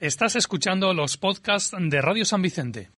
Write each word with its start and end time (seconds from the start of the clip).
Estás 0.00 0.34
escuchando 0.34 0.92
los 0.92 1.16
podcasts 1.16 1.70
de 1.78 2.02
Radio 2.02 2.24
San 2.24 2.42
Vicente. 2.42 2.90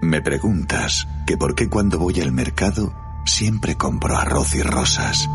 Me 0.00 0.22
preguntas 0.22 1.06
que 1.26 1.36
por 1.36 1.54
qué 1.54 1.68
cuando 1.68 1.98
voy 1.98 2.20
al 2.22 2.32
mercado 2.32 2.94
siempre 3.26 3.76
compro 3.76 4.16
arroz 4.16 4.54
y 4.54 4.62
rosas. 4.62 5.28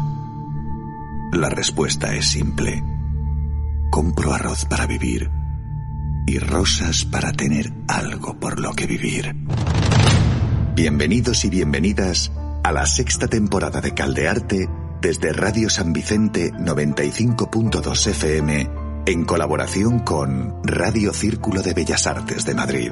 La 1.31 1.49
respuesta 1.49 2.15
es 2.15 2.25
simple. 2.25 2.83
Compro 3.91 4.33
arroz 4.33 4.65
para 4.65 4.87
vivir 4.87 5.29
y 6.25 6.39
rosas 6.39 7.05
para 7.05 7.31
tener 7.31 7.71
algo 7.87 8.39
por 8.39 8.59
lo 8.59 8.73
que 8.73 8.87
vivir. 8.87 9.35
Bienvenidos 10.73 11.45
y 11.45 11.51
bienvenidas 11.51 12.31
a 12.63 12.71
la 12.71 12.87
sexta 12.87 13.27
temporada 13.27 13.81
de 13.81 13.93
Caldearte 13.93 14.67
desde 15.01 15.33
Radio 15.33 15.69
San 15.69 15.93
Vicente 15.93 16.51
95.2 16.51 18.07
FM 18.07 18.69
en 19.05 19.25
colaboración 19.25 19.99
con 19.99 20.61
Radio 20.63 21.13
Círculo 21.13 21.61
de 21.61 21.73
Bellas 21.73 22.07
Artes 22.07 22.45
de 22.45 22.55
Madrid. 22.55 22.91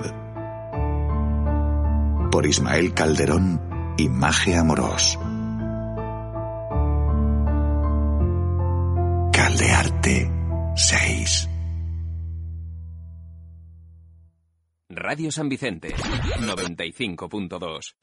Por 2.31 2.45
Ismael 2.45 2.94
Calderón 2.94 3.59
y 3.98 4.09
Magia 4.09 4.61
Amorós. 4.61 5.17
Caldearte 9.33 10.31
6. 10.76 11.50
Radio 14.89 15.31
San 15.31 15.50
Vicente 15.50 15.94
95.2. 15.94 17.95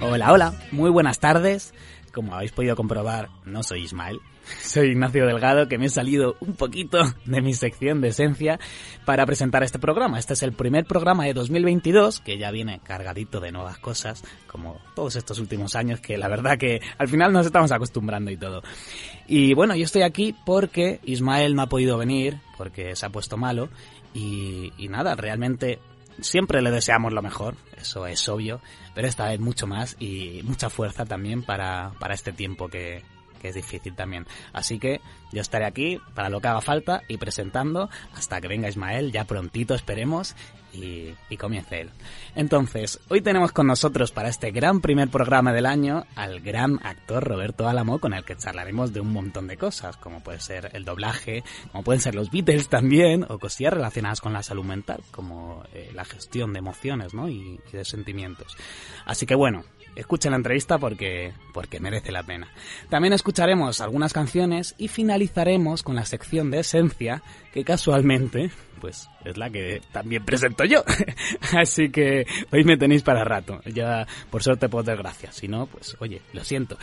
Hola, 0.00 0.32
hola, 0.32 0.52
muy 0.70 0.90
buenas 0.90 1.18
tardes. 1.18 1.72
Como 2.14 2.34
habéis 2.34 2.52
podido 2.52 2.76
comprobar, 2.76 3.28
no 3.44 3.62
soy 3.62 3.82
Ismael, 3.82 4.20
soy 4.62 4.90
Ignacio 4.90 5.26
Delgado, 5.26 5.68
que 5.68 5.78
me 5.78 5.86
he 5.86 5.90
salido 5.90 6.36
un 6.40 6.54
poquito 6.54 6.98
de 7.24 7.42
mi 7.42 7.54
sección 7.54 8.00
de 8.00 8.08
esencia 8.08 8.60
para 9.04 9.26
presentar 9.26 9.62
este 9.62 9.78
programa. 9.78 10.18
Este 10.18 10.34
es 10.34 10.42
el 10.42 10.52
primer 10.52 10.84
programa 10.84 11.24
de 11.24 11.34
2022, 11.34 12.20
que 12.20 12.38
ya 12.38 12.50
viene 12.50 12.80
cargadito 12.84 13.40
de 13.40 13.52
nuevas 13.52 13.78
cosas, 13.78 14.22
como 14.46 14.80
todos 14.94 15.16
estos 15.16 15.38
últimos 15.40 15.74
años, 15.74 16.00
que 16.00 16.16
la 16.16 16.28
verdad 16.28 16.56
que 16.56 16.80
al 16.98 17.08
final 17.08 17.32
nos 17.32 17.46
estamos 17.46 17.72
acostumbrando 17.72 18.30
y 18.30 18.36
todo. 18.36 18.62
Y 19.26 19.54
bueno, 19.54 19.74
yo 19.74 19.84
estoy 19.84 20.02
aquí 20.02 20.34
porque 20.46 21.00
Ismael 21.02 21.54
no 21.54 21.62
ha 21.62 21.68
podido 21.68 21.98
venir, 21.98 22.38
porque 22.56 22.94
se 22.94 23.06
ha 23.06 23.10
puesto 23.10 23.36
malo, 23.36 23.68
y, 24.14 24.72
y 24.78 24.88
nada, 24.88 25.16
realmente 25.16 25.80
siempre 26.20 26.62
le 26.62 26.70
deseamos 26.70 27.12
lo 27.12 27.22
mejor, 27.22 27.56
eso 27.76 28.06
es 28.06 28.28
obvio, 28.28 28.60
pero 28.94 29.08
esta 29.08 29.28
vez 29.28 29.40
mucho 29.40 29.66
más 29.66 29.96
y 29.98 30.40
mucha 30.44 30.70
fuerza 30.70 31.04
también 31.04 31.42
para, 31.42 31.92
para 31.98 32.14
este 32.14 32.32
tiempo 32.32 32.68
que, 32.68 33.02
que 33.44 33.48
es 33.50 33.54
difícil 33.54 33.94
también. 33.94 34.26
Así 34.52 34.78
que 34.78 35.00
yo 35.32 35.42
estaré 35.42 35.66
aquí 35.66 36.00
para 36.14 36.30
lo 36.30 36.40
que 36.40 36.48
haga 36.48 36.62
falta 36.62 37.02
y 37.08 37.18
presentando 37.18 37.90
hasta 38.14 38.40
que 38.40 38.48
venga 38.48 38.68
Ismael, 38.68 39.12
ya 39.12 39.24
prontito 39.24 39.74
esperemos, 39.74 40.34
y, 40.74 41.14
y 41.28 41.36
comience 41.36 41.82
él. 41.82 41.90
Entonces, 42.34 43.00
hoy 43.08 43.20
tenemos 43.20 43.52
con 43.52 43.66
nosotros 43.66 44.12
para 44.12 44.28
este 44.28 44.50
gran 44.50 44.80
primer 44.80 45.08
programa 45.08 45.52
del 45.52 45.66
año 45.66 46.04
al 46.16 46.40
gran 46.40 46.80
actor 46.82 47.24
Roberto 47.24 47.68
Álamo, 47.68 47.98
con 47.98 48.14
el 48.14 48.24
que 48.24 48.36
charlaremos 48.36 48.92
de 48.92 49.00
un 49.00 49.12
montón 49.12 49.46
de 49.46 49.56
cosas, 49.56 49.96
como 49.96 50.20
puede 50.20 50.40
ser 50.40 50.70
el 50.72 50.84
doblaje, 50.84 51.44
como 51.72 51.84
pueden 51.84 52.00
ser 52.00 52.14
los 52.14 52.30
Beatles 52.30 52.68
también, 52.68 53.24
o 53.28 53.38
cosillas 53.38 53.74
relacionadas 53.74 54.20
con 54.20 54.32
la 54.32 54.42
salud 54.42 54.64
mental, 54.64 55.02
como 55.10 55.62
eh, 55.72 55.90
la 55.94 56.04
gestión 56.04 56.52
de 56.52 56.58
emociones 56.58 57.14
¿no? 57.14 57.28
y, 57.28 57.60
y 57.72 57.76
de 57.76 57.84
sentimientos. 57.84 58.56
Así 59.04 59.26
que 59.26 59.34
bueno, 59.34 59.64
escuchen 59.96 60.32
la 60.32 60.36
entrevista 60.36 60.78
porque, 60.78 61.32
porque 61.52 61.80
merece 61.80 62.12
la 62.12 62.22
pena. 62.22 62.48
También 62.88 63.12
escucharemos 63.12 63.80
algunas 63.80 64.12
canciones 64.12 64.74
y 64.78 64.88
finalizaremos 64.88 65.82
con 65.82 65.96
la 65.96 66.04
sección 66.04 66.50
de 66.50 66.60
esencia 66.60 67.22
que 67.52 67.64
casualmente 67.64 68.50
pues 68.80 69.08
es 69.24 69.38
la 69.38 69.48
que 69.48 69.80
también 69.92 70.24
presento 70.24 70.64
yo. 70.64 70.84
Así 71.56 71.90
que 71.90 72.26
hoy 72.52 72.64
me 72.64 72.76
tenéis 72.76 73.02
para 73.02 73.24
rato. 73.24 73.60
Ya 73.64 74.06
por 74.30 74.42
suerte 74.42 74.68
por 74.68 74.84
desgracia. 74.84 75.32
Si 75.32 75.48
no, 75.48 75.66
pues 75.66 75.96
oye, 76.00 76.20
lo 76.34 76.44
siento. 76.44 76.76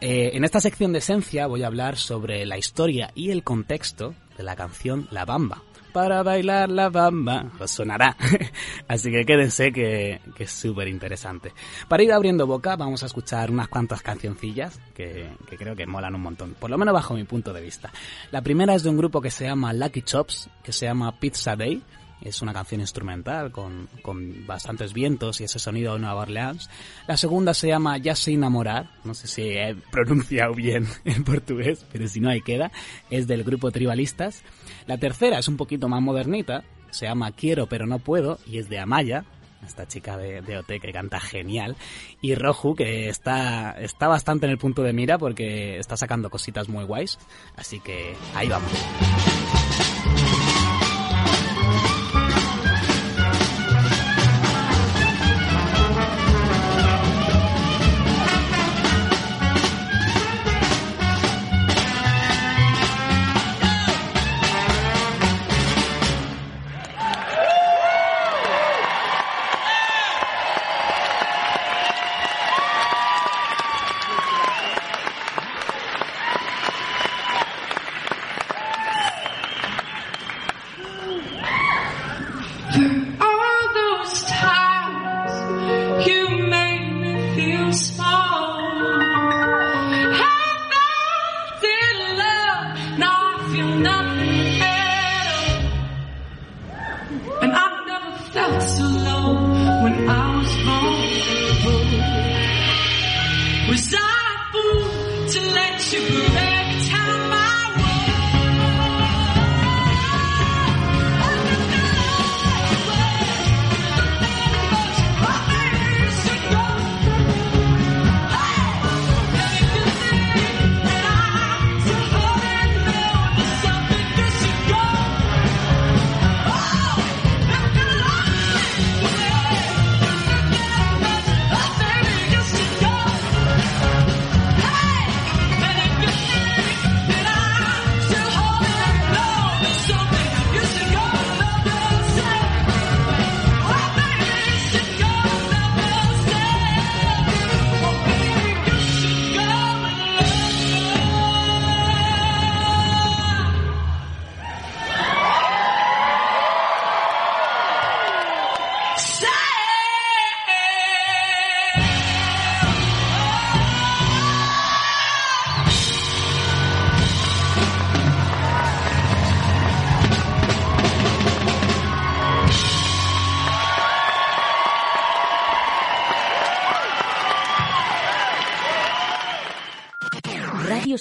Eh, 0.00 0.30
en 0.34 0.44
esta 0.44 0.60
sección 0.60 0.92
de 0.92 1.00
esencia 1.00 1.46
voy 1.46 1.62
a 1.62 1.66
hablar 1.66 1.96
sobre 1.96 2.46
la 2.46 2.56
historia 2.56 3.10
y 3.14 3.30
el 3.30 3.42
contexto 3.42 4.14
de 4.36 4.42
la 4.42 4.56
canción 4.56 5.06
La 5.10 5.24
Bamba. 5.24 5.62
Para 5.94 6.24
bailar 6.24 6.70
la 6.70 6.88
bamba, 6.88 7.52
os 7.60 7.70
sonará. 7.70 8.16
Así 8.88 9.12
que 9.12 9.24
quédense 9.24 9.70
que, 9.70 10.20
que 10.34 10.42
es 10.42 10.50
súper 10.50 10.88
interesante. 10.88 11.52
Para 11.86 12.02
ir 12.02 12.12
abriendo 12.12 12.48
boca, 12.48 12.74
vamos 12.74 13.04
a 13.04 13.06
escuchar 13.06 13.48
unas 13.52 13.68
cuantas 13.68 14.02
cancioncillas 14.02 14.80
que, 14.92 15.30
que 15.48 15.56
creo 15.56 15.76
que 15.76 15.86
molan 15.86 16.16
un 16.16 16.22
montón, 16.22 16.56
por 16.58 16.68
lo 16.68 16.78
menos 16.78 16.94
bajo 16.94 17.14
mi 17.14 17.22
punto 17.22 17.52
de 17.52 17.60
vista. 17.60 17.92
La 18.32 18.42
primera 18.42 18.74
es 18.74 18.82
de 18.82 18.90
un 18.90 18.96
grupo 18.96 19.20
que 19.20 19.30
se 19.30 19.44
llama 19.44 19.72
Lucky 19.72 20.02
Chops, 20.02 20.50
que 20.64 20.72
se 20.72 20.86
llama 20.86 21.12
Pizza 21.20 21.54
Day. 21.54 21.80
Es 22.20 22.40
una 22.42 22.52
canción 22.52 22.80
instrumental 22.80 23.52
con, 23.52 23.88
con 24.02 24.46
bastantes 24.46 24.92
vientos 24.92 25.40
y 25.40 25.44
ese 25.44 25.58
sonido 25.58 25.94
de 25.94 26.00
Nueva 26.00 26.22
Orleans. 26.22 26.70
La 27.06 27.16
segunda 27.16 27.52
se 27.54 27.68
llama 27.68 27.98
Ya 27.98 28.14
sé 28.14 28.32
enamorar. 28.32 28.90
No 29.04 29.14
sé 29.14 29.26
si 29.26 29.42
he 29.42 29.74
pronunciado 29.90 30.54
bien 30.54 30.86
en 31.04 31.24
portugués, 31.24 31.84
pero 31.92 32.08
si 32.08 32.20
no 32.20 32.30
ahí 32.30 32.40
queda. 32.40 32.72
Es 33.10 33.26
del 33.26 33.44
grupo 33.44 33.70
Tribalistas. 33.70 34.42
La 34.86 34.98
tercera 34.98 35.38
es 35.38 35.48
un 35.48 35.56
poquito 35.56 35.88
más 35.88 36.00
modernita. 36.00 36.64
Se 36.90 37.06
llama 37.06 37.32
Quiero 37.32 37.66
pero 37.66 37.86
no 37.86 37.98
puedo 37.98 38.38
y 38.46 38.58
es 38.58 38.68
de 38.68 38.78
Amaya, 38.78 39.24
esta 39.66 39.86
chica 39.86 40.16
de, 40.16 40.42
de 40.42 40.58
OT 40.58 40.80
que 40.80 40.92
canta 40.92 41.18
genial, 41.20 41.76
y 42.20 42.34
Roju, 42.34 42.74
que 42.74 43.08
está, 43.08 43.72
está 43.72 44.08
bastante 44.08 44.46
en 44.46 44.52
el 44.52 44.58
punto 44.58 44.82
de 44.82 44.92
mira 44.92 45.18
porque 45.18 45.78
está 45.78 45.96
sacando 45.96 46.30
cositas 46.30 46.68
muy 46.68 46.84
guays, 46.84 47.18
así 47.56 47.80
que 47.80 48.14
ahí 48.34 48.48
vamos. 48.48 48.70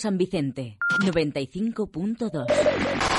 San 0.03 0.17
Vicente, 0.17 0.77
95.2. 0.99 3.12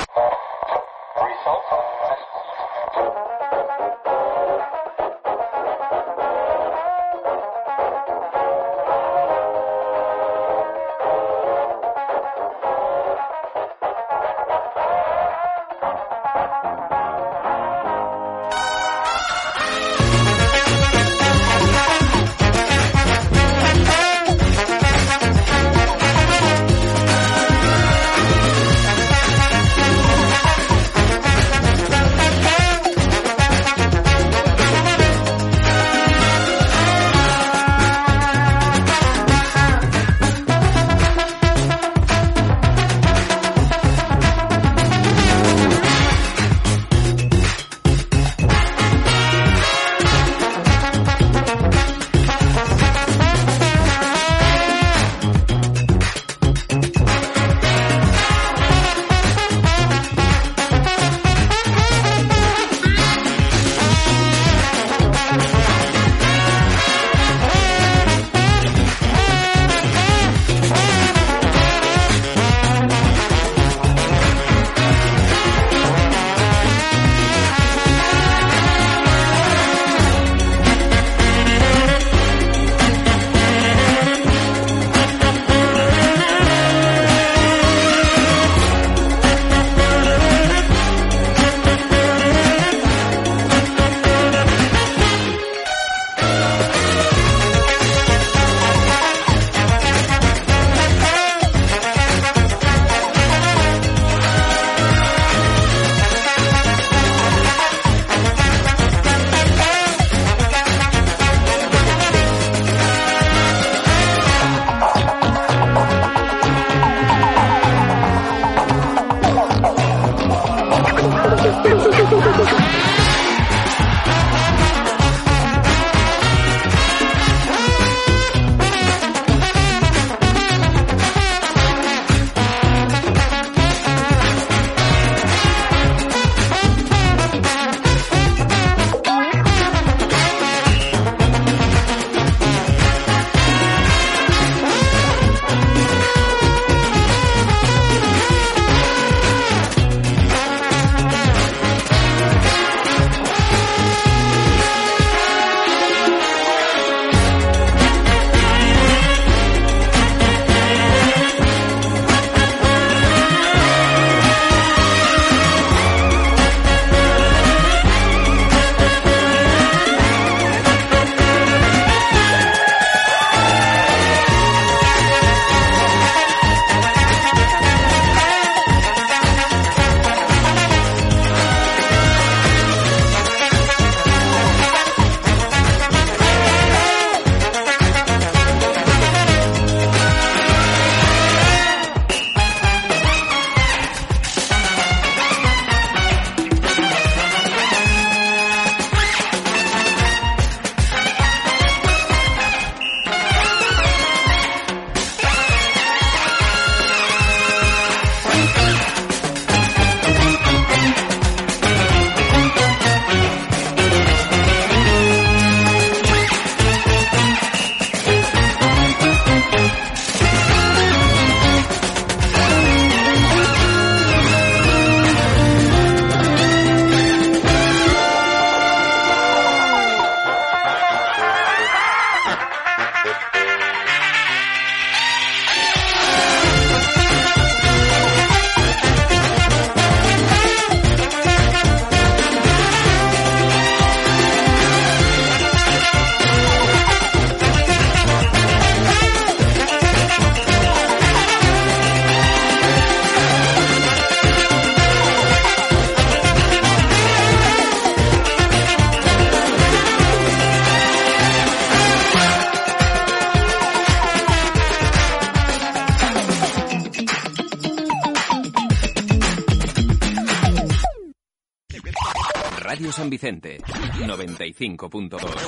95.2. 274.54 275.43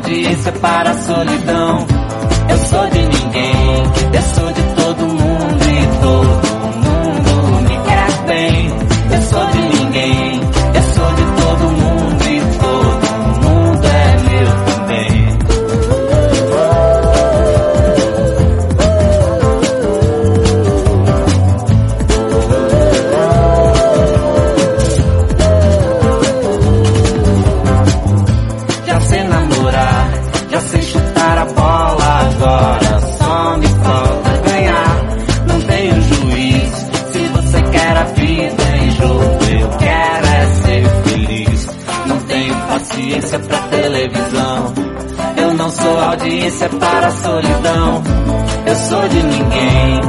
audiência 0.00 0.52
para 0.52 0.90
a 0.90 0.94
solidão. 0.94 1.86
Eu 2.48 2.56
sou 2.56 2.86
de 2.88 2.98
ninguém, 2.98 3.82
eu 4.14 4.22
sou 4.34 4.52
de 4.52 4.69
sou 46.30 46.36
audiência 46.36 46.68
para 46.68 47.06
a 47.06 47.10
solidão. 47.10 48.02
Eu 48.66 48.76
sou 48.76 49.08
de 49.08 49.22
ninguém, 49.22 49.99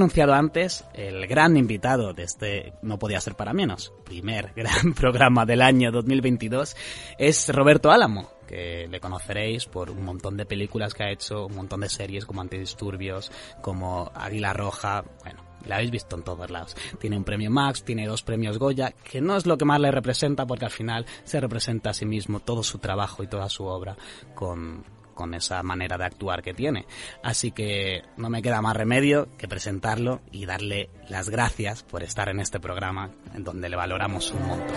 anunciado 0.00 0.32
antes, 0.32 0.82
el 0.94 1.26
gran 1.26 1.58
invitado 1.58 2.14
de 2.14 2.22
este 2.22 2.72
No 2.80 2.98
Podía 2.98 3.20
Ser 3.20 3.34
Para 3.34 3.52
Menos, 3.52 3.92
primer 4.02 4.50
gran 4.56 4.94
programa 4.94 5.44
del 5.44 5.60
año 5.60 5.92
2022, 5.92 6.74
es 7.18 7.54
Roberto 7.54 7.90
Álamo, 7.90 8.30
que 8.48 8.88
le 8.88 8.98
conoceréis 8.98 9.66
por 9.66 9.90
un 9.90 10.02
montón 10.02 10.38
de 10.38 10.46
películas 10.46 10.94
que 10.94 11.02
ha 11.02 11.12
hecho, 11.12 11.44
un 11.44 11.54
montón 11.54 11.80
de 11.80 11.90
series 11.90 12.24
como 12.24 12.40
Antidisturbios, 12.40 13.30
como 13.60 14.10
Águila 14.14 14.54
Roja, 14.54 15.04
bueno, 15.22 15.44
la 15.66 15.74
habéis 15.74 15.90
visto 15.90 16.16
en 16.16 16.22
todos 16.22 16.50
lados. 16.50 16.74
Tiene 16.98 17.18
un 17.18 17.24
premio 17.24 17.50
Max, 17.50 17.84
tiene 17.84 18.06
dos 18.06 18.22
premios 18.22 18.58
Goya, 18.58 18.92
que 18.92 19.20
no 19.20 19.36
es 19.36 19.44
lo 19.44 19.58
que 19.58 19.66
más 19.66 19.80
le 19.80 19.90
representa 19.90 20.46
porque 20.46 20.64
al 20.64 20.70
final 20.70 21.04
se 21.24 21.40
representa 21.40 21.90
a 21.90 21.94
sí 21.94 22.06
mismo 22.06 22.40
todo 22.40 22.62
su 22.62 22.78
trabajo 22.78 23.22
y 23.22 23.26
toda 23.26 23.50
su 23.50 23.64
obra 23.64 23.98
con, 24.34 24.82
con 25.20 25.34
esa 25.34 25.62
manera 25.62 25.98
de 25.98 26.06
actuar 26.06 26.40
que 26.40 26.54
tiene. 26.54 26.86
Así 27.22 27.52
que 27.52 28.04
no 28.16 28.30
me 28.30 28.40
queda 28.40 28.62
más 28.62 28.74
remedio 28.74 29.28
que 29.36 29.48
presentarlo 29.48 30.22
y 30.32 30.46
darle 30.46 30.88
las 31.10 31.28
gracias 31.28 31.82
por 31.82 32.02
estar 32.02 32.30
en 32.30 32.40
este 32.40 32.58
programa 32.58 33.10
en 33.34 33.44
donde 33.44 33.68
le 33.68 33.76
valoramos 33.76 34.32
un 34.32 34.46
montón. 34.46 34.76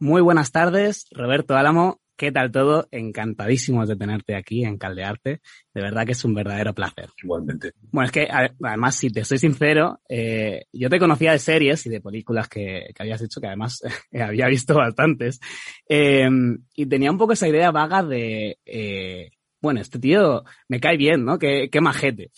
Muy 0.00 0.22
buenas 0.22 0.50
tardes, 0.50 1.06
Roberto 1.12 1.56
Álamo. 1.56 2.03
¿Qué 2.16 2.30
tal 2.30 2.52
todo? 2.52 2.86
Encantadísimos 2.92 3.88
de 3.88 3.96
tenerte 3.96 4.36
aquí 4.36 4.64
en 4.64 4.78
Caldearte. 4.78 5.40
De 5.72 5.82
verdad 5.82 6.06
que 6.06 6.12
es 6.12 6.24
un 6.24 6.32
verdadero 6.32 6.72
placer. 6.72 7.10
Igualmente. 7.22 7.72
Bueno, 7.90 8.06
es 8.06 8.12
que 8.12 8.28
además, 8.30 8.94
si 8.94 9.10
te 9.10 9.24
soy 9.24 9.38
sincero, 9.38 10.00
eh, 10.08 10.66
yo 10.72 10.88
te 10.88 11.00
conocía 11.00 11.32
de 11.32 11.40
series 11.40 11.84
y 11.86 11.90
de 11.90 12.00
películas 12.00 12.48
que, 12.48 12.86
que 12.94 13.02
habías 13.02 13.20
hecho, 13.20 13.40
que 13.40 13.48
además 13.48 13.82
había 14.12 14.46
visto 14.46 14.74
bastantes, 14.74 15.40
eh, 15.88 16.28
y 16.76 16.86
tenía 16.86 17.10
un 17.10 17.18
poco 17.18 17.32
esa 17.32 17.48
idea 17.48 17.72
vaga 17.72 18.04
de, 18.04 18.58
eh, 18.64 19.30
bueno, 19.60 19.80
este 19.80 19.98
tío 19.98 20.44
me 20.68 20.78
cae 20.78 20.96
bien, 20.96 21.24
¿no? 21.24 21.38
Qué, 21.38 21.68
qué 21.72 21.80
majete. 21.80 22.30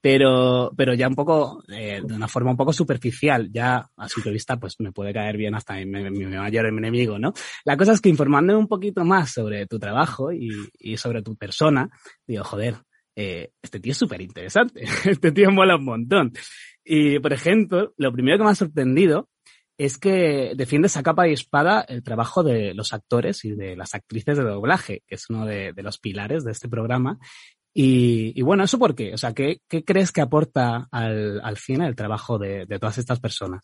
Pero, 0.00 0.70
pero 0.76 0.94
ya 0.94 1.08
un 1.08 1.16
poco, 1.16 1.62
eh, 1.68 2.00
de 2.04 2.14
una 2.14 2.28
forma 2.28 2.52
un 2.52 2.56
poco 2.56 2.72
superficial, 2.72 3.50
ya 3.50 3.84
a 3.96 4.08
simple 4.08 4.30
vista, 4.32 4.56
pues 4.56 4.76
me 4.78 4.92
puede 4.92 5.12
caer 5.12 5.36
bien 5.36 5.54
hasta 5.56 5.74
mi, 5.74 5.86
mi- 5.86 6.10
mi 6.10 6.24
mayor 6.26 6.66
enemigo, 6.66 7.18
¿no? 7.18 7.32
La 7.64 7.76
cosa 7.76 7.92
es 7.92 8.00
que 8.00 8.08
informándome 8.08 8.58
un 8.58 8.68
poquito 8.68 9.04
más 9.04 9.32
sobre 9.32 9.66
tu 9.66 9.78
trabajo 9.78 10.32
y, 10.32 10.50
y 10.78 10.96
sobre 10.96 11.22
tu 11.22 11.34
persona, 11.36 11.90
digo, 12.26 12.44
joder, 12.44 12.76
eh, 13.16 13.50
este 13.60 13.80
tío 13.80 13.90
es 13.92 13.98
súper 13.98 14.20
interesante, 14.22 14.84
este 15.04 15.32
tío 15.32 15.50
mola 15.50 15.74
un 15.76 15.84
montón. 15.84 16.32
Y, 16.84 17.18
por 17.18 17.32
ejemplo, 17.32 17.92
lo 17.96 18.12
primero 18.12 18.38
que 18.38 18.44
me 18.44 18.50
ha 18.50 18.54
sorprendido 18.54 19.28
es 19.76 19.96
que 19.98 20.52
defiendes 20.56 20.96
a 20.96 21.02
capa 21.04 21.28
y 21.28 21.32
espada 21.32 21.82
el 21.82 22.02
trabajo 22.02 22.42
de 22.42 22.74
los 22.74 22.92
actores 22.92 23.44
y 23.44 23.52
de 23.52 23.76
las 23.76 23.94
actrices 23.94 24.36
de 24.36 24.42
doblaje, 24.44 25.02
que 25.06 25.14
es 25.16 25.28
uno 25.30 25.44
de, 25.46 25.72
de 25.72 25.82
los 25.82 25.98
pilares 25.98 26.44
de 26.44 26.50
este 26.52 26.68
programa. 26.68 27.18
Y, 27.74 28.32
y 28.34 28.42
bueno, 28.42 28.64
¿eso 28.64 28.78
por 28.78 28.94
qué? 28.94 29.14
O 29.14 29.18
sea, 29.18 29.32
¿qué, 29.32 29.60
qué 29.68 29.84
crees 29.84 30.10
que 30.10 30.20
aporta 30.20 30.88
al, 30.90 31.40
al 31.42 31.56
cine 31.56 31.86
el 31.86 31.94
trabajo 31.94 32.38
de, 32.38 32.66
de 32.66 32.78
todas 32.78 32.98
estas 32.98 33.20
personas? 33.20 33.62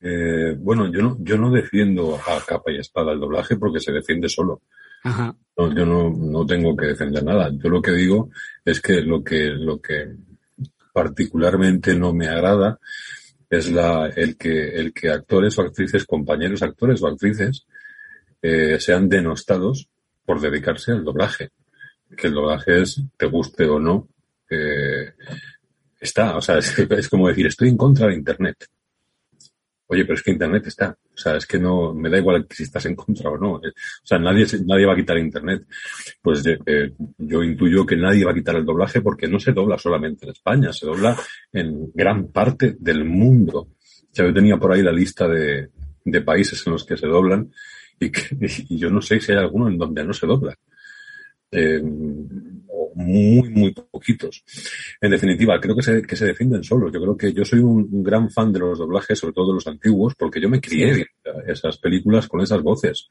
Eh, 0.00 0.56
bueno, 0.58 0.90
yo 0.90 1.00
no, 1.00 1.16
yo 1.20 1.38
no 1.38 1.50
defiendo 1.50 2.16
a 2.16 2.44
capa 2.44 2.72
y 2.72 2.78
espada 2.78 3.12
el 3.12 3.20
doblaje 3.20 3.56
porque 3.56 3.80
se 3.80 3.92
defiende 3.92 4.28
solo. 4.28 4.62
Ajá. 5.04 5.34
No, 5.56 5.74
yo 5.74 5.86
no, 5.86 6.10
no 6.10 6.46
tengo 6.46 6.76
que 6.76 6.86
defender 6.86 7.22
nada. 7.22 7.50
Yo 7.52 7.68
lo 7.68 7.80
que 7.80 7.92
digo 7.92 8.30
es 8.64 8.80
que 8.80 9.00
lo 9.00 9.22
que, 9.22 9.50
lo 9.50 9.80
que 9.80 10.16
particularmente 10.92 11.94
no 11.94 12.12
me 12.12 12.28
agrada 12.28 12.78
es 13.48 13.70
la, 13.70 14.06
el 14.06 14.36
que, 14.36 14.70
el 14.70 14.92
que 14.92 15.10
actores 15.10 15.58
o 15.58 15.62
actrices, 15.62 16.04
compañeros 16.04 16.62
actores 16.62 17.02
o 17.02 17.06
actrices, 17.06 17.66
eh, 18.40 18.80
sean 18.80 19.08
denostados 19.08 19.88
por 20.24 20.40
dedicarse 20.40 20.92
al 20.92 21.04
doblaje. 21.04 21.50
Que 22.16 22.26
el 22.28 22.34
doblaje 22.34 22.82
es, 22.82 23.00
te 23.16 23.26
guste 23.26 23.64
o 23.66 23.78
no, 23.78 24.08
eh, 24.50 25.12
está. 26.00 26.36
O 26.36 26.40
sea, 26.40 26.58
es, 26.58 26.78
es 26.78 27.08
como 27.08 27.28
decir, 27.28 27.46
estoy 27.46 27.68
en 27.68 27.76
contra 27.76 28.08
de 28.08 28.14
Internet. 28.14 28.66
Oye, 29.92 30.04
pero 30.04 30.14
es 30.14 30.22
que 30.22 30.30
Internet 30.30 30.66
está. 30.66 30.96
O 31.14 31.18
sea, 31.18 31.36
es 31.36 31.46
que 31.46 31.58
no, 31.58 31.92
me 31.92 32.08
da 32.08 32.16
igual 32.16 32.46
si 32.48 32.62
estás 32.62 32.86
en 32.86 32.96
contra 32.96 33.28
o 33.28 33.36
no. 33.36 33.58
Eh, 33.58 33.68
O 33.68 34.06
sea, 34.06 34.18
nadie, 34.18 34.46
nadie 34.64 34.86
va 34.86 34.94
a 34.94 34.96
quitar 34.96 35.18
Internet. 35.18 35.66
Pues 36.22 36.42
eh, 36.46 36.92
yo 37.18 37.42
intuyo 37.42 37.84
que 37.84 37.96
nadie 37.96 38.24
va 38.24 38.30
a 38.30 38.34
quitar 38.34 38.56
el 38.56 38.64
doblaje 38.64 39.02
porque 39.02 39.28
no 39.28 39.38
se 39.38 39.52
dobla 39.52 39.76
solamente 39.76 40.24
en 40.24 40.32
España, 40.32 40.72
se 40.72 40.86
dobla 40.86 41.14
en 41.52 41.92
gran 41.92 42.28
parte 42.28 42.76
del 42.78 43.04
mundo. 43.04 43.58
O 43.58 44.14
sea, 44.14 44.26
yo 44.26 44.32
tenía 44.32 44.56
por 44.56 44.72
ahí 44.72 44.82
la 44.82 44.92
lista 44.92 45.28
de, 45.28 45.68
de 46.04 46.20
países 46.22 46.66
en 46.66 46.72
los 46.72 46.84
que 46.84 46.96
se 46.96 47.06
doblan 47.06 47.52
y, 48.00 48.10
que, 48.10 48.22
y 48.68 48.78
yo 48.78 48.88
no 48.90 49.02
sé 49.02 49.20
si 49.20 49.32
hay 49.32 49.38
alguno 49.38 49.68
en 49.68 49.76
donde 49.76 50.04
no 50.04 50.14
se 50.14 50.26
dobla. 50.26 50.56
Eh, 51.52 51.82
muy, 52.94 53.48
muy 53.50 53.72
poquitos. 53.72 54.44
En 55.00 55.10
definitiva, 55.10 55.58
creo 55.60 55.74
que 55.76 55.82
se, 55.82 56.02
que 56.02 56.16
se 56.16 56.26
defienden 56.26 56.62
solos. 56.64 56.92
Yo 56.92 57.00
creo 57.00 57.16
que 57.16 57.32
yo 57.32 57.44
soy 57.44 57.60
un, 57.60 58.02
gran 58.02 58.30
fan 58.30 58.52
de 58.52 58.58
los 58.60 58.78
doblajes, 58.78 59.18
sobre 59.18 59.32
todo 59.34 59.48
de 59.48 59.54
los 59.54 59.66
antiguos, 59.66 60.14
porque 60.16 60.40
yo 60.40 60.48
me 60.48 60.60
crié 60.60 60.94
Sí. 60.94 61.04
esas 61.46 61.78
películas 61.78 62.26
con 62.28 62.40
esas 62.40 62.62
voces. 62.62 63.08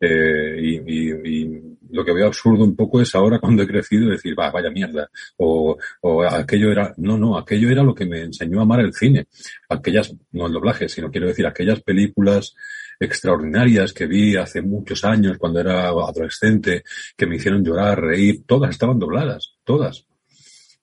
Eh, 0.00 0.56
y, 0.60 0.74
y- 0.94 1.10
y 1.24 1.60
lo 1.90 2.04
que 2.04 2.12
veo 2.12 2.26
absurdo 2.26 2.62
un 2.64 2.76
poco 2.76 3.00
es 3.00 3.14
ahora 3.14 3.40
cuando 3.40 3.62
he 3.62 3.66
crecido 3.66 4.10
decir, 4.10 4.38
va, 4.38 4.50
vaya 4.50 4.70
mierda. 4.70 5.10
O, 5.38 5.76
o 6.02 6.22
aquello 6.22 6.70
era, 6.70 6.94
no, 6.98 7.16
no, 7.18 7.36
aquello 7.36 7.70
era 7.70 7.82
lo 7.82 7.94
que 7.94 8.06
me 8.06 8.20
enseñó 8.22 8.60
a 8.60 8.62
amar 8.62 8.80
el 8.80 8.92
cine. 8.92 9.26
Aquellas, 9.68 10.14
no 10.32 10.46
el 10.46 10.52
doblaje, 10.52 10.88
sino 10.88 11.10
quiero 11.10 11.26
decir, 11.28 11.46
aquellas 11.46 11.80
películas 11.82 12.54
extraordinarias 12.98 13.92
que 13.92 14.06
vi 14.06 14.36
hace 14.36 14.62
muchos 14.62 15.04
años 15.04 15.38
cuando 15.38 15.60
era 15.60 15.88
adolescente, 15.88 16.82
que 17.16 17.26
me 17.26 17.36
hicieron 17.36 17.64
llorar, 17.64 18.00
reír, 18.00 18.44
todas 18.46 18.70
estaban 18.70 18.98
dobladas, 18.98 19.56
todas. 19.64 20.04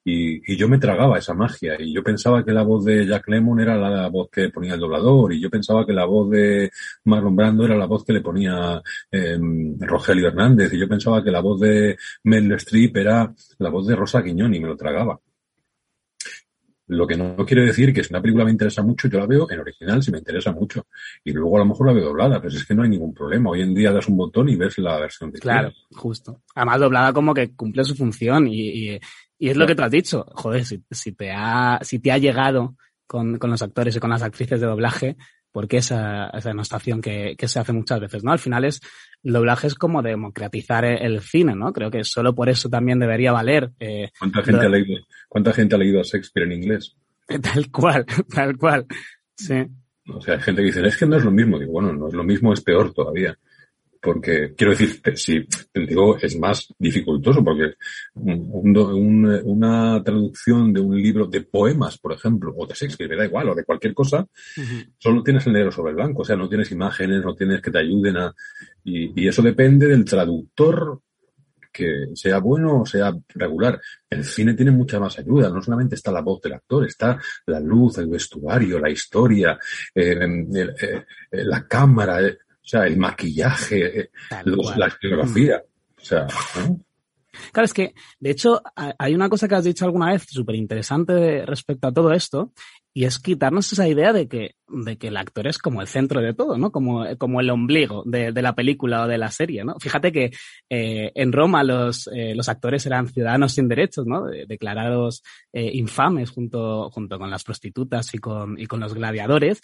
Y, 0.08 0.54
y 0.54 0.56
yo 0.56 0.68
me 0.68 0.78
tragaba 0.78 1.18
esa 1.18 1.34
magia 1.34 1.82
y 1.82 1.92
yo 1.92 2.04
pensaba 2.04 2.46
que 2.46 2.52
la 2.52 2.62
voz 2.62 2.86
de 2.86 3.08
Jack 3.08 3.28
Lemmon 3.28 3.60
era 3.60 3.76
la 3.76 4.08
voz 4.08 4.30
que 4.32 4.50
ponía 4.50 4.76
el 4.76 4.80
doblador 4.80 5.34
y 5.34 5.42
yo 5.42 5.50
pensaba 5.50 5.84
que 5.84 5.94
la 5.94 6.06
voz 6.06 6.30
de 6.30 6.70
Marlon 7.06 7.36
Brando 7.36 7.66
era 7.66 7.76
la 7.76 7.88
voz 7.88 8.06
que 8.06 8.14
le 8.14 8.22
ponía 8.22 8.84
eh, 9.12 9.40
Rogelio 9.80 10.28
Hernández 10.28 10.72
y 10.74 10.80
yo 10.80 10.88
pensaba 10.88 11.24
que 11.24 11.32
la 11.32 11.40
voz 11.42 11.60
de 11.60 11.98
Meryl 12.24 12.54
Streep 12.54 12.98
era 12.98 13.34
la 13.58 13.70
voz 13.72 13.88
de 13.88 13.96
Rosa 13.96 14.22
Guiñón 14.22 14.54
y 14.54 14.60
me 14.60 14.68
lo 14.68 14.78
tragaba. 14.78 15.20
Lo 16.88 17.08
que 17.08 17.18
no 17.18 17.36
quiere 17.46 17.66
decir 17.66 17.94
que 17.94 18.04
si 18.04 18.14
una 18.14 18.22
película 18.22 18.46
me 18.46 18.52
interesa 18.52 18.84
mucho, 18.84 19.08
yo 19.08 19.18
la 19.20 19.26
veo 19.26 19.50
en 19.50 19.60
original 19.60 20.04
si 20.04 20.12
me 20.12 20.20
interesa 20.20 20.52
mucho. 20.52 20.86
Y 21.24 21.32
luego 21.32 21.56
a 21.58 21.60
lo 21.60 21.66
mejor 21.66 21.88
la 21.88 21.94
veo 21.94 22.06
doblada, 22.06 22.40
pero 22.42 22.56
es 22.56 22.66
que 22.66 22.76
no 22.76 22.84
hay 22.84 22.90
ningún 22.90 23.14
problema. 23.14 23.50
Hoy 23.50 23.62
en 23.62 23.74
día 23.74 23.92
das 23.92 24.08
un 24.08 24.18
botón 24.18 24.50
y 24.50 24.56
ves 24.56 24.78
la 24.78 25.00
versión 25.00 25.32
que 25.32 25.40
Claro, 25.40 25.72
justo. 25.92 26.42
Además, 26.54 26.80
doblada 26.80 27.12
como 27.14 27.34
que 27.34 27.56
cumple 27.56 27.84
su 27.84 27.96
función 27.96 28.48
y, 28.48 28.92
y- 28.94 29.00
y 29.38 29.50
es 29.50 29.58
lo 29.58 29.66
que 29.68 29.76
tú 29.76 29.84
has 29.84 29.92
dicho. 29.92 30.26
Joder, 30.36 30.64
si, 30.64 30.84
si 30.92 31.12
te 31.12 31.32
ha, 31.32 31.80
si 31.82 32.00
te 32.00 32.12
ha 32.12 32.18
llegado 32.18 32.76
con, 33.08 33.38
con 33.38 33.50
los 33.52 33.62
actores 33.62 33.96
y 33.96 34.00
con 34.00 34.10
las 34.12 34.22
actrices 34.24 34.62
de 34.62 34.68
doblaje, 34.68 35.18
porque 35.56 35.78
esa, 35.78 36.28
esa 36.32 36.50
denostación 36.50 37.00
que, 37.02 37.36
que 37.38 37.48
se 37.48 37.60
hace 37.62 37.72
muchas 37.72 38.02
veces, 38.02 38.26
¿no? 38.26 38.34
Al 38.34 38.40
final 38.40 38.66
es, 38.66 38.82
el 39.24 39.32
doblaje 39.32 39.68
es 39.68 39.76
como 39.76 40.02
democratizar 40.02 40.84
el, 40.84 41.02
el 41.02 41.22
cine, 41.22 41.56
¿no? 41.56 41.72
Creo 41.72 41.90
que 41.90 42.04
solo 42.04 42.36
por 42.36 42.50
eso 42.50 42.68
también 42.68 43.00
debería 43.00 43.32
valer. 43.32 43.72
eh, 43.80 44.10
¿Cuánta 44.20 44.44
gente, 44.44 44.62
lo- 44.64 44.68
ha 44.68 44.70
leído, 44.70 45.02
¿Cuánta 45.30 45.54
gente 45.54 45.76
ha 45.76 45.78
leído 45.78 46.04
Shakespeare 46.04 46.46
en 46.48 46.62
inglés? 46.62 46.98
Tal 47.42 47.72
cual, 47.72 48.06
tal 48.34 48.58
cual. 48.58 48.86
Sí. 49.38 49.56
O 50.14 50.20
sea, 50.20 50.34
hay 50.34 50.42
gente 50.42 50.62
que 50.62 50.66
dice, 50.68 50.86
es 50.86 50.98
que 50.98 51.06
no 51.06 51.16
es 51.16 51.24
lo 51.24 51.32
mismo. 51.32 51.58
Digo, 51.58 51.72
bueno, 51.72 51.94
no 51.94 52.10
es 52.10 52.14
lo 52.14 52.26
mismo, 52.26 52.52
es 52.52 52.60
peor 52.60 52.94
todavía. 52.94 53.38
Porque, 54.06 54.54
quiero 54.56 54.72
decir, 54.72 55.02
te- 55.02 55.16
si, 55.18 55.44
te 55.74 55.80
digo, 55.86 56.16
es 56.18 56.38
más 56.38 56.72
dificultoso, 56.78 57.44
porque 57.44 57.74
un- 58.14 58.78
un 58.78 59.26
una 59.46 60.04
traducción 60.04 60.72
de 60.72 60.80
un 60.80 60.96
libro 61.02 61.26
de 61.26 61.42
poemas, 61.42 61.98
por 61.98 62.14
ejemplo, 62.14 62.54
o 62.56 62.68
de 62.68 62.76
Shakespeare, 62.76 63.10
me 63.10 63.18
da 63.18 63.26
igual, 63.26 63.50
o 63.50 63.56
de 63.56 63.64
cualquier 63.66 63.96
cosa, 63.96 64.28
solo 65.00 65.24
tienes 65.24 65.48
el 65.48 65.54
negro 65.54 65.72
sobre 65.72 65.90
el 65.92 65.96
blanco, 65.96 66.22
o 66.22 66.26
sea, 66.26 66.36
no 66.36 66.48
tienes 66.48 66.72
imágenes, 66.72 67.24
no 67.24 67.34
tienes 67.36 67.62
que 67.62 67.72
te 67.72 67.80
ayuden 67.80 68.18
a... 68.18 68.34
Y, 68.84 69.24
y 69.24 69.28
eso 69.28 69.42
depende 69.42 69.88
del 69.88 70.06
traductor 70.06 71.02
que 71.74 72.06
sea 72.14 72.40
bueno 72.40 72.82
o 72.82 72.86
sea 72.86 73.12
regular. 73.34 73.82
El 74.10 74.24
cine 74.24 74.54
tiene 74.54 74.72
mucha 74.72 74.98
más 74.98 75.20
ayuda, 75.20 75.50
no 75.50 75.62
solamente 75.62 75.96
está 75.96 76.10
la 76.12 76.22
voz 76.22 76.40
del 76.42 76.54
actor, 76.54 76.86
está 76.86 77.20
la 77.48 77.60
luz, 77.60 77.98
el 77.98 78.08
vestuario, 78.08 78.80
la 78.80 78.90
historia, 78.90 79.60
eh, 79.94 80.18
eh, 80.56 80.70
eh, 81.32 81.44
la 81.44 81.68
cámara, 81.68 82.22
o 82.66 82.68
sea, 82.68 82.86
el 82.88 82.98
maquillaje, 82.98 84.00
eh, 84.02 84.10
los- 84.44 84.76
la 84.78 84.88
escenografía. 84.88 85.64
O 86.02 86.04
sea, 86.04 86.28
¿no? 86.68 86.80
Claro, 87.52 87.66
es 87.66 87.74
que, 87.74 87.94
de 88.20 88.30
hecho, 88.32 88.62
ha- 88.78 88.96
hay 88.98 89.14
una 89.14 89.28
cosa 89.30 89.48
que 89.48 89.56
has 89.56 89.64
dicho 89.66 89.84
alguna 89.86 90.12
vez 90.12 90.24
súper 90.30 90.56
interesante 90.56 91.46
respecto 91.46 91.88
a 91.88 91.92
todo 91.94 92.12
esto, 92.14 92.52
y 92.94 93.04
es 93.04 93.20
quitarnos 93.20 93.72
esa 93.74 93.90
idea 93.90 94.14
de 94.14 94.30
que, 94.30 94.52
de 94.70 94.98
que 94.98 95.10
el 95.10 95.18
actor 95.18 95.46
es 95.48 95.58
como 95.58 95.82
el 95.82 95.88
centro 95.88 96.22
de 96.22 96.34
todo, 96.34 96.58
¿no? 96.58 96.72
Como, 96.72 97.06
como 97.18 97.42
el 97.42 97.50
ombligo 97.50 98.04
de, 98.06 98.32
de 98.32 98.42
la 98.42 98.56
película 98.56 99.04
o 99.04 99.08
de 99.10 99.18
la 99.18 99.32
serie, 99.32 99.66
¿no? 99.66 99.76
Fíjate 99.82 100.14
que 100.14 100.32
eh, 100.70 101.12
en 101.14 101.34
Roma 101.34 101.62
los, 101.66 102.08
eh, 102.08 102.34
los 102.36 102.48
actores 102.48 102.86
eran 102.86 103.10
ciudadanos 103.10 103.52
sin 103.52 103.68
derechos, 103.68 104.06
¿no? 104.08 104.26
De- 104.28 104.46
declarados 104.48 105.22
eh, 105.52 105.72
infames 105.74 106.30
junto, 106.30 106.90
junto 106.90 107.20
con 107.20 107.30
las 107.30 107.44
prostitutas 107.44 108.14
y 108.14 108.18
con, 108.20 108.58
y 108.58 108.66
con 108.66 108.80
los 108.80 108.94
gladiadores. 108.94 109.60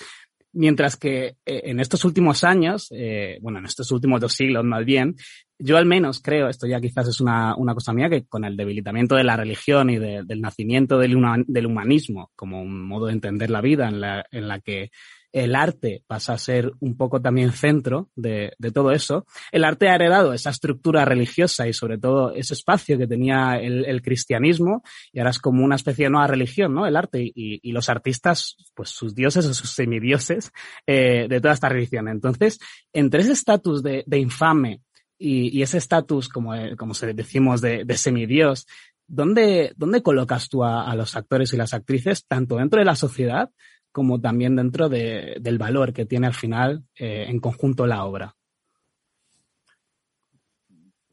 Mientras 0.53 0.97
que 0.97 1.25
eh, 1.27 1.35
en 1.45 1.79
estos 1.79 2.03
últimos 2.03 2.43
años, 2.43 2.87
eh, 2.91 3.37
bueno, 3.41 3.59
en 3.59 3.65
estos 3.65 3.89
últimos 3.91 4.19
dos 4.19 4.33
siglos 4.33 4.65
más 4.65 4.83
bien, 4.85 5.15
yo 5.57 5.77
al 5.77 5.85
menos 5.85 6.21
creo, 6.21 6.49
esto 6.49 6.67
ya 6.67 6.81
quizás 6.81 7.07
es 7.07 7.21
una, 7.21 7.55
una 7.55 7.73
cosa 7.73 7.93
mía, 7.93 8.09
que 8.09 8.25
con 8.25 8.43
el 8.43 8.57
debilitamiento 8.57 9.15
de 9.15 9.23
la 9.23 9.37
religión 9.37 9.89
y 9.89 9.97
de- 9.97 10.23
del 10.25 10.41
nacimiento 10.41 10.97
del, 10.97 11.15
del 11.47 11.65
humanismo 11.67 12.31
como 12.35 12.61
un 12.61 12.85
modo 12.87 13.05
de 13.05 13.13
entender 13.13 13.49
la 13.49 13.61
vida 13.61 13.87
en 13.87 14.01
la, 14.01 14.25
en 14.31 14.47
la 14.47 14.59
que 14.59 14.89
el 15.33 15.55
arte 15.55 16.03
pasa 16.07 16.33
a 16.33 16.37
ser 16.37 16.71
un 16.79 16.97
poco 16.97 17.21
también 17.21 17.51
centro 17.51 18.09
de, 18.15 18.53
todo 18.73 18.91
eso, 18.91 19.25
el 19.51 19.63
arte 19.63 19.89
ha 19.89 19.95
heredado 19.95 20.33
esa 20.33 20.49
estructura 20.49 21.05
religiosa 21.05 21.67
y 21.67 21.73
sobre 21.73 21.97
todo 21.97 22.33
ese 22.33 22.53
espacio 22.53 22.97
que 22.97 23.07
tenía 23.07 23.57
el, 23.57 24.01
cristianismo 24.01 24.83
y 25.11 25.19
ahora 25.19 25.31
es 25.31 25.39
como 25.39 25.63
una 25.63 25.75
especie 25.75 26.05
de 26.05 26.11
nueva 26.11 26.27
religión, 26.27 26.73
¿no? 26.73 26.85
El 26.85 26.97
arte 26.97 27.31
y, 27.33 27.71
los 27.71 27.87
artistas, 27.87 28.57
pues 28.73 28.89
sus 28.89 29.15
dioses 29.15 29.45
o 29.45 29.53
sus 29.53 29.71
semidioses 29.71 30.51
eh, 30.85 31.27
de 31.29 31.39
toda 31.39 31.53
esta 31.53 31.69
religión. 31.69 32.09
Entonces, 32.09 32.59
entre 32.91 33.21
ese 33.21 33.31
estatus 33.31 33.81
de, 33.81 34.03
infame 34.11 34.81
y, 35.17 35.61
ese 35.61 35.77
estatus, 35.77 36.27
como, 36.27 36.53
eh, 36.53 36.75
como 36.75 36.93
se 36.93 37.13
decimos, 37.13 37.61
de, 37.61 37.85
de 37.85 37.97
semidios, 37.97 38.67
¿dónde, 39.07 39.73
¿dónde 39.77 40.03
colocas 40.03 40.49
tú 40.49 40.65
a 40.65 40.93
los 40.95 41.15
actores 41.15 41.53
y 41.53 41.57
las 41.57 41.73
actrices, 41.73 42.25
tanto 42.27 42.57
dentro 42.57 42.79
de 42.79 42.85
la 42.85 42.95
sociedad 42.95 43.49
como 43.91 44.19
también 44.21 44.55
dentro 44.55 44.89
de- 44.89 45.37
del 45.41 45.57
valor 45.57 45.93
que 45.93 46.05
tiene 46.05 46.27
al 46.27 46.33
final 46.33 46.83
eh, 46.95 47.25
en 47.27 47.39
conjunto 47.39 47.85
la 47.87 48.05
obra? 48.05 48.35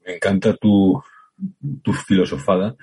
me 0.05 0.15
encanta 0.15 0.55
tu, 0.55 0.99
tu 1.83 1.93
filosofada, 1.93 2.75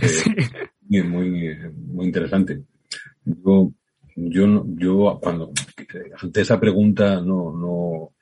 eh, 0.00 0.06
muy, 0.88 1.02
muy, 1.02 1.58
muy 1.74 2.06
interesante. 2.06 2.62
Yo, 3.24 3.70
yo, 4.16 4.64
yo 4.78 5.18
cuando 5.20 5.52
ante 6.22 6.40
esa 6.40 6.58
pregunta 6.58 7.20
no, 7.20 7.52
no, 7.52 8.12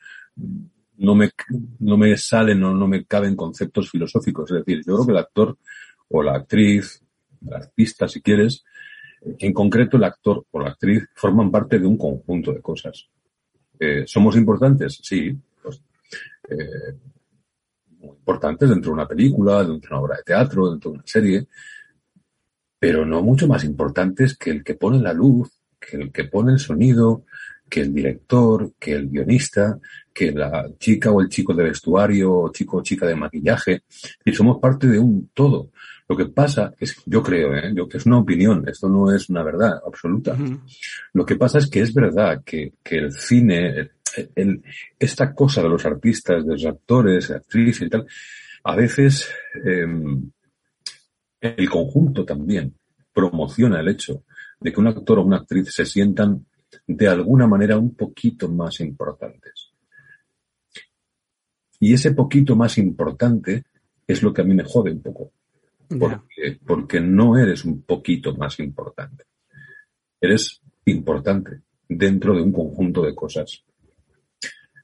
no 0.97 1.15
me, 1.15 1.31
no 1.79 1.97
me 1.97 2.17
salen, 2.17 2.59
no, 2.61 2.75
no 2.75 2.89
me 2.89 3.05
caben 3.05 3.37
conceptos 3.37 3.91
filosóficos. 3.91 4.51
Es 4.51 4.59
decir, 4.65 4.83
yo 4.85 4.95
creo 4.95 5.07
que 5.07 5.13
el 5.13 5.19
actor 5.19 5.57
o 6.09 6.23
la 6.23 6.35
actriz, 6.35 7.01
el 7.47 7.55
artista, 7.55 8.09
si 8.09 8.21
quieres, 8.21 8.65
en 9.21 9.53
concreto 9.53 9.97
el 9.97 10.05
actor 10.05 10.45
o 10.51 10.61
la 10.61 10.71
actriz 10.71 11.05
forman 11.15 11.51
parte 11.51 11.79
de 11.79 11.87
un 11.87 11.97
conjunto 11.97 12.53
de 12.53 12.61
cosas. 12.61 13.09
Eh, 13.79 14.05
¿Somos 14.07 14.37
importantes? 14.37 15.01
Sí. 15.03 15.37
Pues, 15.63 15.81
eh, 16.49 16.95
muy 18.01 18.17
importantes 18.17 18.69
dentro 18.69 18.91
de 18.91 18.95
una 18.95 19.09
película, 19.09 19.65
dentro 19.65 19.91
de 19.91 19.95
una 19.95 20.01
obra 20.01 20.17
de 20.17 20.23
teatro, 20.23 20.71
dentro 20.71 20.91
de 20.91 20.97
una 20.99 21.07
serie, 21.07 21.47
pero 22.79 23.05
no 23.05 23.23
mucho 23.23 23.49
más 23.49 23.65
importantes 23.65 24.37
que 24.37 24.51
el 24.51 24.65
que 24.65 24.75
pone 24.75 25.01
la 25.01 25.13
luz, 25.13 25.51
que 25.81 25.97
el 25.97 26.13
que 26.13 26.25
pone 26.25 26.53
el 26.53 26.59
sonido, 26.59 27.25
que 27.69 27.81
el 27.83 27.93
director, 27.95 28.73
que 28.79 28.93
el 28.95 29.09
guionista, 29.09 29.79
que 30.13 30.33
la 30.33 30.67
chica 30.79 31.11
o 31.11 31.21
el 31.21 31.29
chico 31.29 31.55
de 31.55 31.65
vestuario, 31.65 32.33
o 32.35 32.53
chico 32.53 32.79
o 32.79 32.83
chica 32.83 33.07
de 33.07 33.15
maquillaje. 33.15 33.83
Y 34.25 34.33
somos 34.33 34.59
parte 34.59 34.87
de 34.87 34.99
un 34.99 35.31
todo. 35.35 35.71
Lo 36.09 36.17
que 36.17 36.27
pasa 36.27 36.73
es, 36.81 36.97
yo 37.05 37.23
creo, 37.23 37.55
¿eh? 37.55 37.71
yo, 37.75 37.87
que 37.87 37.99
es 37.99 38.07
una 38.07 38.19
opinión, 38.19 38.67
esto 38.67 38.89
no 38.89 39.13
es 39.15 39.29
una 39.29 39.43
verdad 39.43 39.79
absoluta. 39.87 40.35
Lo 41.13 41.27
que 41.27 41.37
pasa 41.37 41.59
es 41.59 41.69
que 41.69 41.81
es 41.83 41.93
verdad 41.93 42.43
que, 42.45 42.73
que 42.83 42.97
el 42.97 43.13
cine, 43.13 43.69
el- 43.79 43.91
el- 44.35 44.63
esta 44.99 45.35
cosa 45.35 45.63
de 45.63 45.69
los 45.69 45.85
artistas, 45.85 46.47
de 46.47 46.53
los 46.53 46.65
actores, 46.65 47.31
actrices 47.31 47.83
y 47.87 47.91
tal, 47.91 48.07
a 48.65 48.75
veces 48.75 49.29
em, 49.65 50.31
el 51.41 51.71
conjunto 51.71 52.25
también 52.25 52.75
promociona 53.13 53.81
el 53.81 53.89
hecho 53.89 54.25
de 54.61 54.73
que 54.73 54.81
un 54.81 54.89
actor 54.89 55.19
o 55.19 55.23
una 55.25 55.37
actriz 55.39 55.69
se 55.73 55.85
sientan 55.85 56.47
de 56.89 57.07
alguna 57.07 57.47
manera 57.47 57.79
un 57.79 57.95
poquito 57.95 58.49
más 58.49 58.81
importantes. 58.81 59.71
Y 61.79 61.93
ese 61.93 62.13
poquito 62.13 62.57
más 62.57 62.79
importante 62.79 63.65
es 64.07 64.23
lo 64.23 64.33
que 64.33 64.41
a 64.41 64.45
mí 64.45 64.55
me 64.55 64.65
jode 64.65 64.91
un 64.91 65.03
poco. 65.03 65.33
Porque, 65.87 66.59
porque 66.67 67.01
no 67.01 67.37
eres 67.39 67.65
un 67.65 67.83
poquito 67.83 68.35
más 68.37 68.59
importante. 68.61 69.25
Eres 70.21 70.61
importante 70.87 71.61
dentro 71.89 72.35
de 72.35 72.43
un 72.43 72.53
conjunto 72.53 73.03
de 73.03 73.15
cosas. 73.15 73.63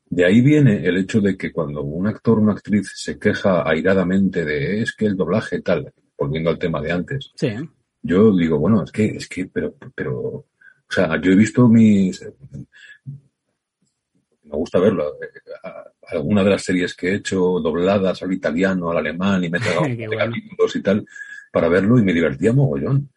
De 0.06 0.24
ahí 0.24 0.42
viene 0.42 0.86
el 0.86 0.98
hecho 0.98 1.20
de 1.20 1.36
que 1.36 1.52
cuando 1.52 1.82
un 1.82 2.06
actor 2.06 2.38
o 2.38 2.42
una 2.42 2.52
actriz 2.52 2.92
se 2.94 3.18
queja 3.18 3.68
airadamente 3.68 4.44
de 4.44 4.82
es 4.82 4.94
que 4.94 5.06
el 5.06 5.16
doblaje 5.16 5.60
tal, 5.62 5.92
volviendo 6.16 6.50
al 6.50 6.58
tema 6.58 6.80
de 6.80 6.92
antes, 6.92 7.32
Sí. 7.34 7.48
yo 8.02 8.34
digo, 8.36 8.58
bueno, 8.58 8.84
es 8.84 8.92
que, 8.92 9.06
es 9.06 9.28
que, 9.28 9.46
pero, 9.46 9.74
pero, 9.94 10.44
o 10.88 10.92
sea, 10.92 11.20
yo 11.20 11.32
he 11.32 11.36
visto 11.36 11.68
mis, 11.68 12.22
me 14.44 14.56
gusta 14.56 14.78
verlo, 14.78 15.14
eh, 15.22 15.28
a- 15.64 15.84
alguna 16.08 16.44
de 16.44 16.50
las 16.50 16.62
series 16.62 16.94
que 16.94 17.08
he 17.08 17.14
hecho 17.16 17.38
dobladas 17.60 18.22
al 18.22 18.32
italiano, 18.32 18.90
al 18.90 18.98
alemán 18.98 19.42
y 19.44 19.48
me 19.50 19.58
he 19.58 19.60
tragado 19.62 19.86
bueno. 19.96 20.16
capítulos 20.18 20.76
y 20.76 20.82
tal 20.82 21.06
para 21.52 21.68
verlo 21.68 21.98
y 21.98 22.02
me 22.02 22.12
divertía 22.12 22.52
mogollón. 22.52 23.10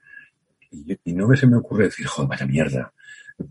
Y, 0.71 0.97
y 1.03 1.13
no 1.13 1.27
me 1.27 1.37
se 1.37 1.47
me 1.47 1.57
ocurre 1.57 1.85
decir, 1.85 2.05
joder, 2.07 2.29
vaya 2.29 2.45
mierda. 2.45 2.93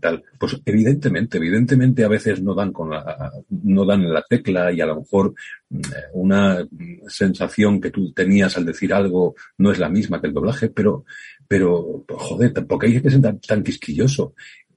Tal. 0.01 0.21
Pues 0.37 0.61
evidentemente, 0.65 1.37
evidentemente 1.37 2.03
a 2.03 2.09
veces 2.09 2.43
no 2.43 2.53
dan 2.53 2.73
con 2.73 2.89
la, 2.89 3.31
no 3.49 3.85
dan 3.85 4.01
en 4.01 4.13
la 4.13 4.21
tecla 4.21 4.71
y 4.71 4.81
a 4.81 4.85
lo 4.85 4.99
mejor 4.99 5.33
mm, 5.69 5.81
una 6.13 6.67
sensación 7.07 7.79
que 7.79 7.89
tú 7.89 8.11
tenías 8.11 8.57
al 8.57 8.65
decir 8.65 8.93
algo 8.93 9.35
no 9.57 9.71
es 9.71 9.79
la 9.79 9.87
misma 9.87 10.19
que 10.19 10.27
el 10.27 10.33
doblaje, 10.33 10.69
pero, 10.69 11.05
pero, 11.47 12.03
joder, 12.09 12.51
tampoco 12.51 12.85
hay 12.85 13.01
que 13.01 13.09
ser 13.09 13.21
tan, 13.21 13.39
tan 13.39 13.63
quisquilloso. 13.63 14.33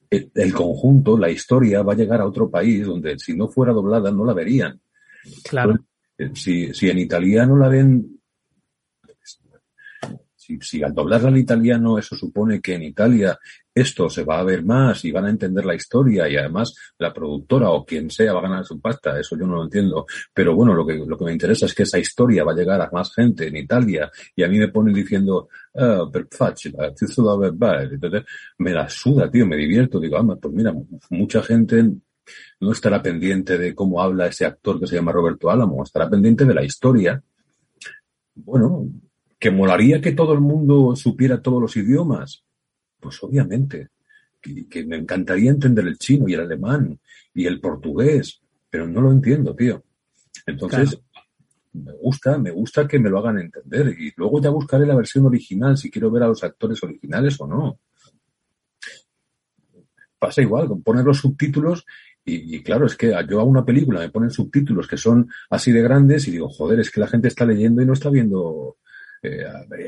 El, 0.09 0.53
conjunto, 0.53 1.19
la 1.19 1.31
historia 1.31 1.83
va 1.83 1.93
a 1.93 1.97
llegar 1.97 2.21
a 2.21 2.27
otro 2.27 2.51
país 2.51 2.85
donde 2.85 3.19
si 3.19 3.37
no 3.37 3.49
fuera 3.49 3.73
doblada 3.73 4.11
no 4.11 4.25
la 4.25 4.33
verían. 4.33 4.81
Claro. 5.49 5.77
Eh, 6.19 6.31
Si, 6.35 6.73
si 6.75 6.89
en 6.89 6.99
italiano 6.99 7.57
la 7.57 7.69
ven, 7.69 8.20
si 10.59 10.79
si, 10.79 10.83
al 10.83 10.95
doblarla 10.95 11.29
al 11.29 11.37
italiano 11.37 11.99
eso 11.99 12.17
supone 12.17 12.61
que 12.61 12.75
en 12.75 12.83
Italia 12.83 13.39
esto 13.75 14.11
se 14.11 14.25
va 14.25 14.41
a 14.41 14.45
ver 14.45 14.65
más 14.65 15.05
y 15.05 15.13
van 15.13 15.27
a 15.27 15.31
entender 15.31 15.65
la 15.65 15.75
historia 15.75 16.29
y 16.29 16.37
además 16.37 16.75
la 16.99 17.13
productora 17.13 17.71
o 17.71 17.85
quien 17.85 18.11
sea 18.11 18.33
va 18.33 18.41
a 18.41 18.43
ganar 18.43 18.65
su 18.65 18.81
pasta, 18.81 19.19
eso 19.19 19.37
yo 19.39 19.47
no 19.47 19.57
lo 19.57 19.65
entiendo. 19.65 20.07
Pero 20.35 20.55
bueno, 20.55 20.75
lo 20.75 20.87
que, 20.87 20.95
lo 20.95 21.17
que 21.17 21.25
me 21.25 21.33
interesa 21.33 21.67
es 21.67 21.75
que 21.75 21.85
esa 21.85 21.99
historia 21.99 22.45
va 22.45 22.53
a 22.53 22.57
llegar 22.57 22.81
a 22.81 22.91
más 22.91 23.15
gente 23.15 23.47
en 23.47 23.57
Italia 23.57 24.11
y 24.35 24.43
a 24.43 24.49
mí 24.49 24.59
me 24.59 24.69
ponen 24.69 24.95
diciendo, 24.95 25.49
ah. 25.77 26.09
Entonces, 26.13 26.75
me 28.59 28.73
la 28.73 28.89
suda, 28.89 29.31
tío, 29.31 29.47
me 29.47 29.57
divierto. 29.57 30.01
Digo, 30.01 30.17
ah, 30.17 30.37
pues 30.41 30.55
mira, 30.55 30.75
mucha 31.11 31.43
gente 31.43 31.91
no 32.61 32.73
estará 32.73 33.03
pendiente 33.03 33.59
de 33.59 33.75
cómo 33.75 34.01
habla 34.01 34.27
ese 34.27 34.47
actor 34.47 34.81
que 34.81 34.87
se 34.87 34.97
llama 34.97 35.13
Roberto 35.13 35.51
Álamo, 35.51 35.83
estará 35.83 36.09
pendiente 36.09 36.45
de 36.45 36.55
la 36.55 36.65
historia. 36.65 37.23
Bueno, 38.35 38.87
que 39.41 39.51
molaría 39.51 40.03
que 40.03 40.13
todo 40.13 40.35
el 40.35 40.41
mundo 40.41 40.95
supiera 40.95 41.41
todos 41.41 41.63
los 41.63 41.77
idiomas. 41.77 42.45
Pues 43.01 43.21
obviamente, 43.23 43.89
que, 44.41 44.69
que 44.69 44.85
me 44.85 44.97
encantaría 44.97 45.51
entender 45.51 45.87
el 45.87 45.97
chino 45.97 46.29
y 46.29 46.35
el 46.35 46.41
alemán 46.41 47.01
y 47.33 47.47
el 47.47 47.59
portugués, 47.59 48.43
pero 48.69 48.87
no 48.87 49.01
lo 49.01 49.11
entiendo, 49.11 49.57
tío. 49.57 49.83
Entonces, 50.47 51.01
me 51.73 51.93
gusta, 51.93 52.37
me 52.37 52.51
gusta 52.51 52.87
que 52.87 52.99
me 52.99 53.09
lo 53.09 53.19
hagan 53.19 53.39
entender 53.39 53.97
y 53.99 54.13
luego 54.15 54.43
ya 54.43 54.51
buscaré 54.51 54.87
la 54.87 54.95
versión 54.95 55.25
original 55.25 55.79
si 55.79 55.91
quiero 55.91 56.11
ver 56.11 56.25
a 56.25 56.29
los 56.29 56.45
actores 56.45 56.83
originales 56.83 57.41
o 57.41 57.47
no. 57.47 57.79
Pasa 60.19 60.43
igual, 60.43 60.69
con 60.69 60.83
poner 60.83 61.07
los 61.07 61.17
subtítulos 61.17 61.87
y, 62.27 62.57
y 62.57 62.63
claro, 62.63 62.85
es 62.85 62.95
que 62.95 63.15
yo 63.27 63.41
a 63.41 63.45
una 63.45 63.65
película 63.65 64.01
me 64.01 64.11
ponen 64.11 64.31
subtítulos 64.31 64.87
que 64.87 64.99
son 64.99 65.31
así 65.49 65.73
de 65.73 65.81
grandes 65.81 66.29
y 66.29 66.33
digo, 66.33 66.51
joder, 66.51 66.81
es 66.81 66.91
que 66.91 67.01
la 67.01 67.09
gente 67.09 67.29
está 67.29 67.47
leyendo 67.47 67.81
y 67.81 67.87
no 67.87 67.95
está 67.95 68.11
viendo 68.11 68.77
eh, 69.23 69.45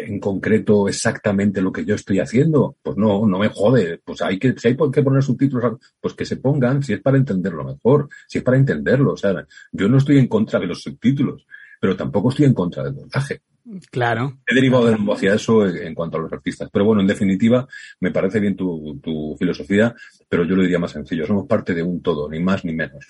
en 0.06 0.20
concreto 0.20 0.88
exactamente 0.88 1.62
lo 1.62 1.72
que 1.72 1.84
yo 1.84 1.94
estoy 1.94 2.18
haciendo. 2.18 2.76
Pues 2.82 2.96
no, 2.96 3.26
no 3.26 3.38
me 3.38 3.48
jode. 3.48 4.00
Pues 4.04 4.20
hay 4.22 4.38
que, 4.38 4.54
si 4.56 4.68
hay 4.68 4.76
que 4.76 5.02
poner 5.02 5.22
subtítulos, 5.22 5.78
pues 6.00 6.14
que 6.14 6.24
se 6.24 6.36
pongan, 6.36 6.82
si 6.82 6.92
es 6.92 7.00
para 7.00 7.16
entenderlo 7.16 7.64
mejor, 7.64 8.08
si 8.28 8.38
es 8.38 8.44
para 8.44 8.58
entenderlo. 8.58 9.12
O 9.12 9.16
sea, 9.16 9.46
yo 9.72 9.88
no 9.88 9.98
estoy 9.98 10.18
en 10.18 10.28
contra 10.28 10.60
de 10.60 10.66
los 10.66 10.82
subtítulos, 10.82 11.46
pero 11.80 11.96
tampoco 11.96 12.30
estoy 12.30 12.46
en 12.46 12.54
contra 12.54 12.84
del 12.84 12.94
montaje. 12.94 13.42
Claro. 13.90 14.40
He 14.46 14.54
derivado 14.54 14.86
de 14.86 14.96
nuevo 14.96 15.14
hacia 15.14 15.34
eso 15.34 15.66
en 15.66 15.86
en 15.86 15.94
cuanto 15.94 16.18
a 16.18 16.20
los 16.20 16.32
artistas. 16.32 16.68
Pero 16.72 16.84
bueno, 16.84 17.00
en 17.00 17.06
definitiva, 17.06 17.66
me 18.00 18.10
parece 18.10 18.40
bien 18.40 18.56
tu, 18.56 18.98
tu 19.02 19.36
filosofía, 19.38 19.94
pero 20.28 20.44
yo 20.44 20.56
lo 20.56 20.62
diría 20.62 20.78
más 20.78 20.90
sencillo. 20.90 21.26
Somos 21.26 21.46
parte 21.46 21.72
de 21.74 21.82
un 21.82 22.02
todo, 22.02 22.28
ni 22.28 22.40
más 22.40 22.64
ni 22.64 22.74
menos. 22.74 23.06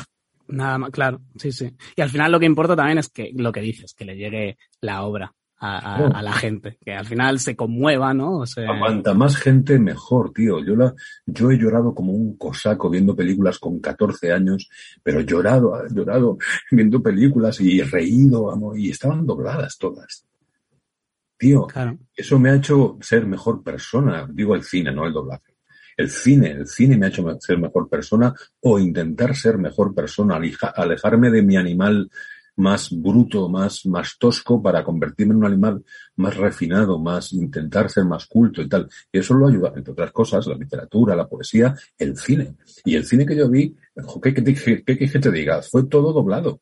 Nada 0.49 0.77
más, 0.77 0.91
claro, 0.91 1.23
sí, 1.37 1.51
sí. 1.51 1.75
Y 1.97 2.03
al 2.03 2.11
final 2.11 2.31
lo 2.31 2.39
que 2.39 2.47
importa 2.47 2.77
también 2.77 2.99
es 2.99 3.09
que 3.09 3.33
lo 3.35 3.51
que 3.51 3.61
dices, 3.63 3.95
que 3.95 4.05
le 4.05 4.17
llegue 4.17 4.59
la 4.81 5.05
obra 5.05 5.33
a, 5.65 5.79
a- 5.79 6.03
Oh. 6.03 6.11
a 6.15 6.23
la 6.23 6.33
gente, 6.33 6.77
que 6.85 6.93
al 6.93 7.07
final 7.07 7.39
se 7.39 7.55
conmueva, 7.55 8.13
¿no? 8.13 8.39
O 8.41 8.47
sea, 8.47 8.67
Cuanta 8.79 9.15
más 9.15 9.37
gente, 9.37 9.79
mejor, 9.79 10.33
tío. 10.33 10.59
Yo, 10.65 10.75
la, 10.75 10.93
yo 11.27 11.51
he 11.51 11.57
llorado 11.59 11.95
como 11.95 12.13
un 12.13 12.37
cosaco 12.37 12.91
viendo 12.91 13.15
películas 13.15 13.59
con 13.59 13.79
14 13.81 14.33
años, 14.33 14.69
pero 15.03 15.21
he 15.21 15.25
llorado, 15.25 15.87
llorado 15.89 16.37
viendo 16.71 17.01
películas 17.03 17.61
y 17.61 17.81
reído, 17.83 18.53
y 18.77 18.91
estaban 18.91 19.25
dobladas 19.27 19.79
todas. 19.79 20.27
Tío, 21.39 21.67
claro. 21.67 21.99
eso 22.15 22.39
me 22.39 22.51
ha 22.51 22.55
hecho 22.57 22.99
ser 23.01 23.27
mejor 23.27 23.63
persona. 23.63 24.29
Digo 24.33 24.55
el 24.55 24.63
cine, 24.63 24.93
no 24.93 25.07
el 25.07 25.13
doblaje. 25.13 25.53
El 25.97 26.09
cine, 26.09 26.51
el 26.53 26.67
cine 26.67 26.97
me 26.97 27.07
ha 27.07 27.09
hecho 27.11 27.25
ser 27.41 27.59
mejor 27.59 27.89
persona 27.89 28.33
o 28.61 28.79
intentar 28.79 29.37
ser 29.37 29.59
mejor 29.59 29.95
persona, 29.95 30.41
alejarme 30.75 31.31
de 31.31 31.43
mi 31.43 31.57
animal 31.57 32.11
más 32.57 32.91
bruto, 32.91 33.49
más, 33.49 33.87
más 33.87 34.17
tosco 34.19 34.63
para 34.63 34.85
convertirme 34.85 35.33
en 35.33 35.39
un 35.39 35.47
animal 35.47 35.85
más 36.17 36.37
refinado, 36.37 36.99
más 36.99 37.33
intentar 37.33 37.89
ser 37.91 38.05
más 38.05 38.27
culto 38.27 38.61
y 38.63 38.69
tal. 38.69 38.89
Y 39.11 39.19
eso 39.19 39.35
lo 39.35 39.49
ayuda, 39.49 39.73
entre 39.75 39.93
otras 39.93 40.13
cosas, 40.13 40.47
la 40.47 40.55
literatura, 40.57 41.17
la 41.17 41.29
poesía, 41.29 41.75
el 41.99 42.17
cine. 42.17 42.57
Y 42.85 42.95
el 42.97 43.05
cine 43.05 43.25
que 43.27 43.37
yo 43.37 43.49
vi, 43.49 43.75
¿qué, 44.23 44.35
qué, 44.35 44.45
qué, 44.45 44.55
qué- 44.85 44.97
qué 44.99 45.11
que 45.11 45.19
te 45.19 45.31
diga? 45.33 45.63
Fue 45.63 45.85
todo 45.85 46.13
doblado. 46.13 46.61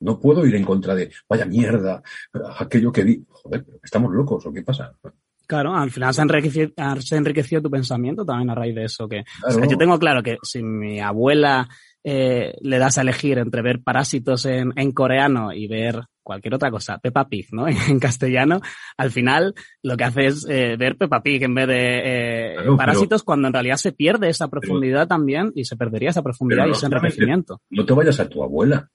No 0.00 0.18
puedo 0.18 0.46
ir 0.46 0.54
en 0.54 0.64
contra 0.64 0.94
de, 0.94 1.10
vaya 1.28 1.44
mierda, 1.44 2.02
aquello 2.58 2.90
que 2.90 3.04
vi. 3.04 3.24
Joder, 3.28 3.66
estamos 3.82 4.12
locos, 4.12 4.46
¿o 4.46 4.52
qué 4.52 4.62
pasa? 4.62 4.92
Claro, 5.46 5.74
al 5.74 5.90
final 5.90 6.14
se 6.14 6.20
ha 6.20 6.24
enriquecido, 6.24 6.70
se 7.00 7.16
enriquecido 7.16 7.60
tu 7.60 7.70
pensamiento 7.70 8.24
también 8.24 8.50
a 8.50 8.54
raíz 8.54 8.74
de 8.74 8.84
eso. 8.84 9.08
Que, 9.08 9.18
o 9.20 9.50
sea, 9.50 9.56
Claro. 9.56 9.70
yo 9.70 9.76
tengo 9.76 9.98
claro 9.98 10.22
que 10.22 10.38
si 10.42 10.62
mi 10.62 11.00
abuela 11.00 11.68
eh, 12.04 12.54
le 12.60 12.78
das 12.78 12.98
a 12.98 13.02
elegir 13.02 13.38
entre 13.38 13.62
ver 13.62 13.82
Parásitos 13.82 14.46
en, 14.46 14.72
en 14.76 14.92
coreano 14.92 15.52
y 15.52 15.66
ver 15.68 16.00
cualquier 16.22 16.54
otra 16.54 16.70
cosa, 16.70 16.98
Peppa 16.98 17.28
Pig, 17.28 17.48
¿no? 17.52 17.66
En 17.88 17.98
castellano, 17.98 18.60
al 18.96 19.10
final 19.10 19.54
lo 19.82 19.96
que 19.96 20.04
hace 20.04 20.26
es 20.26 20.46
eh, 20.48 20.76
ver 20.78 20.96
Peppa 20.96 21.22
Pig 21.22 21.42
en 21.42 21.54
vez 21.54 21.66
de 21.66 21.98
eh, 21.98 22.52
Claro, 22.54 22.62
pero- 22.62 22.76
Parásitos 22.76 23.22
cuando 23.22 23.48
en 23.48 23.54
realidad 23.54 23.76
se 23.76 23.92
pierde 23.92 24.28
esa 24.28 24.48
profundidad 24.48 25.08
también 25.08 25.52
y 25.54 25.64
se 25.64 25.76
perdería 25.76 26.10
esa 26.10 26.22
profundidad 26.22 26.66
y 26.66 26.70
ese 26.70 26.86
enriquecimiento. 26.86 27.60
No 27.70 27.84
te 27.84 27.92
vayas 27.94 28.20
a 28.20 28.28
tu 28.28 28.42
abuela. 28.42 28.88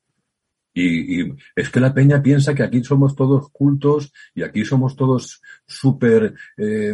Y, 0.77 1.21
y 1.21 1.33
es 1.55 1.69
que 1.69 1.79
la 1.79 1.93
peña 1.93 2.21
piensa 2.21 2.53
que 2.53 2.61
aquí 2.63 2.83
somos 2.83 3.15
todos 3.15 3.49
cultos 3.49 4.11
y 4.33 4.43
aquí 4.43 4.65
somos 4.65 4.97
todos 4.97 5.41
súper 5.65 6.33
eh, 6.57 6.93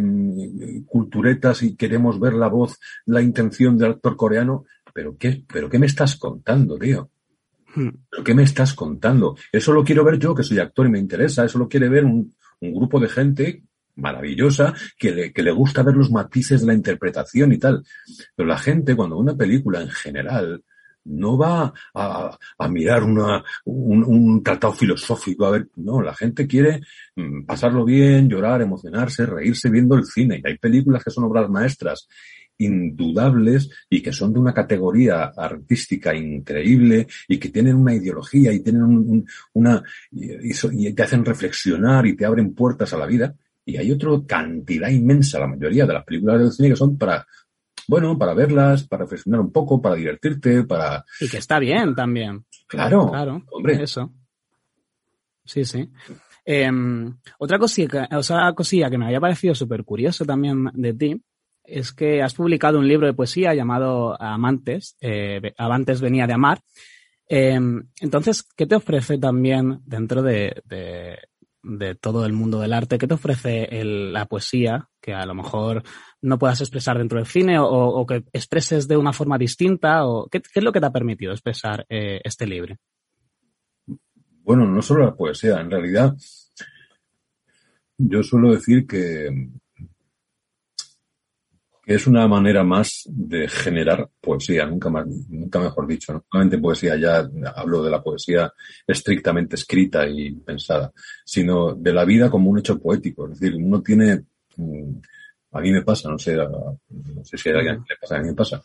culturetas 0.85 1.63
y 1.63 1.75
queremos 1.75 2.19
ver 2.19 2.33
la 2.33 2.47
voz, 2.47 2.77
la 3.05 3.21
intención 3.23 3.77
del 3.79 3.93
actor 3.93 4.15
coreano. 4.15 4.65
¿Pero 4.93 5.17
qué, 5.17 5.43
pero 5.51 5.69
qué 5.69 5.79
me 5.79 5.85
estás 5.85 6.15
contando, 6.15 6.77
tío? 6.77 7.09
Hmm. 7.75 7.89
¿Pero 8.09 8.23
qué 8.23 8.33
me 8.33 8.43
estás 8.43 8.73
contando? 8.73 9.35
Eso 9.51 9.71
lo 9.71 9.83
quiero 9.83 10.03
ver 10.03 10.19
yo, 10.19 10.35
que 10.35 10.43
soy 10.43 10.59
actor 10.59 10.87
y 10.87 10.89
me 10.89 10.99
interesa. 10.99 11.45
Eso 11.45 11.57
lo 11.57 11.67
quiere 11.67 11.89
ver 11.89 12.05
un, 12.05 12.33
un 12.59 12.73
grupo 12.73 12.99
de 12.99 13.09
gente 13.09 13.63
maravillosa 13.95 14.73
que 14.97 15.11
le, 15.11 15.33
que 15.33 15.43
le 15.43 15.51
gusta 15.51 15.83
ver 15.83 15.95
los 15.95 16.11
matices 16.11 16.61
de 16.61 16.67
la 16.67 16.73
interpretación 16.73 17.53
y 17.53 17.57
tal. 17.57 17.83
Pero 18.35 18.47
la 18.47 18.57
gente, 18.57 18.95
cuando 18.95 19.17
una 19.17 19.35
película 19.35 19.81
en 19.81 19.89
general, 19.89 20.63
no 21.03 21.37
va 21.37 21.73
a, 21.93 22.37
a 22.57 22.67
mirar 22.67 23.03
una, 23.03 23.43
un, 23.65 24.03
un 24.03 24.43
tratado 24.43 24.73
filosófico. 24.73 25.45
A 25.45 25.51
ver, 25.51 25.69
no, 25.77 26.01
la 26.01 26.13
gente 26.13 26.47
quiere 26.47 26.81
mm, 27.15 27.45
pasarlo 27.45 27.85
bien, 27.85 28.29
llorar, 28.29 28.61
emocionarse, 28.61 29.25
reírse 29.25 29.69
viendo 29.69 29.95
el 29.95 30.05
cine. 30.05 30.41
Y 30.43 30.47
hay 30.47 30.57
películas 30.57 31.03
que 31.03 31.11
son 31.11 31.23
obras 31.23 31.49
maestras 31.49 32.07
indudables 32.65 33.69
y 33.89 34.01
que 34.01 34.11
son 34.13 34.33
de 34.33 34.39
una 34.39 34.53
categoría 34.53 35.31
artística 35.35 36.13
increíble 36.15 37.07
y 37.27 37.37
que 37.37 37.49
tienen 37.49 37.75
una 37.75 37.93
ideología 37.93 38.51
y 38.53 38.59
tienen 38.61 38.83
un- 38.83 38.97
un- 39.09 39.25
una 39.53 39.83
y, 40.11 40.51
y 40.87 40.93
te 40.93 41.03
hacen 41.03 41.25
reflexionar 41.25 42.05
y 42.05 42.15
te 42.15 42.25
abren 42.25 42.53
puertas 42.53 42.93
a 42.93 42.97
la 42.97 43.05
vida 43.05 43.33
y 43.65 43.77
hay 43.77 43.91
otra 43.91 44.09
cantidad 44.27 44.89
inmensa 44.89 45.39
la 45.39 45.47
mayoría 45.47 45.85
de 45.85 45.93
las 45.93 46.03
películas 46.03 46.39
del 46.39 46.51
cine 46.51 46.69
que 46.69 46.75
son 46.75 46.97
para 46.97 47.25
bueno 47.87 48.17
para 48.17 48.33
verlas 48.33 48.87
para 48.87 49.03
reflexionar 49.03 49.39
un 49.41 49.51
poco 49.51 49.81
para 49.81 49.95
divertirte 49.95 50.63
para 50.63 51.03
Y 51.19 51.27
que 51.29 51.37
está 51.37 51.59
bien 51.59 51.93
también. 51.95 52.45
claro 52.67 53.09
Claro, 53.09 53.43
hombre 53.51 53.83
eso. 53.83 54.11
Sí, 55.45 55.65
sí. 55.65 55.89
Em, 56.45 57.15
otra 57.39 57.59
cosilla, 57.59 58.07
otra 58.15 58.53
cosilla 58.53 58.89
que 58.89 58.97
me 58.97 59.05
había 59.05 59.19
parecido 59.19 59.53
súper 59.53 59.83
curioso 59.83 60.25
también 60.25 60.65
de 60.73 60.93
ti 60.93 61.21
es 61.71 61.93
que 61.93 62.21
has 62.21 62.33
publicado 62.33 62.79
un 62.79 62.87
libro 62.87 63.07
de 63.07 63.13
poesía 63.13 63.53
llamado 63.53 64.21
Amantes, 64.21 64.97
eh, 65.01 65.53
Amantes 65.57 66.01
venía 66.01 66.27
de 66.27 66.33
amar. 66.33 66.61
Em, 67.27 67.87
entonces, 68.01 68.43
¿qué 68.57 68.65
te 68.65 68.75
ofrece 68.75 69.17
también 69.17 69.79
dentro 69.85 70.21
de, 70.21 70.61
todo 72.01 72.25
el 72.25 72.33
mundo 72.33 72.59
del 72.59 72.73
arte? 72.73 72.97
¿Qué 72.97 73.07
te 73.07 73.13
ofrece 73.13 73.69
la 73.83 74.25
poesía 74.25 74.89
que 74.99 75.13
a 75.13 75.25
lo 75.25 75.33
mejor 75.33 75.83
no 76.21 76.37
puedas 76.37 76.59
expresar 76.59 76.97
dentro 76.97 77.19
del 77.19 77.27
cine 77.27 77.57
o, 77.59 78.05
que 78.05 78.25
expreses 78.33 78.87
de 78.87 78.97
una 78.97 79.13
forma 79.13 79.37
distinta? 79.37 80.05
O, 80.05 80.27
¿qué, 80.27 80.41
es 80.53 80.63
lo 80.63 80.73
que 80.73 80.81
te 80.81 80.87
ha 80.87 80.91
permitido 80.91 81.31
expresar 81.31 81.85
eh, 81.87 82.19
este 82.23 82.45
libro? 82.45 82.75
Bueno, 84.43 84.65
no 84.65 84.81
solo 84.81 85.05
la 85.05 85.15
poesía, 85.15 85.61
en 85.61 85.71
realidad 85.71 86.13
yo 87.97 88.23
suelo 88.23 88.51
decir 88.51 88.87
que 88.87 89.29
es 91.85 92.07
una 92.07 92.27
manera 92.27 92.63
más 92.63 93.03
de 93.07 93.47
generar 93.47 94.07
poesía, 94.21 94.65
nunca 94.65 94.89
más, 94.89 95.07
nunca 95.29 95.59
mejor 95.59 95.87
dicho, 95.87 96.13
no 96.13 96.23
solamente 96.31 96.59
poesía, 96.59 96.95
ya 96.97 97.27
hablo 97.55 97.83
de 97.83 97.89
la 97.91 98.03
poesía 98.03 98.51
estrictamente 98.85 99.55
escrita 99.55 100.07
y 100.07 100.31
pensada, 100.35 100.91
sino 101.25 101.73
de 101.73 101.93
la 101.93 102.05
vida 102.05 102.29
como 102.29 102.49
un 102.51 102.59
hecho 102.59 102.79
poético, 102.79 103.25
es 103.31 103.39
decir, 103.39 103.55
uno 103.57 103.81
tiene, 103.81 104.23
mm, 104.57 104.91
a 105.53 105.59
mí 105.61 105.71
me 105.71 105.81
pasa, 105.81 106.09
no 106.09 106.17
sé, 106.19 106.33
a- 106.39 106.47
no 106.47 107.25
sé 107.25 107.37
si 107.37 107.49
a 107.49 107.53
alguien 107.57 107.83
le 107.89 107.95
pasa, 107.99 108.15
a 108.17 108.19
mí 108.21 108.27
me 108.27 108.33
pasa, 108.35 108.61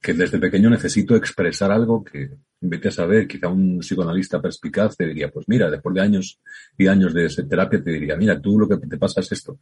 que 0.00 0.12
desde 0.14 0.38
pequeño 0.38 0.70
necesito 0.70 1.16
expresar 1.16 1.72
algo 1.72 2.04
que 2.04 2.30
vete 2.60 2.88
a 2.88 2.92
saber, 2.92 3.26
quizá 3.26 3.48
un 3.48 3.78
psicoanalista 3.80 4.40
perspicaz 4.40 4.96
te 4.96 5.06
diría, 5.06 5.28
pues 5.30 5.46
mira, 5.48 5.70
después 5.70 5.94
de 5.94 6.00
años 6.02 6.40
y 6.76 6.86
años 6.86 7.12
de 7.14 7.28
terapia 7.48 7.82
te 7.82 7.90
diría, 7.92 8.16
mira, 8.16 8.40
tú 8.40 8.58
lo 8.58 8.68
que 8.68 8.76
te 8.76 8.96
pasa 8.98 9.20
es 9.20 9.32
esto. 9.32 9.58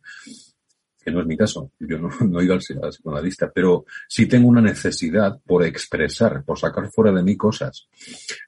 Que 1.06 1.12
no 1.12 1.20
es 1.20 1.26
mi 1.28 1.36
caso, 1.36 1.70
yo 1.78 1.98
no, 2.00 2.08
no 2.28 2.40
he 2.40 2.44
ido 2.46 2.54
al, 2.54 2.60
psi- 2.60 2.74
al 2.82 2.90
psicoanalista, 2.90 3.52
pero 3.54 3.84
sí 4.08 4.26
tengo 4.26 4.48
una 4.48 4.60
necesidad 4.60 5.38
por 5.46 5.62
expresar, 5.62 6.42
por 6.44 6.58
sacar 6.58 6.90
fuera 6.90 7.12
de 7.12 7.22
mí 7.22 7.36
cosas, 7.36 7.86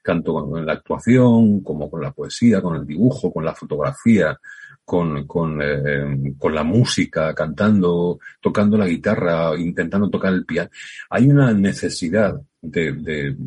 tanto 0.03 0.33
con 0.33 0.65
la 0.65 0.73
actuación 0.73 1.61
como 1.63 1.89
con 1.89 2.01
la 2.01 2.11
poesía, 2.11 2.61
con 2.61 2.75
el 2.75 2.85
dibujo, 2.85 3.31
con 3.31 3.45
la 3.45 3.55
fotografía, 3.55 4.37
con, 4.83 5.25
con, 5.25 5.61
eh, 5.61 6.33
con 6.37 6.53
la 6.53 6.63
música, 6.65 7.33
cantando, 7.33 8.19
tocando 8.41 8.77
la 8.77 8.87
guitarra, 8.87 9.57
intentando 9.57 10.09
tocar 10.09 10.33
el 10.33 10.45
piano. 10.45 10.69
Hay 11.11 11.29
una 11.29 11.53
necesidad 11.53 12.41
de, 12.61 13.37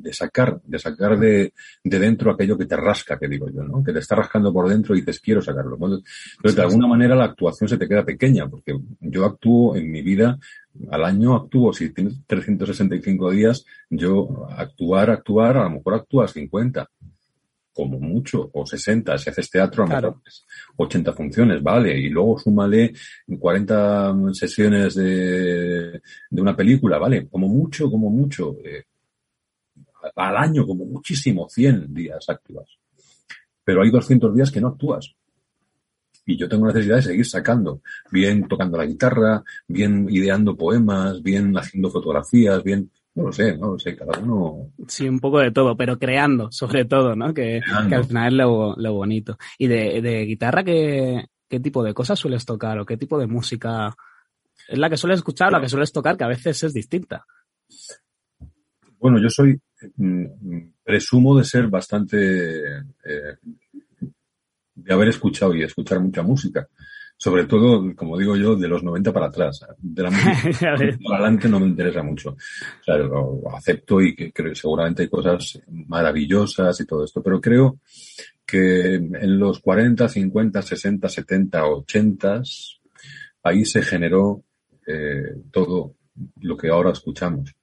de 0.00 0.12
sacar, 0.12 0.60
de 0.64 0.78
sacar 0.78 1.18
de, 1.18 1.52
de 1.84 1.98
dentro 1.98 2.30
aquello 2.30 2.56
que 2.56 2.66
te 2.66 2.76
rasca, 2.76 3.18
que 3.18 3.28
digo 3.28 3.48
yo, 3.50 3.62
¿no? 3.62 3.82
Que 3.82 3.92
te 3.92 3.98
está 3.98 4.16
rascando 4.16 4.52
por 4.52 4.68
dentro 4.68 4.94
y 4.94 5.00
dices, 5.00 5.20
quiero 5.20 5.42
sacarlo. 5.42 5.74
Entonces, 5.74 6.56
de 6.56 6.62
alguna 6.62 6.86
manera 6.86 7.14
la 7.14 7.24
actuación 7.24 7.68
se 7.68 7.78
te 7.78 7.88
queda 7.88 8.04
pequeña, 8.04 8.48
porque 8.48 8.78
yo 9.00 9.24
actúo 9.24 9.76
en 9.76 9.90
mi 9.90 10.02
vida, 10.02 10.38
al 10.90 11.04
año 11.04 11.34
actúo, 11.34 11.72
si 11.72 11.90
tienes 11.90 12.20
365 12.26 13.30
días, 13.30 13.64
yo 13.88 14.46
actuar, 14.50 15.10
actuar, 15.10 15.56
a 15.56 15.64
lo 15.64 15.70
mejor 15.70 15.94
actúas 15.94 16.32
50 16.32 16.88
como 17.72 17.98
mucho, 17.98 18.50
o 18.52 18.66
60, 18.66 19.16
si 19.16 19.30
haces 19.30 19.50
teatro, 19.50 19.84
a 19.84 19.86
lo 19.86 19.94
mejor 19.94 20.20
80 20.76 21.12
funciones, 21.12 21.62
vale, 21.62 21.98
y 21.98 22.08
luego 22.08 22.38
súmale 22.38 22.92
40 23.38 24.14
sesiones 24.32 24.94
de, 24.96 26.00
de 26.30 26.42
una 26.42 26.54
película, 26.56 26.98
vale, 26.98 27.28
como 27.28 27.48
mucho, 27.48 27.90
como 27.90 28.10
mucho, 28.10 28.56
eh, 28.64 28.84
al 30.16 30.36
año, 30.36 30.66
como 30.66 30.84
muchísimo, 30.84 31.48
100 31.48 31.92
días 31.94 32.28
actúas. 32.28 32.66
Pero 33.64 33.82
hay 33.82 33.90
200 33.90 34.34
días 34.34 34.50
que 34.50 34.60
no 34.60 34.68
actúas. 34.68 35.14
Y 36.26 36.36
yo 36.36 36.48
tengo 36.48 36.66
necesidad 36.66 36.96
de 36.96 37.02
seguir 37.02 37.26
sacando, 37.26 37.80
bien 38.10 38.46
tocando 38.46 38.78
la 38.78 38.86
guitarra, 38.86 39.42
bien 39.66 40.06
ideando 40.10 40.56
poemas, 40.56 41.22
bien 41.22 41.56
haciendo 41.56 41.90
fotografías, 41.90 42.62
bien, 42.62 42.90
no 43.14 43.24
lo 43.24 43.32
sé, 43.32 43.56
no 43.56 43.72
lo 43.72 43.78
sé, 43.78 43.96
cada 43.96 44.18
uno. 44.20 44.70
Sí, 44.86 45.08
un 45.08 45.18
poco 45.18 45.40
de 45.40 45.50
todo, 45.50 45.76
pero 45.76 45.98
creando, 45.98 46.52
sobre 46.52 46.84
todo, 46.84 47.16
¿no? 47.16 47.34
Que, 47.34 47.60
al 47.68 48.04
final 48.04 48.28
es 48.28 48.32
lo, 48.34 48.76
lo 48.76 48.92
bonito. 48.92 49.38
Y 49.58 49.66
de, 49.66 50.00
de 50.02 50.24
guitarra, 50.24 50.62
¿qué, 50.62 51.24
¿qué 51.48 51.58
tipo 51.58 51.82
de 51.82 51.92
cosas 51.92 52.18
sueles 52.18 52.46
tocar 52.46 52.78
o 52.78 52.86
qué 52.86 52.96
tipo 52.96 53.18
de 53.18 53.26
música 53.26 53.94
es 54.68 54.78
la 54.78 54.88
que 54.88 54.96
sueles 54.96 55.18
escuchar 55.18 55.48
o 55.48 55.50
la 55.50 55.60
que 55.60 55.68
sueles 55.68 55.92
tocar, 55.92 56.16
que 56.16 56.24
a 56.24 56.28
veces 56.28 56.62
es 56.62 56.72
distinta? 56.72 57.26
Bueno, 58.98 59.20
yo 59.20 59.28
soy, 59.28 59.60
presumo 60.82 61.38
de 61.38 61.44
ser 61.44 61.68
bastante, 61.68 62.16
eh, 62.68 63.36
de 64.74 64.94
haber 64.94 65.08
escuchado 65.08 65.54
y 65.54 65.62
escuchar 65.62 66.00
mucha 66.00 66.22
música. 66.22 66.68
Sobre 67.16 67.44
todo, 67.44 67.94
como 67.94 68.16
digo 68.16 68.34
yo, 68.34 68.56
de 68.56 68.66
los 68.66 68.82
90 68.82 69.12
para 69.12 69.26
atrás. 69.26 69.60
De 69.76 70.02
la 70.02 70.10
música 70.10 70.74
para 71.04 71.18
adelante 71.18 71.48
no 71.50 71.60
me 71.60 71.66
interesa 71.66 72.02
mucho. 72.02 72.30
O 72.30 72.84
sea, 72.84 72.96
lo, 72.96 73.42
acepto 73.54 74.00
y 74.00 74.14
que 74.14 74.32
creo 74.32 74.48
que 74.48 74.56
seguramente 74.56 75.02
hay 75.02 75.08
cosas 75.08 75.60
maravillosas 75.68 76.80
y 76.80 76.86
todo 76.86 77.04
esto, 77.04 77.22
pero 77.22 77.38
creo 77.38 77.80
que 78.46 78.94
en 78.94 79.38
los 79.38 79.60
40, 79.60 80.08
50, 80.08 80.62
60, 80.62 81.08
70, 81.08 81.66
80, 81.66 82.42
ahí 83.42 83.64
se 83.64 83.82
generó 83.82 84.42
eh, 84.86 85.36
todo 85.50 85.94
lo 86.40 86.56
que 86.56 86.68
ahora 86.68 86.90
escuchamos. 86.90 87.54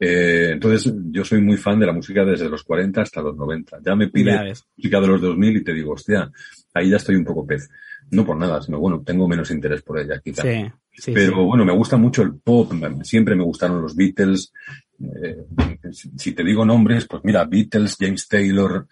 Eh, 0.00 0.50
entonces, 0.52 0.92
yo 1.10 1.24
soy 1.24 1.40
muy 1.40 1.56
fan 1.56 1.80
de 1.80 1.86
la 1.86 1.92
música 1.92 2.24
desde 2.24 2.48
los 2.48 2.62
40 2.62 3.02
hasta 3.02 3.20
los 3.20 3.36
90. 3.36 3.78
Ya 3.84 3.94
me 3.96 4.08
pide 4.08 4.54
música 4.76 5.00
de 5.00 5.06
los 5.06 5.20
2000 5.20 5.56
y 5.56 5.64
te 5.64 5.72
digo, 5.72 5.92
hostia, 5.92 6.30
ahí 6.74 6.90
ya 6.90 6.96
estoy 6.96 7.16
un 7.16 7.24
poco 7.24 7.46
pez. 7.46 7.68
No 8.10 8.24
por 8.24 8.36
nada, 8.36 8.62
sino 8.62 8.78
bueno, 8.78 9.02
tengo 9.04 9.28
menos 9.28 9.50
interés 9.50 9.82
por 9.82 9.98
ella, 9.98 10.20
quizá. 10.22 10.42
Sí, 10.42 10.70
sí, 10.92 11.12
Pero 11.12 11.32
sí. 11.32 11.42
bueno, 11.42 11.64
me 11.64 11.74
gusta 11.74 11.96
mucho 11.96 12.22
el 12.22 12.34
pop, 12.36 12.72
siempre 13.02 13.34
me 13.34 13.44
gustaron 13.44 13.82
los 13.82 13.94
Beatles. 13.94 14.52
Eh, 15.00 15.44
si 16.16 16.32
te 16.32 16.42
digo 16.42 16.64
nombres, 16.64 17.06
pues 17.06 17.22
mira, 17.24 17.44
Beatles, 17.44 17.96
James 17.98 18.26
Taylor, 18.26 18.86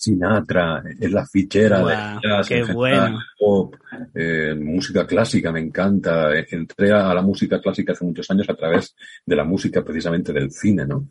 Sinatra, 0.00 0.82
es 0.98 1.12
la 1.12 1.26
fichera 1.26 1.84
de 1.84 1.94
jazz, 2.22 2.48
qué 2.48 2.58
en 2.60 2.66
general, 2.68 2.74
bueno. 3.12 3.18
pop, 3.38 3.74
eh, 4.14 4.54
música 4.58 5.06
clásica, 5.06 5.52
me 5.52 5.60
encanta. 5.60 6.34
Eh, 6.34 6.46
Entré 6.52 6.90
a 6.90 7.12
la 7.12 7.20
música 7.20 7.60
clásica 7.60 7.92
hace 7.92 8.06
muchos 8.06 8.30
años 8.30 8.48
a 8.48 8.54
través 8.54 8.96
de 9.26 9.36
la 9.36 9.44
música 9.44 9.84
precisamente 9.84 10.32
del 10.32 10.50
cine, 10.50 10.86
¿no? 10.86 11.06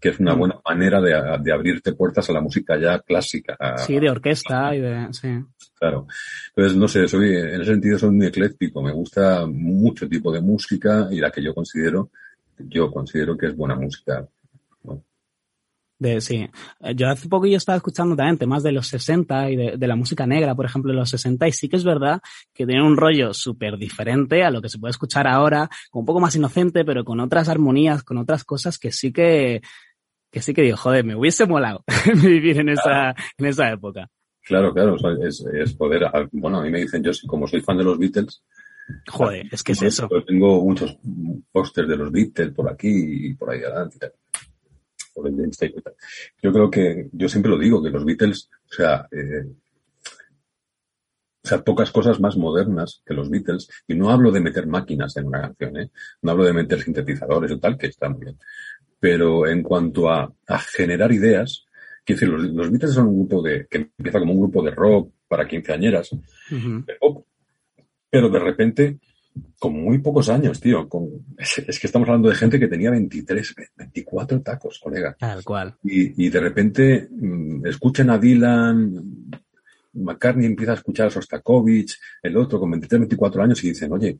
Que 0.00 0.08
es 0.08 0.18
Mm. 0.18 0.22
una 0.24 0.34
buena 0.34 0.56
manera 0.68 1.00
de, 1.00 1.38
de 1.40 1.52
abrirte 1.52 1.92
puertas 1.92 2.28
a 2.28 2.32
la 2.32 2.40
música 2.40 2.76
ya 2.76 2.98
clásica. 2.98 3.56
a- 3.60 3.78
Sí, 3.78 4.00
de 4.00 4.10
orquesta 4.10 4.74
y 4.74 4.80
de... 4.80 5.06
Sí. 5.12 5.28
Claro. 5.78 6.06
Entonces, 6.56 6.76
no 6.78 6.88
sé, 6.88 7.06
soy, 7.06 7.36
en 7.36 7.60
ese 7.60 7.72
sentido 7.72 7.96
soy 7.98 8.10
muy 8.10 8.26
ecléctico. 8.26 8.82
Me 8.82 8.92
gusta 8.92 9.46
mucho 9.46 10.08
tipo 10.08 10.32
de 10.32 10.40
música 10.40 11.06
y 11.12 11.20
la 11.20 11.30
que 11.30 11.42
yo 11.42 11.54
considero, 11.54 12.10
yo 12.58 12.90
considero 12.90 13.36
que 13.36 13.46
es 13.46 13.56
buena 13.56 13.76
música. 13.76 14.26
De, 16.02 16.20
sí. 16.20 16.48
Eh, 16.80 16.94
Yo 16.96 17.08
hace 17.08 17.28
poco 17.28 17.46
yo 17.46 17.56
estaba 17.56 17.76
escuchando 17.76 18.16
también 18.16 18.36
temas 18.38 18.62
de 18.62 18.72
los 18.72 18.88
60 18.88 19.50
y 19.50 19.56
de, 19.56 19.76
de 19.76 19.86
la 19.86 19.94
música 19.96 20.26
negra, 20.26 20.54
por 20.54 20.66
ejemplo, 20.66 20.90
de 20.92 20.98
los 20.98 21.08
60, 21.10 21.46
y 21.46 21.52
sí 21.52 21.68
que 21.68 21.76
es 21.76 21.84
verdad 21.84 22.20
que 22.52 22.66
tiene 22.66 22.82
un 22.82 22.96
rollo 22.96 23.32
súper 23.32 23.76
diferente 23.78 24.42
a 24.42 24.50
lo 24.50 24.60
que 24.60 24.68
se 24.68 24.78
puede 24.78 24.90
escuchar 24.90 25.26
ahora, 25.28 25.68
un 25.92 26.04
poco 26.04 26.18
más 26.20 26.34
inocente, 26.34 26.84
pero 26.84 27.04
con 27.04 27.20
otras 27.20 27.48
armonías, 27.48 28.02
con 28.02 28.18
otras 28.18 28.42
cosas 28.44 28.78
que 28.78 28.90
sí 28.90 29.12
que, 29.12 29.62
que 30.30 30.42
sí 30.42 30.52
que 30.52 30.62
digo, 30.62 30.76
joder, 30.76 31.04
me 31.04 31.14
hubiese 31.14 31.46
molado 31.46 31.84
vivir 32.22 32.58
en 32.58 32.70
esa, 32.70 33.10
en 33.38 33.46
esa 33.46 33.70
época. 33.70 34.08
Claro, 34.44 34.72
claro, 34.74 34.94
o 34.94 34.98
sea, 34.98 35.10
es, 35.24 35.44
es 35.54 35.72
poder. 35.74 36.04
a- 36.04 36.28
Bueno, 36.32 36.58
a 36.58 36.62
mí 36.64 36.70
me 36.70 36.80
dicen, 36.80 37.02
yo 37.04 37.12
como 37.28 37.46
soy 37.46 37.60
fan 37.60 37.78
de 37.78 37.84
los 37.84 37.96
Beatles, 37.98 38.42
Joder, 39.08 39.46
es 39.52 39.62
que 39.62 39.72
es 39.72 39.78
pues, 39.78 39.94
eso. 39.94 40.08
tengo 40.26 40.60
muchos 40.64 40.98
pósters 41.52 41.88
de 41.88 41.96
los 41.96 42.10
Beatles 42.10 42.52
por 42.52 42.68
aquí 42.68 42.88
y 43.28 43.34
por 43.34 43.50
ahí 43.50 43.60
adelante. 43.62 44.10
Por 45.14 45.28
el 45.28 45.36
James 45.36 45.58
Taylor. 45.58 45.96
Yo 46.42 46.52
creo 46.52 46.70
que, 46.70 47.08
yo 47.12 47.28
siempre 47.28 47.50
lo 47.50 47.58
digo, 47.58 47.82
que 47.82 47.90
los 47.90 48.04
Beatles, 48.04 48.48
o 48.70 48.74
sea, 48.74 49.06
eh, 49.10 49.44
o 51.44 51.48
sea, 51.48 51.62
pocas 51.62 51.90
cosas 51.90 52.20
más 52.20 52.36
modernas 52.36 53.02
que 53.04 53.14
los 53.14 53.28
Beatles, 53.28 53.68
y 53.88 53.94
no 53.94 54.10
hablo 54.10 54.30
de 54.30 54.40
meter 54.40 54.66
máquinas 54.66 55.16
en 55.16 55.26
una 55.26 55.42
canción, 55.42 55.76
¿eh? 55.76 55.90
no 56.22 56.30
hablo 56.30 56.44
de 56.44 56.52
meter 56.52 56.80
sintetizadores 56.80 57.50
y 57.50 57.58
tal, 57.58 57.76
que 57.76 57.88
está 57.88 58.08
muy 58.08 58.20
bien, 58.20 58.38
pero 59.00 59.48
en 59.48 59.62
cuanto 59.62 60.08
a, 60.08 60.32
a 60.46 60.58
generar 60.58 61.10
ideas, 61.12 61.66
quiero 62.04 62.20
decir, 62.20 62.28
los, 62.28 62.44
los 62.54 62.70
Beatles 62.70 62.94
son 62.94 63.08
un 63.08 63.26
grupo 63.26 63.42
de, 63.42 63.66
que 63.68 63.78
empieza 63.98 64.20
como 64.20 64.32
un 64.32 64.40
grupo 64.40 64.62
de 64.62 64.70
rock 64.70 65.12
para 65.26 65.48
quinceañeras, 65.48 66.10
pero 68.10 68.28
de 68.28 68.38
repente, 68.38 68.98
con 69.58 69.74
muy 69.74 69.98
pocos 69.98 70.28
años, 70.28 70.60
tío, 70.60 70.88
con, 70.88 71.08
es, 71.38 71.58
es 71.58 71.78
que 71.80 71.86
estamos 71.86 72.08
hablando 72.08 72.28
de 72.28 72.34
gente 72.34 72.58
que 72.58 72.68
tenía 72.68 72.90
23, 72.90 73.54
24 73.76 74.40
tacos, 74.42 74.78
colega. 74.78 75.16
Tal 75.18 75.42
cual. 75.44 75.74
Y, 75.84 76.26
y 76.26 76.28
de 76.28 76.40
repente 76.40 77.08
mm, 77.10 77.66
escuchan 77.66 78.10
a 78.10 78.18
Dylan, 78.18 79.30
McCartney 79.94 80.46
empieza 80.46 80.72
a 80.72 80.76
escuchar 80.76 81.06
a 81.06 81.10
Sostakovich, 81.10 81.98
el 82.22 82.36
otro 82.36 82.58
con 82.60 82.70
23, 82.70 83.00
24 83.00 83.42
años 83.42 83.62
y 83.64 83.68
dicen, 83.68 83.92
oye, 83.92 84.18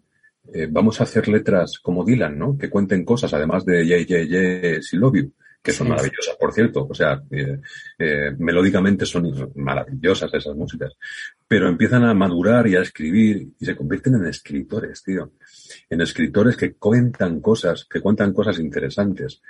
eh, 0.53 0.69
vamos 0.71 1.01
a 1.01 1.05
hacer 1.05 1.29
letras 1.29 1.79
como 1.79 2.05
Dylan, 2.05 2.39
¿no? 2.39 2.59
Que 2.59 2.69
cuenten 2.69 3.05
cosas, 3.05 3.33
además 3.35 3.65
de 3.65 3.87
Yeah, 3.87 3.99
Yeah, 3.99 4.23
Yeah, 4.25 4.81
She 4.81 4.97
Love 4.97 5.17
You, 5.17 5.33
que 5.63 5.73
son 5.73 5.87
Sí. 5.87 5.91
maravillosas, 5.91 6.37
por 6.39 6.53
cierto. 6.53 6.87
O 6.91 6.95
sea, 6.95 7.23
eh, 7.31 7.59
eh, 7.99 8.33
melódicamente 8.39 9.07
son 9.07 9.53
maravillosas 9.55 10.35
esas 10.35 10.57
músicas. 10.57 10.93
Pero 11.53 11.69
empiezan 11.69 12.03
a 12.05 12.15
madurar 12.15 12.67
y 12.67 12.77
a 12.77 12.81
escribir 12.81 13.47
y 13.61 13.67
se 13.67 13.77
convierten 13.77 14.15
en 14.15 14.25
escritores, 14.25 15.03
tío. 15.03 15.33
En 15.91 16.01
escritores 16.01 16.57
que 16.57 16.73
cuentan 16.77 17.43
cosas, 17.43 17.85
que 17.85 18.01
cuentan 18.01 18.33
cosas 18.33 18.59
interesantes. 18.59 19.43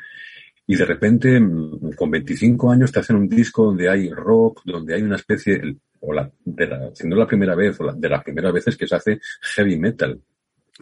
Y 0.66 0.74
de 0.74 0.84
repente, 0.84 1.38
mm, 1.38 1.92
con 1.92 2.10
25 2.10 2.72
años, 2.72 2.90
te 2.90 2.98
hacen 2.98 3.14
un 3.14 3.28
disco 3.28 3.66
donde 3.66 3.88
hay 3.88 4.10
rock, 4.10 4.62
donde 4.64 4.96
hay 4.96 5.02
una 5.02 5.14
especie, 5.14 5.76
o 6.00 6.12
la, 6.12 6.28
de 6.44 6.66
la, 6.66 6.90
si 6.92 7.06
no 7.06 7.14
la 7.14 7.28
primera 7.28 7.54
vez, 7.54 7.78
o 7.78 7.84
la, 7.84 7.92
de 7.92 8.08
las 8.08 8.24
primeras 8.24 8.52
veces 8.52 8.76
que 8.76 8.88
se 8.88 8.96
hace 8.96 9.20
heavy 9.54 9.78
metal. 9.78 10.20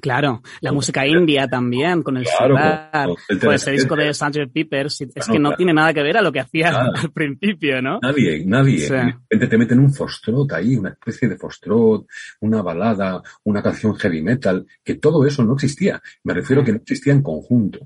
Claro, 0.01 0.41
la 0.61 0.73
música 0.73 1.07
india 1.07 1.49
también, 1.49 2.03
con 2.03 2.17
el 2.17 2.25
Claro, 2.25 2.57
sitar. 2.57 3.09
con- 3.41 3.55
ese 3.55 3.73
disco 3.73 3.97
de. 3.97 4.15
Sgt. 4.15 4.53
Peppers, 4.53 5.01
es 5.01 5.13
Claro, 5.13 5.33
que 5.33 5.39
no 5.39 5.49
claro. 5.51 5.57
tiene 5.57 5.75
nada 5.75 5.93
que 5.93 6.03
ver 6.03 6.17
a 6.17 6.23
lo 6.23 6.31
que 6.33 6.41
hacía 6.41 6.71
al 6.95 7.11
principio, 7.13 7.83
¿no? 7.83 7.99
Nadie, 8.01 8.45
nadie. 8.47 8.85
O 8.85 8.89
sea. 8.89 9.05
De 9.05 9.13
repente 9.13 9.47
te 9.49 9.59
meten 9.59 9.79
un 9.81 9.93
foxtrot 9.93 10.53
ahí, 10.53 10.77
una 10.77 10.91
especie 10.91 11.29
de 11.29 11.37
foxtrot, 11.37 12.07
una 12.41 12.63
balada, 12.63 13.21
una 13.45 13.63
canción 13.63 13.95
heavy 13.97 14.23
metal, 14.23 14.65
que 14.85 14.95
todo 14.95 15.27
eso 15.27 15.45
no 15.45 15.55
existía. 15.55 16.01
Me 16.25 16.35
refiero 16.35 16.63
que 16.65 16.71
no 16.73 16.79
existía 16.79 17.13
en 17.13 17.23
conjunto. 17.23 17.81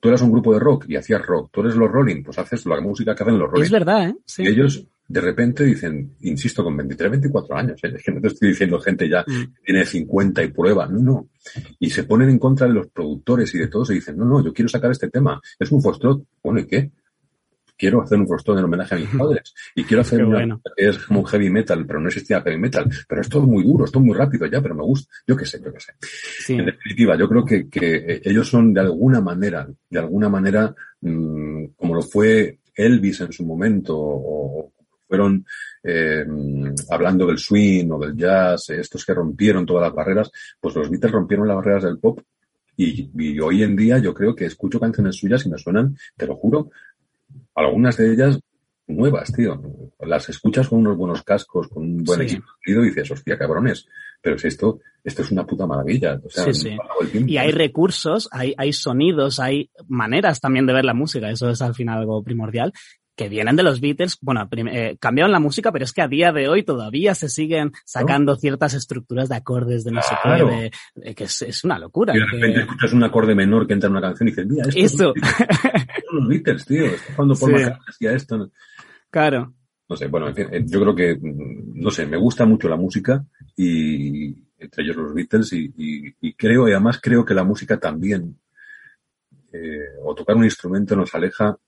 Tú 0.00 0.08
eras 0.08 0.22
un 0.22 0.32
grupo 0.32 0.54
de 0.54 0.60
rock 0.60 0.86
y 0.88 0.96
hacías 0.96 1.20
rock. 1.24 1.50
Tú 1.52 1.60
eres 1.60 1.76
los 1.76 1.90
Rolling, 1.90 2.22
pues 2.24 2.38
haces 2.38 2.64
la 2.64 2.80
música 2.80 3.14
que 3.14 3.22
hacen 3.22 3.38
los 3.38 3.50
Rolling. 3.50 3.64
Es 3.64 3.70
verdad, 3.70 4.08
¿eh? 4.08 4.14
Sí. 4.24 4.42
Y 4.44 4.48
ellos 4.48 4.86
de 5.12 5.20
repente 5.20 5.64
dicen, 5.64 6.14
insisto, 6.20 6.62
con 6.62 6.76
23, 6.76 7.10
24 7.10 7.56
años, 7.56 7.80
¿eh? 7.82 7.92
es 7.96 8.02
que 8.04 8.12
no 8.12 8.20
te 8.20 8.28
estoy 8.28 8.50
diciendo 8.50 8.78
gente 8.78 9.08
ya 9.08 9.22
Mm. 9.26 9.54
que 9.54 9.62
tiene 9.64 9.84
50 9.84 10.44
y 10.44 10.48
prueba, 10.52 10.86
no, 10.86 11.00
no. 11.00 11.28
Y 11.80 11.90
se 11.90 12.04
ponen 12.04 12.28
en 12.30 12.38
contra 12.38 12.68
de 12.68 12.74
los 12.74 12.86
productores 12.88 13.52
y 13.54 13.58
de 13.58 13.66
todos 13.66 13.90
y 13.90 13.94
dicen, 13.94 14.16
no, 14.16 14.24
no, 14.24 14.44
yo 14.44 14.52
quiero 14.52 14.68
sacar 14.68 14.92
este 14.92 15.08
tema, 15.10 15.40
es 15.58 15.72
un 15.72 15.82
foxtrot. 15.82 16.22
Bueno, 16.44 16.60
¿y 16.60 16.66
qué? 16.66 16.92
Quiero 17.76 18.02
hacer 18.02 18.18
un 18.18 18.28
foxtrot 18.28 18.58
en 18.58 18.64
homenaje 18.66 18.94
a 18.94 18.98
mis 18.98 19.08
padres 19.18 19.52
y 19.74 19.82
quiero 19.82 20.02
hacer 20.02 20.24
una 20.24 20.36
bueno. 20.38 20.62
que 20.76 20.88
es 20.88 20.98
como 20.98 21.20
un 21.20 21.26
heavy 21.26 21.50
metal, 21.50 21.84
pero 21.86 21.98
no 22.00 22.06
existía 22.06 22.40
heavy 22.42 22.58
metal, 22.58 22.88
pero 23.08 23.20
es 23.20 23.28
todo 23.28 23.42
muy 23.48 23.64
duro, 23.64 23.86
es 23.86 23.90
todo 23.90 24.04
muy 24.04 24.14
rápido 24.16 24.46
ya, 24.46 24.62
pero 24.62 24.76
me 24.76 24.84
gusta, 24.84 25.12
yo 25.26 25.36
qué 25.36 25.44
sé, 25.44 25.60
yo 25.64 25.72
qué 25.72 25.80
sé. 25.80 25.92
Sí. 26.00 26.54
En 26.54 26.66
definitiva, 26.66 27.16
yo 27.18 27.28
creo 27.28 27.44
que, 27.44 27.68
que 27.68 28.20
ellos 28.22 28.48
son 28.48 28.72
de 28.72 28.80
alguna 28.82 29.20
manera, 29.20 29.66
de 29.88 29.98
alguna 29.98 30.28
manera, 30.28 30.72
mm, 31.00 31.64
como 31.76 31.96
lo 31.96 32.02
fue 32.02 32.60
Elvis 32.76 33.22
en 33.22 33.32
su 33.32 33.44
momento, 33.44 33.96
o 33.98 34.72
fueron 35.10 35.44
eh, 35.82 36.24
hablando 36.88 37.26
del 37.26 37.38
swing 37.38 37.90
o 37.90 37.98
del 37.98 38.16
jazz, 38.16 38.70
eh, 38.70 38.80
estos 38.80 39.04
que 39.04 39.12
rompieron 39.12 39.66
todas 39.66 39.82
las 39.88 39.94
barreras, 39.94 40.30
pues 40.60 40.74
los 40.76 40.88
Beatles 40.88 41.12
rompieron 41.12 41.48
las 41.48 41.56
barreras 41.56 41.82
del 41.82 41.98
pop 41.98 42.20
y, 42.76 43.10
y 43.18 43.40
hoy 43.40 43.62
en 43.64 43.74
día 43.76 43.98
yo 43.98 44.14
creo 44.14 44.34
que 44.36 44.46
escucho 44.46 44.78
canciones 44.78 45.16
suyas 45.16 45.44
y 45.44 45.50
me 45.50 45.58
suenan, 45.58 45.96
te 46.16 46.26
lo 46.26 46.36
juro, 46.36 46.70
algunas 47.56 47.96
de 47.96 48.12
ellas 48.12 48.38
nuevas, 48.86 49.32
tío. 49.32 49.60
Las 50.00 50.28
escuchas 50.28 50.68
con 50.68 50.80
unos 50.80 50.96
buenos 50.96 51.22
cascos, 51.22 51.68
con 51.68 51.82
un 51.84 52.04
buen 52.04 52.20
Sí. 52.28 52.36
equipo 52.36 52.46
y 52.66 52.88
dices, 52.88 53.10
hostia, 53.10 53.38
cabrones, 53.38 53.86
pero 54.22 54.36
si 54.38 54.48
esto, 54.48 54.80
esto 55.04 55.22
es 55.22 55.30
una 55.30 55.46
puta 55.46 55.66
maravilla. 55.66 56.20
O 56.24 56.28
sea, 56.30 56.44
Sí, 56.52 56.54
sí. 56.54 56.76
Y 57.26 57.36
hay 57.36 57.52
recursos, 57.52 58.28
hay, 58.32 58.52
hay 58.56 58.72
sonidos, 58.72 59.38
hay 59.40 59.70
maneras 59.88 60.40
también 60.40 60.66
de 60.66 60.72
ver 60.72 60.84
la 60.84 60.94
música, 60.94 61.30
eso 61.30 61.48
es 61.50 61.62
al 61.62 61.74
final 61.74 61.98
algo 62.00 62.22
primordial, 62.22 62.72
que 63.20 63.28
vienen 63.28 63.54
de 63.54 63.62
los 63.62 63.82
Beatles. 63.82 64.16
Bueno, 64.22 64.48
eh, 64.72 64.96
cambiaron 64.98 65.30
la 65.30 65.40
música, 65.40 65.70
pero 65.72 65.84
es 65.84 65.92
que 65.92 66.00
a 66.00 66.08
día 66.08 66.32
de 66.32 66.48
hoy 66.48 66.62
todavía 66.62 67.14
se 67.14 67.28
siguen 67.28 67.72
sacando 67.84 68.34
ciertas 68.36 68.72
estructuras 68.72 69.28
de 69.28 69.36
acordes 69.36 69.84
de 69.84 69.90
no 69.90 70.00
sé 70.00 70.14
Claro. 70.22 70.48
qué, 70.48 70.54
de- 70.54 70.70
de 70.94 71.14
que 71.14 71.24
es, 71.24 71.42
es 71.42 71.62
una 71.64 71.78
locura. 71.78 72.14
Y 72.16 72.20
de 72.20 72.24
que- 72.26 72.36
repente 72.36 72.60
escuchas 72.60 72.92
un 72.94 73.04
acorde 73.04 73.34
menor 73.34 73.66
que 73.66 73.74
entra 73.74 73.88
en 73.88 73.92
una 73.96 74.00
canción 74.00 74.28
y 74.28 74.30
dices, 74.30 74.46
mira, 74.46 74.64
esto 74.68 74.78
Eso, 74.78 75.14
son 76.10 76.18
los 76.20 76.28
Beatles, 76.28 76.64
tío. 76.64 76.86
Esto 76.86 77.08
es 77.10 77.14
cuando 77.16 77.34
Paul 77.36 77.58
Sí. 77.58 77.64
Hacía 77.88 78.12
esto. 78.12 78.50
claro. 79.10 79.52
No 79.88 79.96
sé, 79.96 80.06
bueno, 80.06 80.28
en 80.28 80.34
fin, 80.36 80.46
eh, 80.52 80.62
yo 80.66 80.80
creo 80.80 80.94
que, 80.94 81.14
mm, 81.20 81.72
no 81.80 81.90
sé, 81.90 82.06
me 82.06 82.16
gusta 82.16 82.46
mucho 82.46 82.68
la 82.68 82.76
música 82.76 83.22
y 83.56 84.28
entre 84.58 84.84
ellos 84.84 84.96
los 84.96 85.12
Beatles 85.12 85.52
y, 85.52 85.70
y- 85.76 86.14
y 86.22 86.32
creo, 86.34 86.68
y 86.68 86.72
además 86.72 87.00
creo 87.02 87.24
que 87.24 87.34
la 87.34 87.44
música 87.44 87.78
también, 87.78 88.38
eh, 89.52 89.80
o 90.04 90.14
tocar 90.14 90.36
un 90.36 90.44
instrumento 90.44 90.94
nos 90.96 91.14
aleja, 91.14 91.58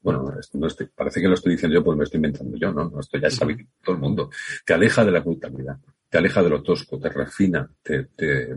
bueno, 0.00 0.32
no 0.54 0.66
estoy- 0.66 0.88
parece 0.94 1.20
que 1.20 1.28
lo 1.28 1.34
estoy 1.34 1.52
diciendo 1.52 1.74
yo, 1.78 1.84
pues 1.84 1.96
me 1.98 2.04
estoy 2.04 2.18
inventando 2.18 2.56
yo, 2.56 2.72
¿no? 2.72 2.88
No, 2.90 3.00
Esto 3.00 3.18
ya 3.18 3.28
por 3.38 3.54
todo 3.84 3.94
el 3.96 4.00
mundo. 4.00 4.30
Te 4.64 4.74
aleja 4.74 5.04
de 5.04 5.10
la 5.10 5.20
brutalidad, 5.20 5.76
te 6.08 6.18
aleja 6.18 6.42
de 6.42 6.50
lo 6.50 6.62
tosco, 6.62 6.98
te 6.98 7.08
refina, 7.08 7.68
te, 7.82 8.04
te, 8.04 8.56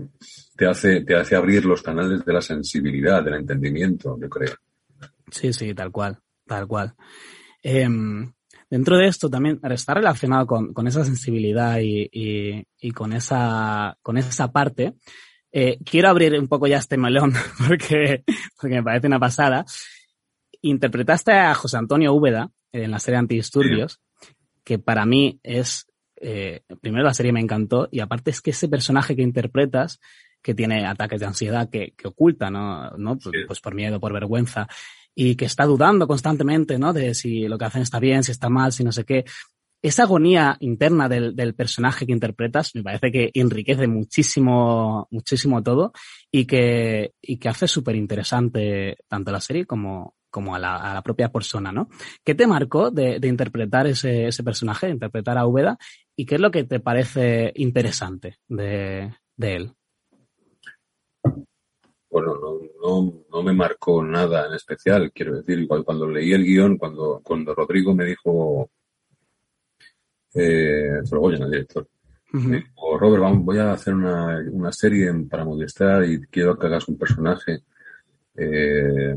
te 0.56 0.66
hace, 0.66 1.02
te 1.02 1.16
hace 1.16 1.36
abrir 1.36 1.66
los 1.66 1.82
canales 1.82 2.24
de 2.24 2.34
la 2.34 2.42
sensibilidad, 2.42 3.24
del 3.24 3.36
entendimiento, 3.36 4.18
yo 4.22 4.30
creo. 4.30 4.54
Sí, 5.32 5.52
sí, 5.54 5.74
tal 5.74 5.92
cual, 5.92 6.20
tal 6.46 6.68
cual. 6.68 6.94
Em, 7.64 8.32
dentro 8.70 8.98
de 8.98 9.08
esto 9.08 9.30
también 9.30 9.60
está 9.64 9.94
relacionado 9.94 10.46
con, 10.48 10.74
con 10.74 10.88
esa 10.88 11.04
sensibilidad 11.06 11.80
y, 11.80 12.10
y- 12.12 12.64
y 12.80 12.92
con 12.92 13.14
esa, 13.14 13.98
con 14.02 14.18
esa 14.18 14.52
parte. 14.52 14.94
Eh, 15.52 15.78
quiero 15.84 16.10
abrir 16.10 16.34
un 16.40 16.48
poco 16.48 16.66
ya 16.68 16.78
este 16.78 16.98
melón 16.98 17.34
porque, 17.68 18.24
porque 18.60 18.76
me 18.78 18.84
parece 18.84 19.08
una 19.08 19.20
pasada. 19.20 19.66
Interpretaste 20.62 21.32
a 21.32 21.54
José 21.56 21.78
Antonio 21.78 22.14
Úbeda 22.14 22.52
en 22.72 22.92
la 22.92 23.00
serie 23.00 23.20
Antidisturbios, 23.20 24.00
que 24.64 24.80
para 24.80 25.06
mí 25.06 25.40
es, 25.44 25.88
eh, 26.18 26.62
primero 26.82 27.04
la 27.04 27.14
serie 27.14 27.34
me 27.34 27.40
encantó 27.40 27.90
y 27.92 28.00
aparte 28.00 28.32
es 28.32 28.42
que 28.42 28.52
ese 28.52 28.68
personaje 28.68 29.16
que 29.16 29.22
interpretas, 29.22 30.00
que 30.42 30.54
tiene 30.56 30.86
ataques 30.86 31.20
de 31.20 31.26
ansiedad 31.26 31.70
que, 31.70 31.94
que 31.96 32.08
oculta, 32.08 32.50
¿no? 32.50 32.92
¿no? 32.98 33.18
Pues, 33.18 33.36
pues 33.48 33.60
por 33.60 33.76
miedo, 33.76 34.00
por 34.00 34.14
vergüenza, 34.14 34.68
y 35.14 35.36
que 35.36 35.46
está 35.46 35.66
dudando 35.66 36.08
constantemente, 36.08 36.80
¿no? 36.80 36.94
De 36.94 37.14
si 37.14 37.48
lo 37.48 37.58
que 37.58 37.66
hacen 37.66 37.82
está 37.82 38.00
bien, 38.00 38.24
si 38.24 38.32
está 38.32 38.50
mal, 38.50 38.72
si 38.72 38.84
no 38.84 38.92
sé 38.92 39.04
qué. 39.04 39.26
Esa 39.84 40.04
agonía 40.04 40.58
interna 40.60 41.10
del, 41.10 41.36
del 41.36 41.56
personaje 41.56 42.06
que 42.06 42.12
interpretas 42.12 42.76
me 42.76 42.84
parece 42.84 43.12
que 43.12 43.32
enriquece 43.34 43.88
muchísimo, 43.88 45.08
muchísimo 45.10 45.64
todo 45.64 45.92
y 46.32 46.46
que, 46.46 47.14
y 47.20 47.38
que 47.38 47.50
hace 47.50 47.68
súper 47.68 47.96
interesante 47.96 48.98
tanto 49.08 49.32
la 49.32 49.42
serie 49.42 49.66
como, 49.66 50.14
como 50.32 50.56
a 50.56 50.60
la, 50.60 50.78
a 50.78 50.94
la 50.96 51.04
propia 51.04 51.32
persona, 51.32 51.72
¿no? 51.72 51.90
¿Qué 52.24 52.34
te 52.34 52.48
marcó 52.48 52.90
de, 52.90 53.20
de 53.20 53.28
interpretar 53.28 53.86
ese, 53.86 54.28
ese 54.28 54.44
personaje, 54.44 54.88
de 54.88 54.94
interpretar 54.94 55.38
a 55.38 55.46
Úbeda? 55.46 55.78
¿Y 56.16 56.26
qué 56.26 56.36
es 56.36 56.42
lo 56.42 56.50
que 56.50 56.64
te 56.64 56.80
parece 56.80 57.52
interesante 57.56 58.38
de, 58.48 59.14
de 59.36 59.56
él? 59.56 59.74
bueno, 62.12 62.36
no, 62.36 62.60
no, 62.82 63.24
no 63.32 63.44
me 63.44 63.54
marcó 63.54 64.04
nada 64.04 64.48
en 64.48 64.54
especial, 64.54 65.12
quiero 65.14 65.38
decir, 65.38 65.60
igual 65.60 65.86
cuando 65.86 66.10
leí 66.10 66.34
el 66.34 66.44
guion, 66.44 66.78
cuando, 66.78 67.22
cuando 67.24 67.56
Rodrigo 67.56 67.96
me 67.96 68.04
dijo, 68.04 68.70
eh, 70.34 71.00
Sorogoyen, 71.06 71.44
el 71.44 71.52
director, 71.52 71.88
me 72.34 72.58
dijo, 72.58 72.98
Robert, 72.98 73.24
vamos, 73.24 73.46
voy 73.46 73.60
a 73.60 73.72
hacer 73.72 73.94
una, 73.94 74.40
una 74.52 74.74
serie 74.74 75.14
para 75.30 75.46
Movistar 75.46 76.04
y 76.04 76.22
quiero 76.28 76.60
que 76.60 76.68
hagas 76.68 76.88
un 76.90 76.98
personaje, 76.98 77.64
eh, 78.36 79.16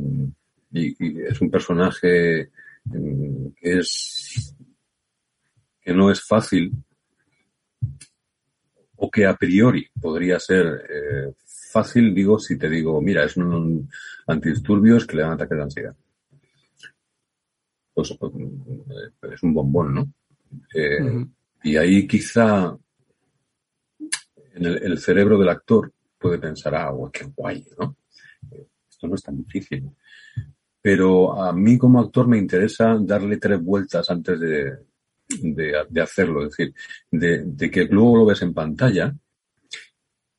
y, 0.75 0.95
y 0.99 1.23
es 1.23 1.41
un 1.41 1.51
personaje 1.51 2.51
mm, 2.85 3.47
que 3.57 3.79
es, 3.79 4.55
que 5.81 5.95
no 5.95 6.11
es 6.11 6.23
fácil, 6.23 6.73
o 8.97 9.11
que 9.11 9.27
a 9.27 9.37
priori 9.37 9.89
podría 10.01 10.39
ser 10.39 10.87
eh, 10.89 11.33
fácil, 11.45 12.15
digo, 12.15 12.39
si 12.39 12.59
te 12.59 12.69
digo, 12.69 13.01
mira, 13.01 13.25
es 13.25 13.37
un 13.37 13.89
antidisturbios 14.27 15.07
que 15.07 15.17
le 15.17 15.23
dan 15.23 15.33
ataques 15.33 15.57
de 15.57 15.63
ansiedad. 15.63 15.97
Pues 17.93 18.11
eh, 18.11 19.33
es 19.33 19.43
un 19.43 19.55
bombón, 19.55 19.95
¿no? 19.95 20.13
Eh. 20.75 21.27
Y 21.63 21.77
ahí 21.77 22.07
quizá 22.07 22.77
en 24.55 24.67
el, 24.67 24.83
el 24.83 24.99
cerebro 24.99 25.39
del 25.39 25.49
actor 25.49 25.93
puede 26.19 26.39
pensar, 26.39 26.75
ah, 26.75 26.93
qué 27.13 27.25
guay, 27.37 27.67
¿no? 27.79 27.97
Eh, 28.51 28.67
Esto 28.89 29.07
no 29.07 29.15
es 29.15 29.23
tan 29.23 29.37
difícil. 29.37 29.91
Pero 30.85 31.43
a 31.43 31.51
mí 31.55 31.79
como 31.79 31.99
actor 31.99 32.29
me 32.29 32.37
interesa 32.37 32.99
darle 33.01 33.39
tres 33.39 33.59
vueltas 33.59 34.11
antes 34.11 34.39
de, 34.39 34.71
de, 35.41 36.03
hacerlo, 36.03 36.43
es 36.43 36.51
decir, 36.51 36.75
de, 37.11 37.71
que 37.71 37.87
luego 37.87 38.19
lo 38.19 38.27
ves 38.27 38.43
en 38.43 38.53
pantalla 38.53 39.15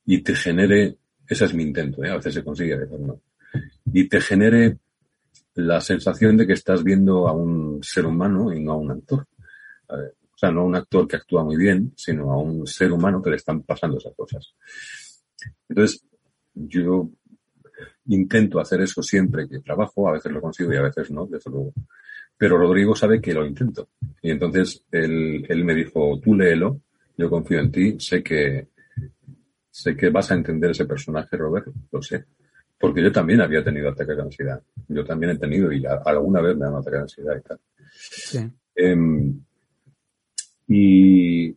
y 0.05 0.21
te 0.21 0.35
genere, 0.35 0.97
ese 1.27 1.45
es 1.45 1.53
mi 1.55 1.63
intento, 1.63 2.03
¿eh? 2.03 2.11
a 2.11 2.17
veces 2.17 2.35
se 2.35 2.43
consigue, 2.43 2.75
a 2.75 2.77
veces 2.77 2.99
no, 2.99 3.19
y 3.91 4.07
te 4.07 4.21
genere 4.21 4.77
la 5.55 5.81
sensación 5.81 6.37
de 6.37 6.45
que 6.45 6.53
estás 6.53 6.83
viendo 6.83 7.27
a 7.27 7.31
un 7.31 7.81
ser 7.81 8.05
humano 8.05 8.53
y 8.53 8.59
no 8.59 8.73
a 8.73 8.77
un 8.77 8.91
actor. 8.91 9.25
O 9.89 10.37
sea, 10.37 10.51
no 10.51 10.61
a 10.61 10.65
un 10.65 10.75
actor 10.75 11.07
que 11.07 11.15
actúa 11.15 11.43
muy 11.43 11.57
bien, 11.57 11.91
sino 11.95 12.31
a 12.31 12.37
un 12.37 12.67
ser 12.67 12.91
humano 12.91 13.19
que 13.19 13.31
le 13.31 13.37
están 13.37 13.63
pasando 13.63 13.97
esas 13.97 14.13
cosas. 14.13 14.53
Entonces, 15.67 16.05
yo 16.53 17.09
intento 18.07 18.59
hacer 18.59 18.81
eso 18.81 19.01
siempre 19.01 19.47
que 19.47 19.59
trabajo, 19.59 20.07
a 20.07 20.13
veces 20.13 20.31
lo 20.31 20.41
consigo 20.41 20.73
y 20.73 20.77
a 20.77 20.83
veces 20.83 21.11
no, 21.11 21.25
desde 21.25 21.51
luego. 21.51 21.73
Pero 22.37 22.57
Rodrigo 22.57 22.95
sabe 22.95 23.21
que 23.21 23.33
lo 23.33 23.45
intento. 23.45 23.89
Y 24.21 24.31
entonces 24.31 24.85
él, 24.91 25.45
él 25.47 25.63
me 25.63 25.73
dijo, 25.73 26.19
tú 26.21 26.35
léelo, 26.35 26.81
yo 27.17 27.29
confío 27.29 27.59
en 27.59 27.71
ti, 27.71 27.95
sé 27.99 28.21
que, 28.21 28.67
sé 29.71 29.95
que 29.95 30.09
vas 30.09 30.31
a 30.31 30.35
entender 30.35 30.71
ese 30.71 30.85
personaje, 30.85 31.37
Robert, 31.37 31.67
lo 31.91 32.01
sé. 32.01 32.25
Porque 32.77 33.01
yo 33.01 33.11
también 33.11 33.41
había 33.41 33.63
tenido 33.63 33.89
ataques 33.89 34.17
de 34.17 34.23
ansiedad. 34.23 34.61
Yo 34.89 35.05
también 35.05 35.31
he 35.31 35.37
tenido 35.37 35.71
y 35.71 35.83
alguna 35.85 36.41
vez 36.41 36.57
me 36.57 36.65
han 36.65 36.75
atacado 36.75 36.97
de 36.97 37.01
ansiedad 37.03 37.37
y 37.37 37.41
tal. 37.41 37.59
Sí. 37.97 38.39
Em, 38.75 39.39
y, 40.67 41.55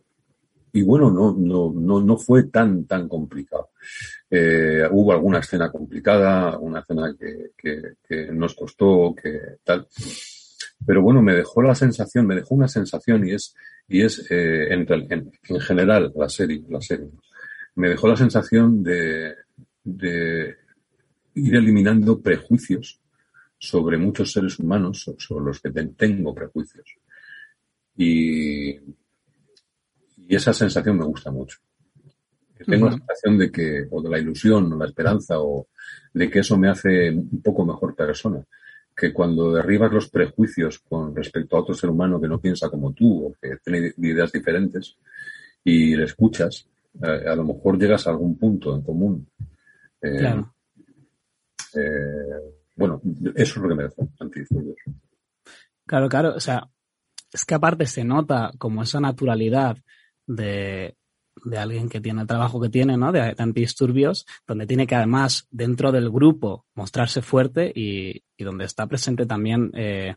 y 0.71 0.81
bueno, 0.83 1.11
no, 1.11 1.35
no, 1.37 1.73
no, 1.75 2.01
no 2.01 2.17
fue 2.17 2.43
tan, 2.43 2.85
tan 2.85 3.07
complicado. 3.07 3.69
Eh, 4.31 4.83
hubo 4.91 5.11
alguna 5.11 5.39
escena 5.39 5.71
complicada, 5.71 6.57
una 6.59 6.79
escena 6.81 7.15
que, 7.19 7.51
que, 7.57 7.81
que 8.07 8.27
nos 8.31 8.53
costó, 8.55 9.15
que 9.15 9.39
tal. 9.63 9.87
Pero 10.85 11.01
bueno, 11.01 11.21
me 11.21 11.33
dejó 11.35 11.61
la 11.61 11.75
sensación, 11.75 12.25
me 12.27 12.35
dejó 12.35 12.55
una 12.55 12.67
sensación 12.67 13.27
y 13.27 13.33
es, 13.33 13.55
y 13.87 14.01
es 14.01 14.25
eh, 14.31 14.73
en, 14.73 15.31
general 15.59 16.11
la 16.15 16.29
serie, 16.29 16.63
la 16.69 16.81
serie, 16.81 17.07
me 17.75 17.89
dejó 17.89 18.07
la 18.07 18.15
sensación 18.15 18.83
de, 18.83 19.33
de 19.83 20.55
ir 21.35 21.55
eliminando 21.55 22.21
prejuicios 22.21 22.99
sobre 23.59 23.97
muchos 23.97 24.31
seres 24.31 24.59
humanos 24.59 25.01
so- 25.03 25.15
sobre 25.19 25.45
los 25.45 25.59
que 25.61 25.71
ten- 25.71 25.95
tengo 25.95 26.33
prejuicios. 26.33 26.85
Y, 27.97 28.79
y 30.17 30.35
esa 30.35 30.53
sensación 30.53 30.97
me 30.99 31.05
gusta 31.05 31.31
mucho. 31.31 31.57
Tengo 32.65 32.85
la 32.87 32.95
Ujú. 32.95 32.99
sensación 33.05 33.37
de 33.37 33.51
que, 33.51 33.87
o 33.89 34.01
de 34.01 34.09
la 34.09 34.19
ilusión, 34.19 34.71
o 34.73 34.77
la 34.77 34.85
esperanza, 34.85 35.39
o 35.39 35.67
de 36.13 36.29
que 36.29 36.39
eso 36.39 36.57
me 36.57 36.69
hace 36.69 37.09
un 37.09 37.41
poco 37.41 37.65
mejor 37.65 37.95
persona. 37.95 38.43
Que 38.95 39.13
cuando 39.13 39.53
derribas 39.53 39.91
los 39.93 40.09
prejuicios 40.09 40.79
con 40.79 41.15
respecto 41.15 41.55
a 41.55 41.61
otro 41.61 41.73
ser 41.73 41.89
humano 41.89 42.19
que 42.19 42.27
no 42.27 42.39
piensa 42.39 42.69
como 42.69 42.93
tú, 42.93 43.27
o 43.27 43.33
que 43.41 43.57
tiene 43.63 43.93
ideas 43.97 44.31
diferentes, 44.31 44.97
y 45.63 45.95
le 45.95 46.03
escuchas, 46.03 46.67
eh, 47.01 47.23
a 47.27 47.35
lo 47.35 47.43
mejor 47.45 47.79
llegas 47.79 48.07
a 48.07 48.11
algún 48.11 48.37
punto 48.37 48.75
en 48.75 48.81
común. 48.81 49.27
Eh, 50.01 50.17
Claro. 50.17 50.53
eh, 51.75 52.55
bueno, 52.75 53.01
eso 53.35 53.53
es 53.53 53.57
lo 53.57 53.69
que 53.69 53.75
me 53.75 53.83
dejó 53.83 54.07
antidisturbios. 54.19 54.77
Claro, 55.85 56.07
claro. 56.09 56.35
O 56.35 56.39
sea, 56.39 56.69
es 57.31 57.45
que 57.45 57.55
aparte 57.55 57.85
se 57.85 58.03
nota 58.03 58.51
como 58.57 58.81
esa 58.83 58.99
naturalidad 58.99 59.77
de, 60.25 60.95
de 61.43 61.57
alguien 61.57 61.89
que 61.89 62.01
tiene 62.01 62.21
el 62.21 62.27
trabajo 62.27 62.59
que 62.59 62.69
tiene, 62.69 62.97
¿no? 62.97 63.11
De, 63.11 63.19
de 63.19 63.35
antidisturbios, 63.37 64.25
donde 64.47 64.67
tiene 64.67 64.87
que 64.87 64.95
además 64.95 65.47
dentro 65.51 65.91
del 65.91 66.09
grupo 66.09 66.65
mostrarse 66.75 67.21
fuerte 67.21 67.71
y, 67.73 68.23
y 68.37 68.43
donde 68.43 68.65
está 68.65 68.87
presente 68.87 69.25
también 69.25 69.71
eh, 69.75 70.15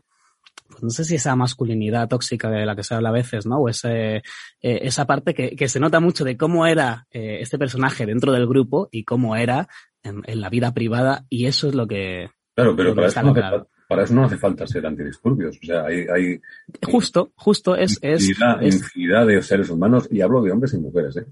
pues 0.69 0.83
no 0.83 0.89
sé 0.89 1.03
si 1.03 1.15
esa 1.15 1.35
masculinidad 1.35 2.07
tóxica 2.07 2.49
de 2.49 2.65
la 2.65 2.75
que 2.75 2.83
se 2.83 2.95
habla 2.95 3.09
a 3.09 3.13
veces, 3.13 3.45
¿no? 3.45 3.57
O 3.57 3.69
ese, 3.69 4.17
eh, 4.17 4.23
esa 4.61 5.05
parte 5.05 5.33
que, 5.33 5.55
que, 5.55 5.67
se 5.67 5.79
nota 5.79 5.99
mucho 5.99 6.23
de 6.23 6.37
cómo 6.37 6.65
era 6.65 7.07
eh, 7.11 7.39
este 7.41 7.59
personaje 7.59 8.05
dentro 8.05 8.31
del 8.31 8.47
grupo 8.47 8.89
y 8.91 9.03
cómo 9.03 9.35
era 9.35 9.67
en, 10.03 10.21
en, 10.25 10.41
la 10.41 10.49
vida 10.49 10.73
privada 10.73 11.25
y 11.29 11.45
eso 11.45 11.67
es 11.69 11.75
lo 11.75 11.87
que... 11.87 12.29
Claro, 12.55 12.75
pero 12.75 12.95
para 12.95 13.07
eso, 13.07 13.19
hace, 13.19 13.63
para 13.93 14.05
eso, 14.05 14.13
no 14.13 14.25
hace, 14.25 14.37
falta 14.37 14.67
ser 14.67 14.85
antidisturbios. 14.85 15.57
O 15.61 15.65
sea, 15.65 15.85
hay... 15.85 16.05
hay 16.13 16.41
justo, 16.85 17.31
justo 17.35 17.75
es... 17.75 17.99
Infinidad, 18.01 18.63
es, 18.63 18.75
infinidad 18.75 19.27
de 19.27 19.41
seres 19.41 19.69
humanos, 19.69 20.07
y 20.11 20.21
hablo 20.21 20.41
de 20.41 20.51
hombres 20.51 20.73
y 20.73 20.77
mujeres, 20.77 21.17
¿eh? 21.17 21.25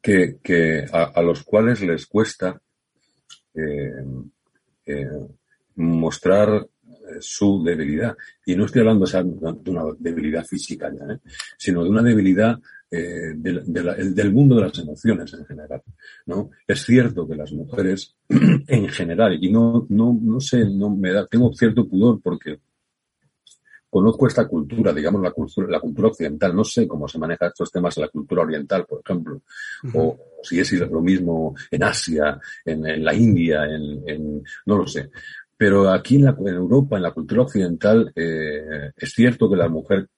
que, 0.00 0.38
que 0.42 0.86
a, 0.92 1.04
a 1.04 1.22
los 1.22 1.42
cuales 1.42 1.82
les 1.82 2.06
cuesta 2.06 2.60
eh, 3.54 4.04
eh, 4.86 5.28
mostrar 5.76 6.66
su 7.20 7.62
debilidad. 7.64 8.16
Y 8.46 8.56
no 8.56 8.64
estoy 8.66 8.80
hablando 8.80 9.04
o 9.04 9.06
sea, 9.06 9.22
de 9.22 9.70
una 9.70 9.84
debilidad 9.98 10.44
física 10.44 10.90
ya, 10.92 11.14
¿eh? 11.14 11.18
sino 11.56 11.82
de 11.84 11.90
una 11.90 12.02
debilidad 12.02 12.58
eh, 12.90 13.34
de, 13.36 13.62
de 13.66 13.82
la, 13.82 13.94
del 13.94 14.32
mundo 14.32 14.56
de 14.56 14.62
las 14.62 14.78
emociones 14.78 15.32
en 15.34 15.44
general. 15.44 15.82
¿no? 16.26 16.50
Es 16.66 16.82
cierto 16.84 17.28
que 17.28 17.36
las 17.36 17.52
mujeres 17.52 18.16
en 18.28 18.88
general, 18.88 19.38
y 19.42 19.50
no, 19.50 19.86
no, 19.90 20.18
no 20.20 20.40
sé, 20.40 20.64
no 20.64 20.94
me 20.96 21.12
da, 21.12 21.26
tengo 21.26 21.52
cierto 21.52 21.86
pudor 21.86 22.20
porque 22.22 22.60
conozco 23.90 24.26
esta 24.26 24.46
cultura, 24.46 24.92
digamos 24.92 25.22
la 25.22 25.30
cultura, 25.30 25.68
la 25.68 25.80
cultura 25.80 26.08
occidental, 26.08 26.54
no 26.54 26.64
sé 26.64 26.86
cómo 26.86 27.08
se 27.08 27.18
manejan 27.18 27.48
estos 27.48 27.70
temas 27.70 27.96
en 27.96 28.02
la 28.02 28.08
cultura 28.08 28.42
oriental, 28.42 28.86
por 28.86 29.00
ejemplo, 29.04 29.36
uh 29.36 29.86
-huh. 29.86 29.92
o 29.94 30.18
si 30.42 30.60
es 30.60 30.72
lo 30.72 31.00
mismo 31.00 31.54
en 31.70 31.82
Asia, 31.82 32.38
en, 32.64 32.86
en 32.86 33.04
la 33.04 33.14
India, 33.14 33.64
en, 33.64 34.08
en, 34.08 34.42
no 34.66 34.78
lo 34.78 34.86
sé. 34.86 35.10
Pero 35.58 35.90
aquí 35.90 36.16
en, 36.16 36.24
la, 36.24 36.36
en 36.38 36.54
Europa, 36.54 36.96
en 36.96 37.02
la 37.02 37.10
cultura 37.10 37.42
occidental, 37.42 38.12
eh, 38.14 38.92
es 38.96 39.10
cierto 39.10 39.50
que 39.50 39.56
la 39.56 39.68
mujer 39.68 40.08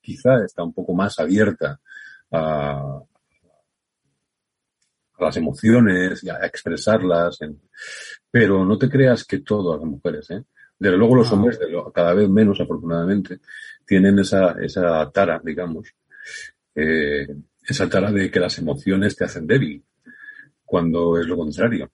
quizá 0.00 0.42
está 0.44 0.64
un 0.64 0.72
poco 0.72 0.94
más 0.94 1.18
abierta 1.18 1.78
a, 2.32 3.00
a 5.16 5.24
las 5.24 5.36
emociones 5.36 6.24
y 6.24 6.30
a 6.30 6.38
expresarlas, 6.46 7.42
en, 7.42 7.60
pero 8.30 8.64
no 8.64 8.78
te 8.78 8.88
creas 8.88 9.24
que 9.24 9.40
todas 9.40 9.78
las 9.80 9.88
mujeres, 9.88 10.30
¿eh? 10.30 10.42
Desde 10.78 10.96
luego 10.96 11.16
los 11.16 11.30
hombres, 11.30 11.58
de 11.58 11.70
lo, 11.70 11.92
cada 11.92 12.14
vez 12.14 12.28
menos 12.28 12.60
afortunadamente, 12.60 13.40
tienen 13.86 14.18
esa, 14.18 14.56
esa 14.60 15.08
tara, 15.10 15.40
digamos, 15.44 15.94
eh, 16.74 17.28
esa 17.66 17.88
tara 17.88 18.10
de 18.10 18.30
que 18.30 18.40
las 18.40 18.58
emociones 18.58 19.14
te 19.14 19.24
hacen 19.24 19.46
débil, 19.46 19.84
cuando 20.64 21.18
es 21.18 21.26
lo 21.26 21.36
contrario. 21.36 21.90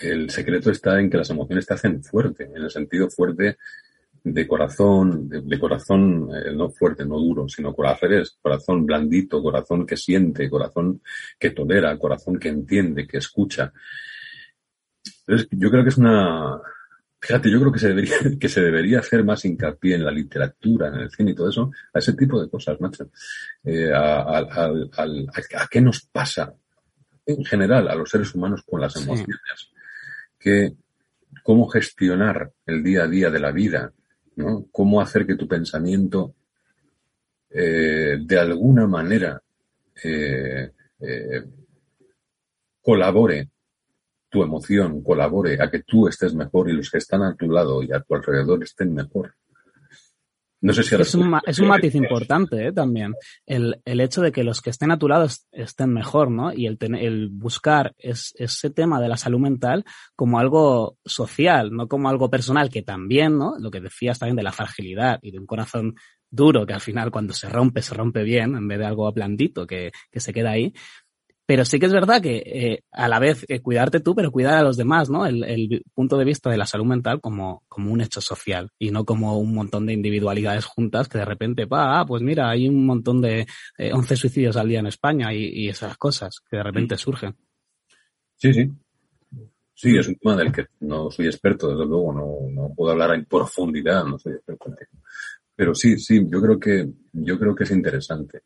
El 0.00 0.30
secreto 0.30 0.70
está 0.70 1.00
en 1.00 1.10
que 1.10 1.18
las 1.18 1.30
emociones 1.30 1.66
te 1.66 1.74
hacen 1.74 2.02
fuerte, 2.02 2.44
en 2.44 2.62
el 2.62 2.70
sentido 2.70 3.08
fuerte 3.10 3.58
de 4.24 4.46
corazón, 4.46 5.28
de, 5.28 5.40
de 5.40 5.58
corazón 5.58 6.30
eh, 6.34 6.52
no 6.54 6.70
fuerte, 6.70 7.04
no 7.04 7.18
duro, 7.18 7.48
sino 7.48 7.74
corazón, 7.74 8.10
corazón 8.40 8.86
blandito, 8.86 9.42
corazón 9.42 9.86
que 9.86 9.96
siente, 9.96 10.48
corazón 10.48 11.02
que 11.38 11.50
tolera, 11.50 11.98
corazón 11.98 12.38
que 12.38 12.48
entiende, 12.48 13.06
que 13.06 13.18
escucha. 13.18 13.72
Entonces, 15.26 15.48
yo 15.50 15.70
creo 15.70 15.82
que 15.82 15.88
es 15.88 15.98
una, 15.98 16.60
Fíjate, 17.22 17.52
yo 17.52 17.60
creo 17.60 17.70
que 17.70 17.78
se 17.78 17.88
debería, 17.88 18.16
que 18.40 18.48
se 18.48 18.60
debería 18.60 18.98
hacer 18.98 19.22
más 19.22 19.44
hincapié 19.44 19.94
en 19.94 20.04
la 20.04 20.10
literatura, 20.10 20.88
en 20.88 20.94
el 20.94 21.10
cine 21.10 21.30
y 21.30 21.34
todo 21.36 21.48
eso, 21.48 21.70
a 21.94 22.00
ese 22.00 22.14
tipo 22.14 22.42
de 22.42 22.50
cosas, 22.50 22.80
macho. 22.80 23.08
Eh, 23.62 23.92
a, 23.92 24.22
a, 24.22 24.38
a, 24.38 25.04
a, 25.04 25.68
qué 25.70 25.80
nos 25.80 26.02
pasa 26.02 26.52
en 27.24 27.44
general 27.44 27.86
a 27.88 27.94
los 27.94 28.10
seres 28.10 28.34
humanos 28.34 28.64
con 28.68 28.80
las 28.80 28.96
emociones. 28.96 29.38
Sí. 29.54 29.68
Que, 30.42 30.72
cómo 31.42 31.68
gestionar 31.68 32.52
el 32.66 32.82
día 32.82 33.04
a 33.04 33.08
día 33.08 33.30
de 33.30 33.40
la 33.40 33.52
vida, 33.52 33.92
¿no? 34.36 34.66
Cómo 34.70 35.00
hacer 35.00 35.26
que 35.26 35.36
tu 35.36 35.46
pensamiento, 35.46 36.34
eh, 37.50 38.18
de 38.20 38.38
alguna 38.38 38.86
manera, 38.86 39.42
eh, 40.02 40.70
eh 41.00 41.44
colabore 42.80 43.52
tu 44.32 44.42
emoción 44.42 45.02
colabore 45.02 45.62
a 45.62 45.70
que 45.70 45.82
tú 45.82 46.08
estés 46.08 46.34
mejor 46.34 46.70
y 46.70 46.72
los 46.72 46.90
que 46.90 46.96
están 46.96 47.22
a 47.22 47.36
tu 47.36 47.50
lado 47.50 47.82
y 47.82 47.92
a 47.92 48.00
tu 48.00 48.14
alrededor 48.14 48.62
estén 48.62 48.94
mejor. 48.94 49.34
No 50.62 50.72
sé 50.72 50.84
si 50.84 50.94
es, 50.94 51.14
un, 51.16 51.40
es 51.44 51.58
un 51.58 51.66
matiz 51.66 51.94
importante 51.96 52.68
¿eh? 52.68 52.72
también. 52.72 53.14
El, 53.44 53.80
el 53.84 54.00
hecho 54.00 54.22
de 54.22 54.30
que 54.30 54.44
los 54.44 54.60
que 54.60 54.70
estén 54.70 54.92
a 54.92 54.98
tu 54.98 55.08
lado 55.08 55.26
estén 55.50 55.92
mejor, 55.92 56.30
¿no? 56.30 56.52
Y 56.52 56.66
el, 56.66 56.78
ten, 56.78 56.94
el 56.94 57.30
buscar 57.30 57.92
es, 57.98 58.32
ese 58.36 58.70
tema 58.70 59.00
de 59.00 59.08
la 59.08 59.16
salud 59.16 59.40
mental 59.40 59.84
como 60.14 60.38
algo 60.38 60.98
social, 61.04 61.72
no 61.72 61.88
como 61.88 62.08
algo 62.08 62.30
personal, 62.30 62.70
que 62.70 62.82
también, 62.82 63.36
¿no? 63.38 63.58
Lo 63.58 63.72
que 63.72 63.80
decías 63.80 64.20
también 64.20 64.36
de 64.36 64.44
la 64.44 64.52
fragilidad 64.52 65.18
y 65.20 65.32
de 65.32 65.40
un 65.40 65.46
corazón 65.46 65.96
duro 66.30 66.64
que 66.64 66.72
al 66.72 66.80
final 66.80 67.10
cuando 67.10 67.34
se 67.34 67.48
rompe, 67.48 67.82
se 67.82 67.94
rompe 67.94 68.22
bien, 68.22 68.54
en 68.54 68.66
vez 68.66 68.78
de 68.78 68.86
algo 68.86 69.12
blandito 69.12 69.66
que, 69.66 69.90
que 70.10 70.20
se 70.20 70.32
queda 70.32 70.52
ahí. 70.52 70.72
Pero 71.52 71.66
sí 71.66 71.78
que 71.78 71.84
es 71.84 71.92
verdad 71.92 72.22
que 72.22 72.42
eh, 72.46 72.84
a 72.92 73.08
la 73.08 73.18
vez 73.18 73.44
eh, 73.46 73.60
cuidarte 73.60 74.00
tú, 74.00 74.14
pero 74.14 74.32
cuidar 74.32 74.54
a 74.54 74.62
los 74.62 74.78
demás, 74.78 75.10
¿no? 75.10 75.26
El, 75.26 75.44
el, 75.44 75.82
punto 75.92 76.16
de 76.16 76.24
vista 76.24 76.48
de 76.48 76.56
la 76.56 76.64
salud 76.64 76.86
mental 76.86 77.20
como, 77.20 77.62
como 77.68 77.92
un 77.92 78.00
hecho 78.00 78.22
social 78.22 78.70
y 78.78 78.90
no 78.90 79.04
como 79.04 79.38
un 79.38 79.52
montón 79.52 79.84
de 79.84 79.92
individualidades 79.92 80.64
juntas 80.64 81.10
que 81.10 81.18
de 81.18 81.26
repente, 81.26 81.66
pa, 81.66 82.00
ah, 82.00 82.06
pues 82.06 82.22
mira, 82.22 82.48
hay 82.48 82.66
un 82.70 82.86
montón 82.86 83.20
de 83.20 83.46
eh, 83.76 83.92
11 83.92 84.16
suicidios 84.16 84.56
al 84.56 84.66
día 84.66 84.78
en 84.78 84.86
España 84.86 85.34
y, 85.34 85.44
y, 85.44 85.68
esas 85.68 85.98
cosas 85.98 86.40
que 86.50 86.56
de 86.56 86.62
repente 86.62 86.96
surgen. 86.96 87.36
Sí, 88.34 88.54
sí. 88.54 88.70
Sí, 89.74 89.94
es 89.98 90.08
un 90.08 90.14
tema 90.14 90.34
del 90.34 90.52
que 90.52 90.68
no 90.80 91.10
soy 91.10 91.26
experto, 91.26 91.68
desde 91.68 91.84
luego, 91.84 92.14
no, 92.14 92.50
no 92.50 92.74
puedo 92.74 92.92
hablar 92.92 93.14
en 93.14 93.26
profundidad, 93.26 94.06
no 94.06 94.18
soy 94.18 94.32
experto 94.32 94.70
en. 94.70 94.76
Pero 95.54 95.74
sí, 95.74 95.98
sí, 95.98 96.26
yo 96.30 96.40
creo 96.40 96.58
que, 96.58 96.88
yo 97.12 97.38
creo 97.38 97.54
que 97.54 97.64
es 97.64 97.70
interesante 97.72 98.40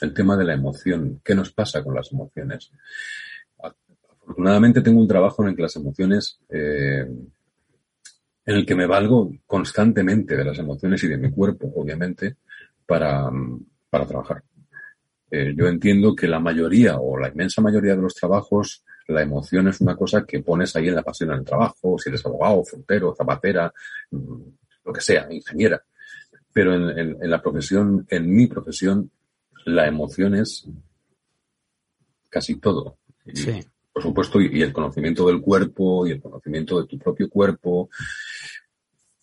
el 0.00 0.14
tema 0.14 0.36
de 0.36 0.44
la 0.44 0.54
emoción. 0.54 1.20
¿Qué 1.24 1.34
nos 1.34 1.52
pasa 1.52 1.82
con 1.82 1.94
las 1.94 2.12
emociones? 2.12 2.70
Afortunadamente 4.22 4.80
tengo 4.80 5.00
un 5.00 5.08
trabajo 5.08 5.42
en 5.42 5.50
el 5.50 5.56
que 5.56 5.62
las 5.62 5.76
emociones, 5.76 6.38
eh, 6.48 7.04
en 8.46 8.56
el 8.56 8.64
que 8.64 8.74
me 8.74 8.86
valgo 8.86 9.30
constantemente 9.46 10.36
de 10.36 10.44
las 10.44 10.58
emociones 10.58 11.02
y 11.04 11.08
de 11.08 11.18
mi 11.18 11.30
cuerpo, 11.30 11.72
obviamente, 11.74 12.36
para, 12.86 13.30
para 13.88 14.06
trabajar. 14.06 14.42
Eh, 15.30 15.54
yo 15.56 15.68
entiendo 15.68 16.14
que 16.14 16.26
la 16.26 16.40
mayoría 16.40 16.96
o 16.98 17.16
la 17.18 17.28
inmensa 17.28 17.62
mayoría 17.62 17.94
de 17.94 18.02
los 18.02 18.14
trabajos, 18.14 18.84
la 19.06 19.22
emoción 19.22 19.68
es 19.68 19.80
una 19.80 19.96
cosa 19.96 20.24
que 20.24 20.40
pones 20.40 20.74
ahí 20.74 20.88
en 20.88 20.96
la 20.96 21.02
pasión 21.02 21.30
en 21.30 21.38
el 21.38 21.44
trabajo, 21.44 21.98
si 21.98 22.08
eres 22.08 22.24
abogado, 22.24 22.64
frontero, 22.64 23.14
zapatera, 23.16 23.72
lo 24.10 24.92
que 24.92 25.00
sea, 25.00 25.26
ingeniera. 25.30 25.82
Pero 26.52 26.74
en 26.74 27.30
la 27.30 27.40
profesión, 27.40 28.06
en 28.08 28.28
mi 28.28 28.48
profesión, 28.48 29.10
la 29.64 29.86
emoción 29.86 30.34
es 30.34 30.66
casi 32.28 32.56
todo. 32.56 32.98
Y, 33.26 33.36
sí. 33.36 33.60
Por 33.92 34.02
supuesto, 34.02 34.40
y, 34.40 34.58
y, 34.58 34.62
el 34.62 34.72
conocimiento 34.72 35.26
del 35.26 35.40
cuerpo 35.40 36.06
y 36.06 36.12
el 36.12 36.20
conocimiento 36.20 36.80
de 36.80 36.86
tu 36.86 36.98
propio 36.98 37.28
cuerpo, 37.28 37.90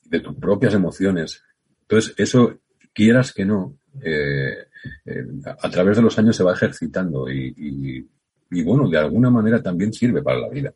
de 0.05 0.19
tus 0.19 0.35
propias 0.35 0.73
emociones. 0.73 1.43
Entonces, 1.81 2.13
eso, 2.17 2.59
quieras 2.93 3.33
que 3.33 3.45
no, 3.45 3.77
eh, 4.03 4.67
eh, 5.05 5.25
a 5.45 5.69
través 5.69 5.97
de 5.97 6.03
los 6.03 6.17
años 6.19 6.35
se 6.35 6.43
va 6.43 6.53
ejercitando 6.53 7.29
y, 7.29 7.53
y, 7.57 8.09
y, 8.51 8.63
bueno, 8.63 8.89
de 8.89 8.97
alguna 8.97 9.29
manera 9.29 9.61
también 9.61 9.93
sirve 9.93 10.21
para 10.21 10.39
la 10.39 10.49
vida. 10.49 10.73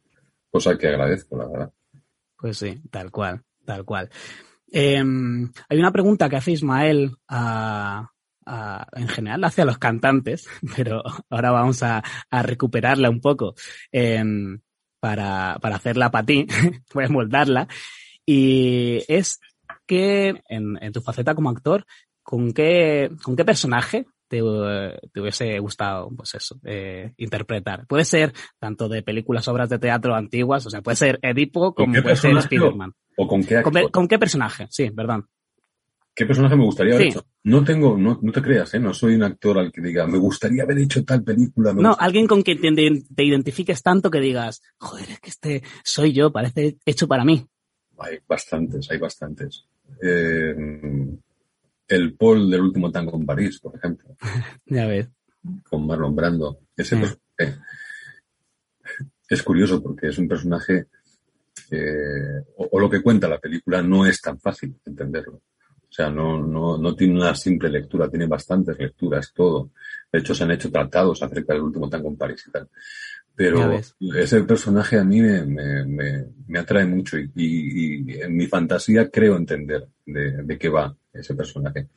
Cosa 0.50 0.78
que 0.78 0.88
agradezco, 0.88 1.38
la 1.38 1.48
verdad. 1.48 1.74
Pues 2.38 2.58
sí, 2.58 2.82
tal 2.90 3.12
cual, 3.12 3.42
tal 3.66 3.86
cual. 3.86 4.10
Eh, 4.72 4.98
hay 4.98 5.78
una 5.78 5.92
pregunta 5.92 6.30
que 6.30 6.38
hace 6.38 6.52
Ismael 6.52 7.12
a, 7.28 8.10
a, 8.46 8.88
en 8.94 9.08
general 9.08 9.44
hacia 9.44 9.66
los 9.66 9.78
cantantes, 9.78 10.48
pero 10.76 11.04
ahora 11.30 11.52
vamos 11.52 11.84
a, 11.84 12.04
a 12.30 12.44
recuperarla 12.44 13.10
un 13.10 13.22
poco 13.22 13.56
eh, 13.92 14.24
para, 15.00 15.58
para 15.62 15.76
hacerla 15.76 16.12
para 16.12 16.26
ti, 16.26 16.48
voy 16.94 17.06
a 17.06 17.10
moldarla. 17.10 17.68
Y 18.26 19.04
es 19.08 19.40
que 19.88 20.42
en, 20.48 20.78
en, 20.82 20.92
tu 20.94 21.02
faceta 21.02 21.36
como 21.36 21.50
actor, 21.50 21.86
¿con 22.24 22.54
qué, 22.54 23.10
con 23.24 23.36
qué 23.36 23.44
personaje 23.44 24.06
te, 24.28 24.38
te 25.12 25.20
hubiese 25.20 25.60
gustado, 25.60 26.10
pues 26.16 26.36
eso, 26.36 26.60
eh, 26.64 27.14
interpretar? 27.18 27.86
Puede 27.88 28.06
ser 28.06 28.32
tanto 28.60 28.88
de 28.88 29.02
películas, 29.02 29.48
obras 29.48 29.70
de 29.70 29.80
teatro 29.80 30.16
antiguas, 30.16 30.66
o 30.66 30.70
sea, 30.70 30.82
puede 30.82 30.96
ser 30.96 31.20
Edipo 31.22 31.74
como 31.74 32.02
puede 32.02 32.16
ser 32.16 32.38
Spider-Man. 32.38 32.94
¿O 33.18 33.28
con 33.28 33.44
qué, 33.44 33.62
¿Con, 33.62 33.74
¿Con, 33.90 34.08
qué 34.08 34.18
personaje? 34.18 34.68
Sí, 34.70 34.92
perdón. 34.92 35.28
¿Qué 36.14 36.26
personaje 36.26 36.56
me 36.56 36.66
gustaría 36.66 36.96
haber 36.96 37.06
sí. 37.06 37.10
hecho? 37.12 37.26
No 37.44 37.64
tengo, 37.64 37.98
no, 37.98 38.20
no 38.22 38.32
te 38.32 38.42
creas, 38.42 38.74
¿eh? 38.74 38.80
No 38.80 38.94
soy 38.94 39.16
un 39.16 39.24
actor 39.24 39.58
al 39.58 39.72
que 39.72 39.82
diga, 39.82 40.06
me 40.08 40.18
gustaría 40.18 40.64
haber 40.64 40.78
hecho 40.80 41.04
tal 41.06 41.24
película. 41.24 41.74
no, 41.74 41.96
alguien 41.98 42.28
con 42.28 42.42
quien 42.42 42.60
te, 42.60 43.04
te, 43.16 43.24
identifiques 43.24 43.82
tanto 43.82 44.12
que 44.12 44.20
digas, 44.20 44.62
joder, 44.78 45.10
es 45.10 45.20
que 45.20 45.30
este 45.30 45.64
soy 45.84 46.12
yo, 46.12 46.32
parece 46.32 46.78
hecho 46.86 47.08
para 47.08 47.24
mí. 47.24 47.46
Hay 47.98 48.20
bastantes, 48.28 48.92
hay 48.92 48.98
bastantes. 48.98 49.66
Eh, 50.02 50.54
el 51.88 52.14
Paul 52.16 52.50
del 52.50 52.62
último 52.62 52.92
tango 52.92 53.18
en 53.18 53.26
París, 53.26 53.60
por 53.60 53.76
ejemplo. 53.76 54.16
ya 54.66 54.88
ves. 54.88 55.10
Con 55.70 55.88
Marlon 55.88 56.16
Brando. 56.16 56.60
Ese 56.76 56.98
personaje 56.98 57.62
es 59.30 59.44
curioso 59.44 59.82
porque 59.82 60.08
es 60.08 60.18
un 60.18 60.28
personaje, 60.28 60.88
eh, 61.72 62.44
o, 62.58 62.68
o 62.70 62.80
lo 62.80 62.90
que 62.90 63.02
cuenta 63.02 63.30
la 63.30 63.40
película 63.40 63.82
no 63.82 64.06
es 64.06 64.20
tan 64.20 64.38
fácil 64.40 64.76
entenderlo 64.86 65.42
O 65.92 65.94
sea, 65.94 66.10
no, 66.10 66.40
no, 66.42 66.78
no 66.78 66.96
tiene 66.96 67.16
una 67.16 67.36
simple 67.36 67.70
lectura, 67.70 68.10
tiene 68.10 68.26
bastantes 68.26 68.80
lecturas, 68.80 69.34
todo. 69.34 69.72
De 70.12 70.20
hecho, 70.20 70.34
se 70.34 70.46
han 70.46 70.52
hecho 70.52 70.72
tratados 70.72 71.22
acerca 71.22 71.54
del 71.54 71.64
último 71.64 71.90
tango 71.90 72.08
en 72.08 72.16
París 72.16 72.46
y 72.48 72.52
tal. 72.52 72.70
Pero 73.36 73.78
ese 74.16 74.44
personaje 74.44 74.98
a 75.00 75.04
mí 75.04 75.20
me, 75.22 75.44
me, 75.46 75.86
me, 75.86 76.26
me 76.48 76.60
atrae 76.60 76.86
mucho 76.86 77.18
y, 77.18 77.30
y- 77.36 78.12
y 78.14 78.22
en 78.22 78.36
mi 78.36 78.46
fantasía 78.48 79.10
creo 79.10 79.36
entender 79.36 79.88
de, 80.06 80.44
de 80.44 80.58
qué 80.58 80.70
va 80.70 80.96
ese 81.14 81.34
personaje. 81.36 81.88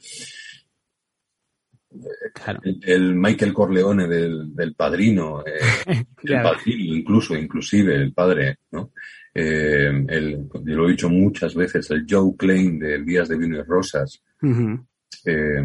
Claro. 2.32 2.61
El, 2.64 2.80
el 2.82 3.14
Michael 3.14 3.53
Corleone 3.55 4.09
del, 4.09 4.55
del 4.55 4.74
padrino, 4.74 5.45
eh, 5.47 5.61
el 5.86 6.07
Claro. 6.16 6.51
padrino, 6.57 6.95
incluso, 6.97 7.36
inclusive 7.36 7.95
el 7.95 8.12
padre, 8.12 8.59
¿no? 8.72 8.90
Eh, 9.35 9.91
el, 10.09 10.49
yo 10.53 10.76
lo 10.76 10.89
he 10.89 10.93
dicho 10.93 11.09
muchas 11.09 11.55
veces, 11.55 11.91
el 11.91 12.07
Joe 12.09 12.35
Klein 12.37 12.78
de 12.78 13.03
Días 13.03 13.28
de 13.28 13.37
Vino 13.37 13.59
y 13.59 13.62
Rosas. 13.62 14.22
Ujú. 14.43 14.87
Eh, 15.24 15.62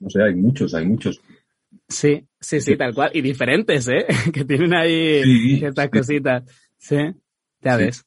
no 0.00 0.10
sé, 0.10 0.22
hay 0.22 0.34
muchos, 0.34 0.74
hay 0.74 0.86
muchos. 0.86 1.20
Sí, 1.88 2.26
sí, 2.40 2.60
sí, 2.60 2.76
tal 2.76 2.94
cual. 2.94 3.10
Y 3.14 3.20
diferentes, 3.20 3.88
¿eh? 3.88 4.06
Que 4.32 4.44
tienen 4.44 4.74
ahí 4.74 5.22
Sí, 5.22 5.56
ciertas 5.58 5.84
sí. 5.86 5.90
cositas. 5.98 6.42
Sí, 6.76 6.96
ya 7.62 7.76
Sí. 7.78 7.84
ves. 7.84 8.04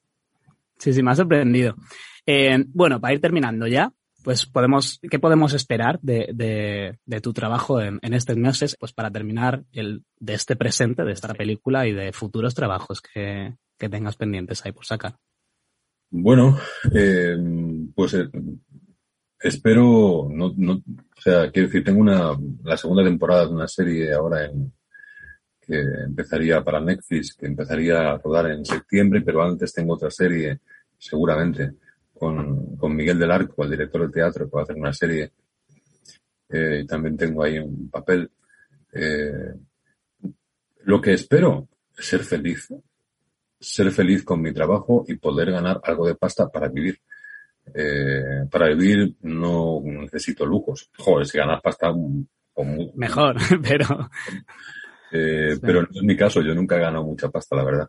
Sí, 0.78 0.92
sí, 0.92 1.02
me 1.02 1.12
ha 1.12 1.14
sorprendido. 1.14 1.76
Eh, 2.26 2.64
bueno, 2.68 3.00
para 3.00 3.14
ir 3.14 3.20
terminando 3.20 3.66
ya, 3.66 3.92
pues 4.24 4.46
podemos, 4.46 5.00
¿qué 5.10 5.18
podemos 5.18 5.52
esperar 5.52 5.98
de, 6.02 6.28
de, 6.34 6.98
de 7.04 7.20
tu 7.20 7.32
trabajo 7.32 7.80
en, 7.80 7.98
en 8.02 8.14
estos 8.14 8.36
meses? 8.36 8.76
Pues 8.78 8.92
para 8.92 9.10
terminar 9.10 9.64
el, 9.72 10.04
de 10.18 10.34
este 10.34 10.54
presente, 10.56 11.02
de 11.04 11.12
esta 11.12 11.34
película 11.34 11.86
y 11.86 11.92
de 11.92 12.12
futuros 12.12 12.54
trabajos 12.54 13.00
que, 13.00 13.54
que 13.82 13.88
tengas 13.88 14.14
pendientes 14.14 14.64
ahí 14.64 14.70
por 14.70 14.86
sacar. 14.86 15.16
Bueno, 16.08 16.56
eh, 16.94 17.36
pues 17.92 18.14
eh, 18.14 18.30
espero, 19.40 20.28
no, 20.30 20.54
no, 20.56 20.74
o 20.74 21.20
sea, 21.20 21.50
quiero 21.50 21.66
decir, 21.66 21.82
tengo 21.82 22.00
una, 22.00 22.38
la 22.62 22.76
segunda 22.76 23.02
temporada 23.02 23.46
de 23.46 23.52
una 23.52 23.66
serie 23.66 24.12
ahora 24.12 24.44
en, 24.44 24.72
que 25.60 25.80
empezaría 25.80 26.62
para 26.62 26.80
Netflix, 26.80 27.34
que 27.34 27.46
empezaría 27.46 28.12
a 28.12 28.18
rodar 28.18 28.52
en 28.52 28.64
septiembre, 28.64 29.20
pero 29.22 29.42
antes 29.42 29.72
tengo 29.72 29.94
otra 29.94 30.12
serie, 30.12 30.60
seguramente, 30.96 31.72
con, 32.14 32.76
con 32.76 32.94
Miguel 32.94 33.18
del 33.18 33.32
Arco, 33.32 33.64
el 33.64 33.70
director 33.70 34.06
de 34.06 34.12
teatro, 34.12 34.48
que 34.48 34.54
va 34.54 34.60
a 34.60 34.62
hacer 34.62 34.76
una 34.76 34.92
serie. 34.92 35.32
Eh, 36.50 36.82
y 36.84 36.86
también 36.86 37.16
tengo 37.16 37.42
ahí 37.42 37.58
un 37.58 37.90
papel. 37.90 38.30
Lo 40.84 41.00
que 41.00 41.14
espero 41.14 41.68
es 41.98 42.06
ser 42.06 42.20
feliz. 42.22 42.68
Ser 43.62 43.90
feliz 43.92 44.24
con 44.24 44.42
mi 44.42 44.52
trabajo 44.52 45.04
y 45.06 45.14
poder 45.16 45.52
ganar 45.52 45.80
algo 45.84 46.06
de 46.06 46.16
pasta 46.16 46.48
para 46.48 46.68
vivir. 46.68 46.98
Eh, 47.72 48.44
para 48.50 48.68
vivir 48.68 49.14
no 49.22 49.80
necesito 49.84 50.44
lujos. 50.44 50.90
Joder, 50.98 51.26
si 51.26 51.38
ganas 51.38 51.62
pasta, 51.62 51.92
mm, 51.92 52.26
con 52.52 52.90
Mejor, 52.96 53.36
pero 53.62 54.10
eh, 55.12 55.56
Pero 55.60 55.82
no 55.82 55.88
es 55.94 56.02
mi 56.02 56.16
caso, 56.16 56.42
yo 56.42 56.54
nunca 56.54 56.76
he 56.76 56.80
ganado 56.80 57.04
mucha 57.04 57.28
pasta, 57.30 57.54
la 57.54 57.64
verdad. 57.64 57.88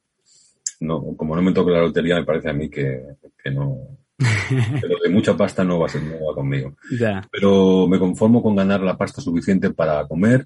No, 0.82 1.16
como 1.16 1.36
no 1.36 1.42
me 1.42 1.54
toque 1.54 1.72
la 1.72 1.82
lotería, 1.82 2.16
me 2.16 2.26
parece 2.26 2.50
a 2.50 2.54
mí 2.54 2.70
que, 2.70 3.02
que 3.42 3.50
no. 3.50 3.98
Pero 4.82 4.98
de 5.02 5.10
mucha 5.10 5.36
pasta 5.36 5.64
no 5.64 5.80
va 5.80 5.88
a 5.88 5.90
ser, 5.90 6.04
no 6.04 6.26
va 6.26 6.36
conmigo. 6.36 6.76
ya. 7.00 7.28
Pero 7.32 7.88
me 7.88 7.98
conformo 7.98 8.44
con 8.44 8.56
ganar 8.56 8.82
la 8.82 8.98
pasta 8.98 9.22
suficiente 9.22 9.72
para 9.72 10.06
comer, 10.08 10.46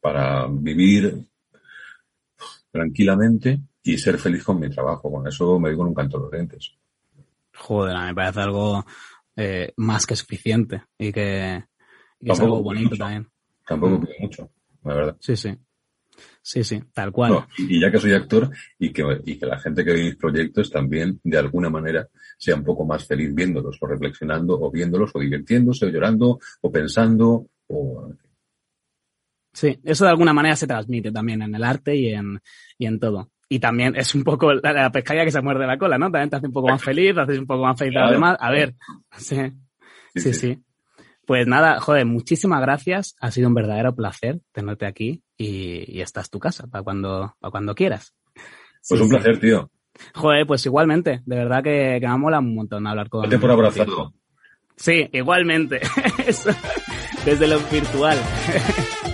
para 0.00 0.46
vivir 0.48 1.18
tranquilamente 2.72 3.60
y 3.82 3.96
ser 3.98 4.18
feliz 4.18 4.44
con 4.44 4.58
mi 4.60 4.68
trabajo. 4.70 5.10
Con 5.10 5.26
eso 5.26 5.58
me 5.58 5.70
digo 5.70 5.82
un 5.82 5.94
canto 5.94 6.18
los 6.18 6.30
dientes. 6.30 6.72
Joder, 7.54 7.96
me 7.96 8.14
parece 8.14 8.40
algo 8.40 8.84
eh, 9.36 9.72
más 9.76 10.06
que 10.06 10.16
suficiente 10.16 10.82
y 10.98 11.12
que, 11.12 11.64
y 12.20 12.26
que 12.26 12.32
es 12.32 12.40
algo 12.40 12.62
bonito 12.62 12.90
mucho. 12.90 12.98
también. 12.98 13.28
Tampoco 13.66 13.98
Mm. 13.98 14.00
pido 14.00 14.14
mucho, 14.20 14.50
la 14.84 14.94
verdad. 14.94 15.16
Sí, 15.20 15.36
sí. 15.36 15.56
Sí, 16.42 16.64
sí, 16.64 16.82
tal 16.92 17.12
cual. 17.12 17.32
No, 17.32 17.48
y 17.56 17.80
ya 17.80 17.90
que 17.90 17.98
soy 17.98 18.12
actor 18.12 18.50
y 18.78 18.92
que, 18.92 19.02
y 19.24 19.38
que 19.38 19.46
la 19.46 19.58
gente 19.58 19.84
que 19.84 19.92
ve 19.92 20.02
mis 20.04 20.16
proyectos 20.16 20.70
también, 20.70 21.18
de 21.22 21.38
alguna 21.38 21.70
manera, 21.70 22.08
sea 22.36 22.56
un 22.56 22.64
poco 22.64 22.84
más 22.84 23.06
feliz 23.06 23.34
viéndolos 23.34 23.78
o 23.80 23.86
reflexionando 23.86 24.58
o 24.60 24.70
viéndolos 24.70 25.10
o 25.14 25.18
divirtiéndose 25.20 25.86
o 25.86 25.88
llorando 25.88 26.38
o 26.60 26.70
pensando 26.72 27.46
o... 27.68 28.12
Sí, 29.52 29.78
eso 29.82 30.04
de 30.04 30.10
alguna 30.10 30.32
manera 30.32 30.56
se 30.56 30.66
transmite 30.66 31.10
también 31.10 31.42
en 31.42 31.54
el 31.54 31.64
arte 31.64 31.96
y 31.96 32.08
en, 32.12 32.40
y 32.78 32.86
en 32.86 32.98
todo. 33.00 33.30
Y 33.52 33.58
también 33.58 33.96
es 33.96 34.14
un 34.14 34.22
poco 34.22 34.54
la, 34.54 34.72
la 34.72 34.90
pescadilla 34.92 35.24
que 35.24 35.32
se 35.32 35.42
muerde 35.42 35.66
la 35.66 35.76
cola, 35.76 35.98
¿no? 35.98 36.06
También 36.10 36.30
te 36.30 36.36
hace 36.36 36.46
un 36.46 36.52
poco 36.52 36.68
más 36.68 36.82
feliz, 36.82 37.14
te 37.14 37.20
haces 37.20 37.38
un 37.40 37.46
poco 37.46 37.64
más 37.64 37.76
feliz 37.78 37.96
a 37.96 38.00
los 38.00 38.08
Claro. 38.10 38.14
demás. 38.14 38.36
A 38.40 38.50
ver, 38.50 38.74
sí, 39.18 39.36
Sí, 39.36 39.42
sí, 40.14 40.32
sí. 40.32 40.34
sí. 40.34 40.58
Pues 41.26 41.46
nada, 41.46 41.80
joder, 41.80 42.06
muchísimas 42.06 42.60
gracias. 42.60 43.16
Ha 43.20 43.30
sido 43.32 43.48
un 43.48 43.54
verdadero 43.54 43.94
placer 43.94 44.40
tenerte 44.52 44.86
aquí 44.86 45.22
y, 45.36 45.84
y 45.96 46.00
esta 46.00 46.20
es 46.20 46.30
tu 46.30 46.38
casa 46.38 46.66
para 46.68 46.82
cuando, 46.84 47.34
para 47.40 47.50
cuando 47.50 47.74
quieras. 47.74 48.14
Pues 48.34 49.00
Sí, 49.00 49.02
un 49.02 49.08
placer, 49.08 49.38
tío. 49.40 49.68
Joder, 50.14 50.46
pues 50.46 50.64
igualmente. 50.66 51.20
De 51.26 51.36
verdad 51.36 51.62
que, 51.62 51.98
que 52.00 52.08
me 52.08 52.16
mola 52.18 52.38
un 52.38 52.54
montón 52.54 52.86
hablar 52.86 53.08
con. 53.08 53.22
Vete 53.22 53.38
por 53.38 53.50
abrazarlo. 53.50 54.14
Sí, 54.76 55.08
igualmente. 55.12 55.80
Eso, 56.26 56.50
Desde 57.24 57.46
lo 57.48 57.58
virtual. 57.70 58.16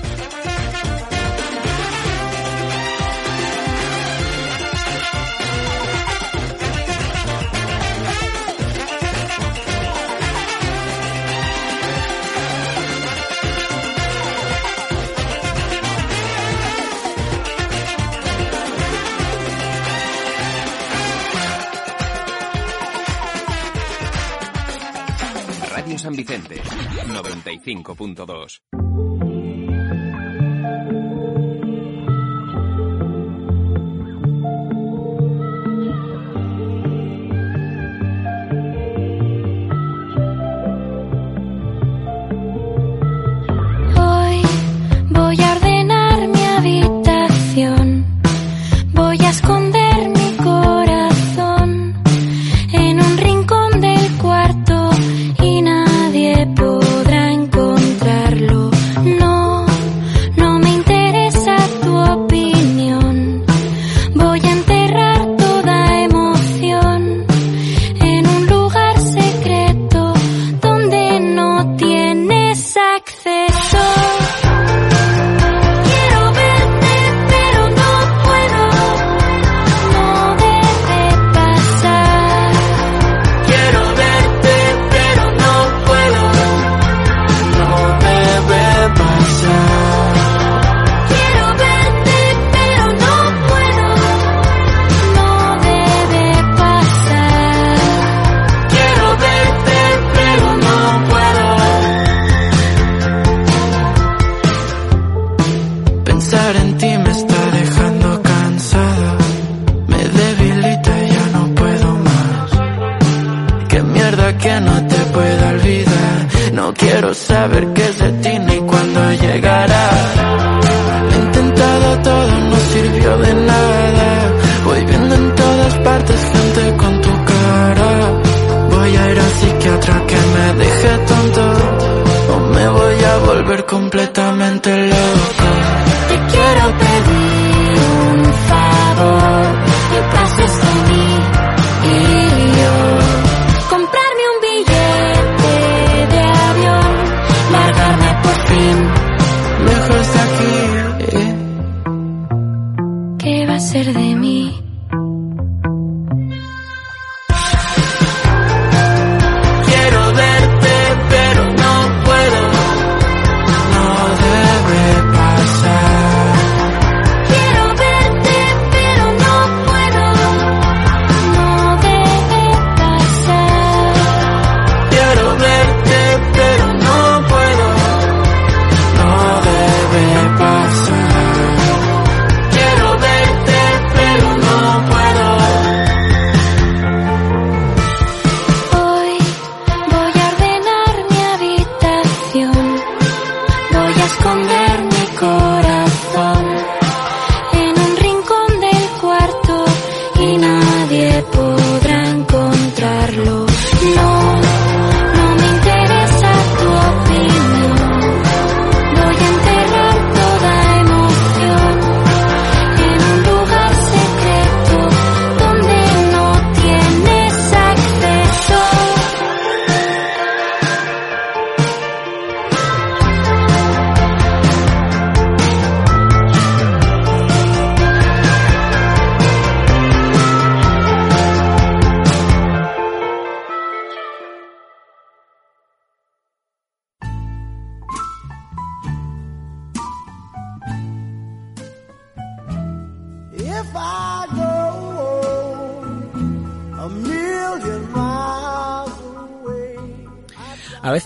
95.2. 27.66 28.60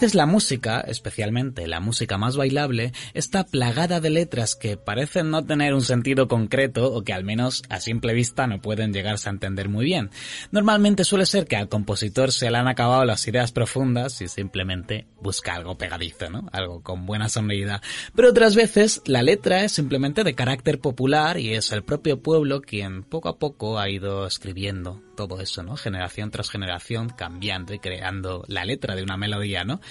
veces 0.01 0.15
la 0.15 0.25
música, 0.25 0.81
especialmente 0.81 1.67
la 1.67 1.79
música 1.79 2.17
más 2.17 2.35
bailable, 2.35 2.93
está 3.13 3.45
plagada 3.45 4.01
de 4.01 4.09
letras 4.09 4.57
que 4.57 4.79
parecen 4.79 5.29
no 5.29 5.45
tener 5.45 5.75
un 5.75 5.83
sentido 5.83 6.27
concreto 6.27 6.91
o 6.91 7.03
que 7.03 7.13
al 7.13 7.23
menos 7.23 7.63
a 7.69 7.81
simple 7.81 8.15
vista 8.15 8.47
no 8.47 8.63
pueden 8.63 8.95
llegarse 8.95 9.29
a 9.29 9.33
entender 9.33 9.69
muy 9.69 9.85
bien. 9.85 10.09
Normalmente 10.53 11.05
suele 11.05 11.27
ser 11.27 11.47
que 11.47 11.57
al 11.57 11.69
compositor 11.69 12.33
se 12.33 12.51
le 12.51 12.57
han 12.57 12.67
acabado 12.67 13.05
las 13.05 13.29
ideas 13.29 13.53
profundas 13.53 14.23
y 14.23 14.29
simplemente 14.29 15.07
busca 15.21 15.55
algo 15.55 15.77
pegadizo, 15.77 16.31
¿no? 16.31 16.49
Algo 16.51 16.83
con 16.83 17.05
buena 17.05 17.29
sonoridad. 17.29 17.83
Pero 18.17 18.31
otras 18.31 18.55
veces 18.55 19.03
la 19.05 19.23
letra 19.23 19.65
es 19.65 19.73
simplemente 19.73 20.25
de 20.25 20.35
carácter 20.35 20.81
popular 20.81 21.39
y 21.39 21.53
es 21.53 21.73
el 21.73 21.83
propio 21.83 22.23
pueblo 22.23 22.63
quien 22.63 23.03
poco 23.03 23.29
a 23.29 23.39
poco 23.39 23.79
ha 23.79 23.91
ido 23.91 24.27
escribiendo 24.27 25.03
todo 25.15 25.43
eso, 25.43 25.63
¿no? 25.63 25.77
Generación 25.77 26.31
tras 26.31 26.49
generación, 26.49 27.11
cambiando 27.11 27.75
y 27.75 27.79
creando 27.79 28.43
la 28.49 28.65
letra 28.65 28.97
de 28.97 29.03
una 29.03 29.19
melodía, 29.19 29.65
¿no? 29.65 29.83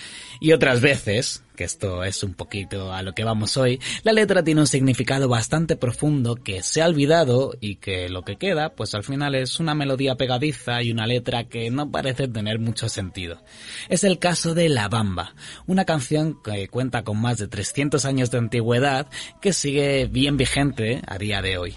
Y 0.41 0.54
otras 0.54 0.80
veces, 0.80 1.43
que 1.58 1.66
esto 1.66 2.04
es 2.04 2.24
un 2.24 2.34
poquito 2.34 2.93
a 2.93 3.04
lo 3.04 3.14
que 3.14 3.26
vamos 3.26 3.58
hoy, 3.58 3.80
la 4.04 4.14
letra 4.14 4.43
tiene 4.43 4.62
un 4.62 4.68
significado 4.68 5.28
bastante 5.28 5.76
profundo 5.76 6.36
que 6.36 6.64
se 6.64 6.82
ha 6.82 6.88
olvidado 6.88 7.54
y 7.60 7.76
que 7.76 8.08
lo 8.08 8.24
que 8.24 8.38
queda, 8.38 8.70
pues 8.70 8.95
al 8.95 9.04
final 9.04 9.36
es 9.36 9.60
una 9.60 9.76
melodía 9.76 10.16
pegadiza 10.16 10.82
y 10.82 10.91
una 10.91 11.08
letra 11.08 11.43
que 11.43 11.70
no 11.70 11.91
parece 11.91 12.30
tener 12.30 12.60
mucho 12.60 12.88
sentido. 12.88 13.43
Es 13.89 14.06
el 14.06 14.18
caso 14.18 14.54
de 14.54 14.70
La 14.70 14.88
Bamba, 14.88 15.36
una 15.68 15.84
canción 15.84 16.41
que 16.41 16.70
cuenta 16.70 17.04
con 17.04 17.20
más 17.20 17.38
de 17.38 17.50
300 17.50 18.06
años 18.06 18.32
de 18.32 18.38
antigüedad 18.38 19.08
que 19.41 19.52
sigue 19.52 20.06
bien 20.06 20.38
vigente 20.38 21.02
a 21.06 21.18
día 21.18 21.41
de 21.41 21.58
hoy. 21.58 21.76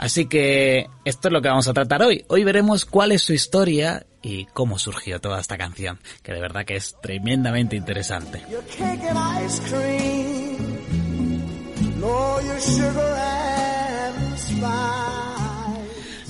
Así 0.00 0.24
que 0.24 0.88
esto 1.04 1.28
es 1.28 1.32
lo 1.32 1.42
que 1.42 1.48
vamos 1.48 1.68
a 1.68 1.74
tratar 1.74 2.02
hoy. 2.02 2.24
Hoy 2.28 2.42
veremos 2.42 2.86
cuál 2.86 3.12
es 3.12 3.20
su 3.20 3.34
historia 3.34 4.06
y 4.22 4.46
cómo 4.46 4.78
surgió 4.78 5.20
toda 5.20 5.38
esta 5.38 5.58
canción, 5.58 5.98
que 6.22 6.32
de 6.32 6.40
verdad 6.40 6.64
que 6.64 6.76
es 6.76 6.96
tremendamente 7.02 7.76
interesante. 7.76 8.42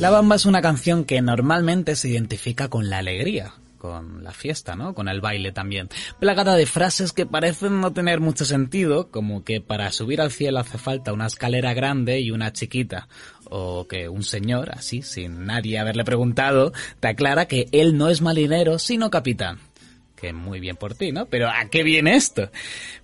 La 0.01 0.11
Bamba 0.11 0.35
es 0.35 0.47
una 0.47 0.61
canción 0.63 1.05
que 1.05 1.23
normalmente 1.23 1.95
se 1.95 2.09
identifica 2.09 2.67
con 2.67 2.91
la 2.91 2.99
alegría, 2.99 3.55
con 3.81 4.23
la 4.23 4.33
fiesta, 4.33 4.77
¿no? 4.77 4.95
Con 4.95 5.09
el 5.09 5.21
baile 5.21 5.53
también. 5.53 5.89
Plagada 6.19 6.55
de 6.55 6.67
frases 6.67 7.13
que 7.13 7.25
parecen 7.25 7.81
no 7.81 7.93
tener 7.93 8.21
mucho 8.21 8.45
sentido, 8.45 9.11
como 9.11 9.43
que 9.43 9.61
para 9.61 9.91
subir 9.91 10.21
al 10.21 10.31
cielo 10.31 10.61
hace 10.61 10.77
falta 10.77 11.15
una 11.15 11.27
escalera 11.27 11.73
grande 11.73 12.21
y 12.21 12.31
una 12.31 12.53
chiquita. 12.53 13.09
O 13.51 13.87
que 13.87 14.09
un 14.09 14.23
señor, 14.23 14.71
así, 14.73 15.03
sin 15.03 15.45
nadie 15.45 15.79
haberle 15.79 16.05
preguntado, 16.05 16.73
te 17.01 17.09
aclara 17.09 17.47
que 17.47 17.67
él 17.73 17.99
no 17.99 18.09
es 18.09 18.23
marinero, 18.23 18.79
sino 18.79 19.11
capitán. 19.11 19.59
Que 20.15 20.33
muy 20.35 20.61
bien 20.61 20.77
por 20.77 20.95
ti, 20.95 21.13
¿no? 21.13 21.27
Pero 21.27 21.49
¿a 21.49 21.65
qué 21.71 21.83
viene 21.83 22.15
esto? 22.15 22.51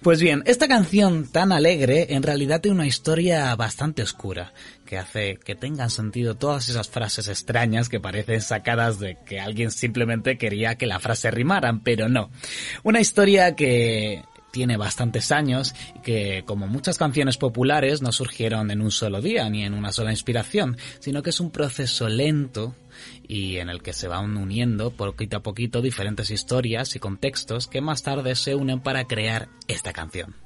Pues 0.03 0.21
bien, 0.21 0.43
esta 0.45 0.69
canción 0.69 1.27
tan 1.33 1.51
alegre 1.51 2.09
en 2.11 2.23
realidad 2.23 2.61
tiene 2.61 2.75
una 2.75 2.87
historia 2.87 3.57
bastante 3.57 4.03
oscura, 4.03 4.53
que 4.85 4.99
hace 4.99 5.39
que 5.43 5.55
tengan 5.55 5.89
sentido 5.89 6.35
todas 6.35 6.69
esas 6.69 6.91
frases 6.91 7.29
extrañas 7.29 7.89
que 7.89 8.01
parecen 8.01 8.43
sacadas 8.43 9.01
de 9.01 9.17
que 9.25 9.41
alguien 9.41 9.71
simplemente 9.71 10.37
quería 10.37 10.75
que 10.75 10.87
la 10.87 11.01
frase 11.01 11.31
rimaran, 11.31 11.81
pero 11.81 12.11
no. 12.11 12.31
Una 12.83 13.01
historia 13.01 13.57
que 13.57 14.23
tiene 14.57 14.79
bastantes 14.79 15.33
años 15.33 15.75
y 15.97 15.99
que, 15.99 16.43
como 16.47 16.67
muchas 16.67 16.97
canciones 16.97 17.37
populares, 17.37 18.01
no 18.01 18.11
surgieron 18.11 18.71
en 18.71 18.81
un 18.81 18.91
solo 18.91 19.21
día 19.21 19.51
ni 19.51 19.65
en 19.65 19.75
una 19.75 19.93
sola 19.93 20.13
inspiración, 20.13 20.79
sino 20.99 21.23
que 21.23 21.29
es 21.29 21.41
un 21.41 21.51
proceso 21.51 22.09
lento 22.09 22.75
y 23.29 23.59
en 23.59 23.69
el 23.69 23.83
que 23.83 23.93
se 23.93 24.09
van 24.09 24.35
uniendo 24.35 24.93
poquito 24.93 25.37
a 25.37 25.43
poquito 25.43 25.83
diferentes 25.83 26.31
historias 26.31 26.97
y 26.97 27.01
contextos 27.01 27.67
que 27.67 27.83
más 27.83 28.03
tarde 28.03 28.35
se 28.35 28.55
unen 28.55 28.81
para 28.81 29.05
crear 29.05 29.51
esta 29.69 29.93
canción. 29.93 30.46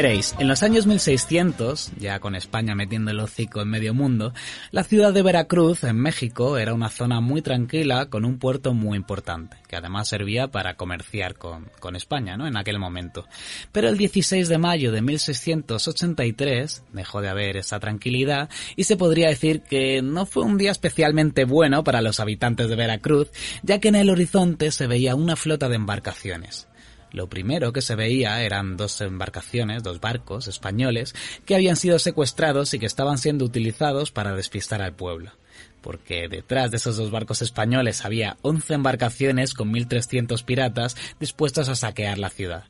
Veréis, 0.00 0.36
en 0.38 0.46
los 0.46 0.62
años 0.62 0.86
1600, 0.86 1.90
ya 1.98 2.20
con 2.20 2.36
España 2.36 2.76
metiendo 2.76 3.10
el 3.10 3.18
hocico 3.18 3.62
en 3.62 3.68
medio 3.68 3.94
mundo, 3.94 4.32
la 4.70 4.84
ciudad 4.84 5.12
de 5.12 5.22
Veracruz, 5.22 5.82
en 5.82 5.96
México, 5.96 6.56
era 6.56 6.72
una 6.72 6.88
zona 6.88 7.20
muy 7.20 7.42
tranquila 7.42 8.06
con 8.06 8.24
un 8.24 8.38
puerto 8.38 8.74
muy 8.74 8.96
importante, 8.96 9.56
que 9.66 9.74
además 9.74 10.08
servía 10.08 10.52
para 10.52 10.76
comerciar 10.76 11.34
con, 11.34 11.68
con 11.80 11.96
España, 11.96 12.36
¿no? 12.36 12.46
En 12.46 12.56
aquel 12.56 12.78
momento. 12.78 13.26
Pero 13.72 13.88
el 13.88 13.98
16 13.98 14.48
de 14.48 14.58
mayo 14.58 14.92
de 14.92 15.02
1683 15.02 16.84
dejó 16.92 17.20
de 17.20 17.30
haber 17.30 17.56
esa 17.56 17.80
tranquilidad 17.80 18.48
y 18.76 18.84
se 18.84 18.96
podría 18.96 19.30
decir 19.30 19.62
que 19.62 20.00
no 20.00 20.26
fue 20.26 20.44
un 20.44 20.58
día 20.58 20.70
especialmente 20.70 21.44
bueno 21.44 21.82
para 21.82 22.02
los 22.02 22.20
habitantes 22.20 22.68
de 22.68 22.76
Veracruz, 22.76 23.32
ya 23.64 23.80
que 23.80 23.88
en 23.88 23.96
el 23.96 24.10
horizonte 24.10 24.70
se 24.70 24.86
veía 24.86 25.16
una 25.16 25.34
flota 25.34 25.68
de 25.68 25.74
embarcaciones. 25.74 26.68
Lo 27.12 27.28
primero 27.28 27.72
que 27.72 27.82
se 27.82 27.94
veía 27.94 28.42
eran 28.42 28.76
dos 28.76 29.00
embarcaciones, 29.00 29.82
dos 29.82 30.00
barcos 30.00 30.48
españoles, 30.48 31.14
que 31.46 31.54
habían 31.54 31.76
sido 31.76 31.98
secuestrados 31.98 32.74
y 32.74 32.78
que 32.78 32.86
estaban 32.86 33.18
siendo 33.18 33.44
utilizados 33.44 34.10
para 34.10 34.34
despistar 34.34 34.82
al 34.82 34.94
pueblo. 34.94 35.32
Porque 35.80 36.28
detrás 36.28 36.70
de 36.70 36.76
esos 36.76 36.96
dos 36.96 37.10
barcos 37.10 37.40
españoles 37.40 38.04
había 38.04 38.36
11 38.42 38.74
embarcaciones 38.74 39.54
con 39.54 39.72
1.300 39.72 40.44
piratas 40.44 40.96
dispuestos 41.18 41.68
a 41.68 41.74
saquear 41.74 42.18
la 42.18 42.30
ciudad. 42.30 42.64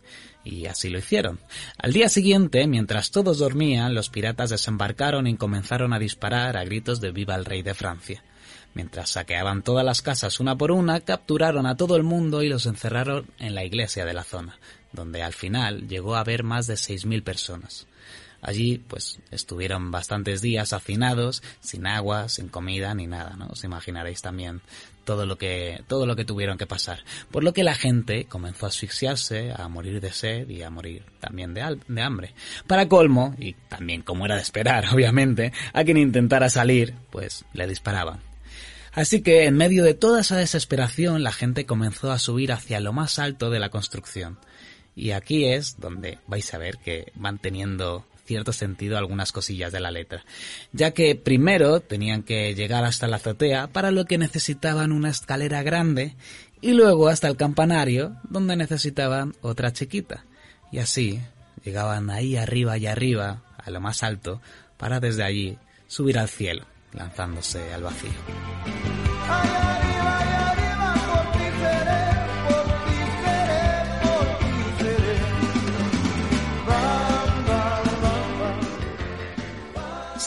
Y 0.51 0.65
así 0.65 0.89
lo 0.89 0.99
hicieron. 0.99 1.39
Al 1.77 1.93
día 1.93 2.09
siguiente, 2.09 2.67
mientras 2.67 3.11
todos 3.11 3.37
dormían, 3.37 3.95
los 3.95 4.09
piratas 4.09 4.49
desembarcaron 4.49 5.27
y 5.27 5.37
comenzaron 5.37 5.93
a 5.93 5.99
disparar 5.99 6.57
a 6.57 6.65
gritos 6.65 7.03
de 7.03 7.11
viva 7.11 7.35
el 7.35 7.45
rey 7.45 7.61
de 7.61 7.75
Francia. 7.75 8.25
Mientras 8.73 9.11
saqueaban 9.11 9.63
todas 9.63 9.85
las 9.85 10.01
casas 10.01 10.41
una 10.41 10.57
por 10.57 10.71
una, 10.71 11.01
capturaron 11.01 11.67
a 11.67 11.77
todo 11.77 11.97
el 11.97 12.03
mundo 12.03 12.43
y 12.43 12.49
los 12.49 12.65
encerraron 12.65 13.27
en 13.39 13.55
la 13.55 13.65
iglesia 13.65 14.07
de 14.07 14.15
la 14.15 14.25
zona, 14.25 14.59
donde 14.91 15.23
al 15.23 15.35
final 15.35 15.87
llegó 15.87 16.17
a 16.17 16.21
haber 16.21 16.45
más 16.45 16.67
de 16.67 16.75
6.000 16.75 17.23
personas. 17.23 17.87
Allí, 18.41 18.79
pues, 18.79 19.19
estuvieron 19.31 19.91
bastantes 19.91 20.41
días 20.41 20.73
hacinados, 20.73 21.43
sin 21.61 21.87
agua, 21.87 22.31
sin 22.31 22.49
comida 22.49 22.95
ni 22.95 23.07
nada, 23.07 23.37
¿no? 23.37 23.49
Os 23.49 23.65
imaginaréis 23.65 24.23
también 24.23 24.63
todo 25.09 25.25
lo 25.25 25.39
que, 25.39 25.83
todo 25.87 26.05
lo 26.05 26.17
que 26.17 26.27
tuvieron 26.27 26.59
que 26.59 26.67
pasar. 26.67 27.03
Por 27.31 27.43
lo 27.43 27.55
que 27.55 27.65
la 27.65 27.75
gente 27.75 28.27
comenzó 28.27 28.67
a 28.67 28.69
asfixiarse, 28.69 29.55
a 29.57 29.67
morir 29.69 30.03
de 30.03 30.13
sed 30.13 30.51
y 30.51 30.61
a 30.61 30.69
morir 30.69 31.03
también 31.19 31.55
de, 31.55 31.79
de 31.89 32.03
hambre. 32.03 32.35
Para 32.67 32.91
colmo, 32.91 33.35
y 33.39 33.55
también 33.55 34.03
como 34.03 34.27
era 34.27 34.35
de 34.35 34.43
esperar, 34.43 34.85
obviamente, 34.93 35.55
a 35.73 35.83
quien 35.83 35.97
intentara 35.97 36.51
salir, 36.51 36.93
pues, 37.09 37.47
le 37.55 37.67
disparaban. 37.67 38.21
Así 38.93 39.23
que 39.23 39.47
en 39.47 39.57
medio 39.57 39.83
de 39.83 39.95
toda 39.95 40.21
esa 40.21 40.37
desesperación 40.37 41.23
la 41.23 41.33
gente 41.33 41.65
comenzó 41.65 42.13
a 42.13 42.19
subir 42.19 42.53
hacia 42.53 42.79
lo 42.79 42.93
más 42.93 43.19
alto 43.19 43.49
de 43.49 43.61
la 43.61 43.71
construcción. 43.71 44.39
Y 44.95 45.13
aquí 45.13 45.47
es 45.47 45.81
donde 45.81 46.19
vais 46.27 46.53
a 46.53 46.59
ver 46.59 46.77
que 46.77 47.13
van 47.15 47.39
teniendo 47.39 48.05
cierto 48.29 48.53
sentido 48.53 48.99
algunas 48.99 49.33
cosillas 49.33 49.73
de 49.73 49.81
la 49.81 49.91
letra, 49.91 50.23
ya 50.73 50.93
que 50.93 51.17
primero 51.17 51.81
tenían 51.81 52.23
que 52.23 52.55
llegar 52.55 52.85
hasta 52.85 53.09
la 53.09 53.17
azotea, 53.17 53.69
para 53.69 53.91
lo 53.91 54.05
que 54.05 54.19
necesitaban 54.19 54.93
una 54.93 55.09
escalera 55.09 55.63
grande, 55.63 56.15
y 56.61 56.73
luego 56.73 57.09
hasta 57.09 57.27
el 57.27 57.37
campanario, 57.37 58.17
donde 58.29 58.55
necesitaban 58.55 59.35
otra 59.41 59.73
chiquita. 59.73 60.27
Y 60.71 60.79
así 60.79 61.21
llegaban 61.65 62.11
ahí 62.11 62.37
arriba 62.37 62.77
y 62.77 62.87
arriba, 62.87 63.43
a 63.57 63.71
lo 63.71 63.81
más 63.81 64.03
alto, 64.03 64.43
para 64.77 65.01
desde 65.01 65.25
allí 65.25 65.59
subir 65.87 66.19
al 66.19 66.29
cielo, 66.29 66.67
lanzándose 66.93 67.73
al 67.73 67.83
vacío. 67.83 68.11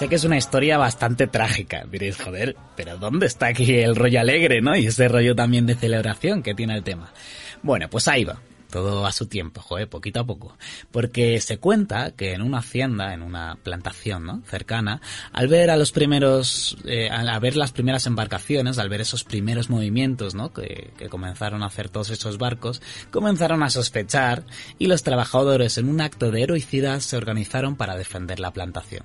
Sé 0.01 0.09
que 0.09 0.15
es 0.15 0.23
una 0.23 0.37
historia 0.37 0.79
bastante 0.79 1.27
trágica, 1.27 1.85
diréis, 1.87 2.19
joder, 2.19 2.55
pero 2.75 2.97
¿dónde 2.97 3.27
está 3.27 3.45
aquí 3.49 3.71
el 3.75 3.95
rollo 3.95 4.19
alegre, 4.19 4.59
no? 4.59 4.75
Y 4.75 4.87
ese 4.87 5.07
rollo 5.07 5.35
también 5.35 5.67
de 5.67 5.75
celebración 5.75 6.41
que 6.41 6.55
tiene 6.55 6.75
el 6.75 6.83
tema. 6.83 7.13
Bueno, 7.61 7.87
pues 7.87 8.07
ahí 8.07 8.23
va. 8.23 8.41
Todo 8.71 9.05
a 9.05 9.11
su 9.11 9.27
tiempo, 9.27 9.61
joder, 9.61 9.87
poquito 9.87 10.21
a 10.21 10.25
poco. 10.25 10.57
Porque 10.89 11.39
se 11.39 11.59
cuenta 11.59 12.15
que 12.15 12.33
en 12.33 12.41
una 12.41 12.59
hacienda, 12.59 13.13
en 13.13 13.21
una 13.21 13.59
plantación, 13.61 14.25
¿no? 14.25 14.41
Cercana, 14.47 15.01
al 15.33 15.47
ver 15.47 15.69
a 15.69 15.77
los 15.77 15.91
primeros, 15.91 16.77
eh, 16.85 17.07
al 17.11 17.39
ver 17.39 17.55
las 17.55 17.71
primeras 17.71 18.07
embarcaciones, 18.07 18.79
al 18.79 18.89
ver 18.89 19.01
esos 19.01 19.23
primeros 19.23 19.69
movimientos, 19.69 20.33
¿no? 20.33 20.51
Que, 20.51 20.89
que 20.97 21.09
comenzaron 21.09 21.61
a 21.61 21.67
hacer 21.67 21.89
todos 21.89 22.09
esos 22.09 22.39
barcos, 22.39 22.81
comenzaron 23.11 23.61
a 23.61 23.69
sospechar 23.69 24.45
y 24.79 24.87
los 24.87 25.03
trabajadores 25.03 25.77
en 25.77 25.89
un 25.89 26.01
acto 26.01 26.31
de 26.31 26.41
heroicidad 26.41 27.01
se 27.01 27.17
organizaron 27.17 27.75
para 27.75 27.95
defender 27.95 28.39
la 28.39 28.51
plantación. 28.51 29.03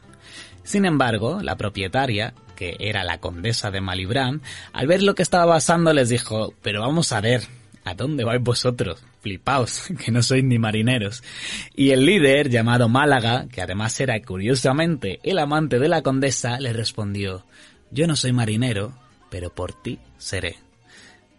Sin 0.67 0.85
embargo, 0.85 1.39
la 1.43 1.57
propietaria, 1.57 2.35
que 2.57 2.77
era 2.81 3.05
la 3.05 3.19
condesa 3.19 3.71
de 3.71 3.81
Malibran, 3.81 4.43
al 4.73 4.89
ver 4.89 5.01
lo 5.01 5.15
que 5.15 5.23
estaba 5.23 5.55
pasando 5.55 5.93
les 5.93 6.09
dijo, 6.09 6.55
pero 6.61 6.81
vamos 6.81 7.13
a 7.13 7.21
ver, 7.21 7.45
¿a 7.85 7.95
dónde 7.95 8.25
vais 8.25 8.43
vosotros? 8.43 9.01
Flipaos, 9.21 9.85
que 10.05 10.11
no 10.11 10.25
sois 10.25 10.43
ni 10.43 10.59
marineros. 10.59 11.23
Y 11.77 11.91
el 11.91 12.05
líder, 12.05 12.51
llamado 12.51 12.89
Málaga, 12.89 13.47
que 13.47 13.63
además 13.63 14.01
era 14.01 14.21
curiosamente 14.21 15.21
el 15.23 15.39
amante 15.39 15.79
de 15.79 15.89
la 15.89 16.03
condesa, 16.03 16.59
le 16.59 16.73
respondió, 16.73 17.47
yo 17.93 18.09
no 18.09 18.17
soy 18.17 18.33
marinero, 18.33 18.93
pero 19.31 19.55
por 19.55 19.73
ti 19.73 20.01
seré. 20.19 20.66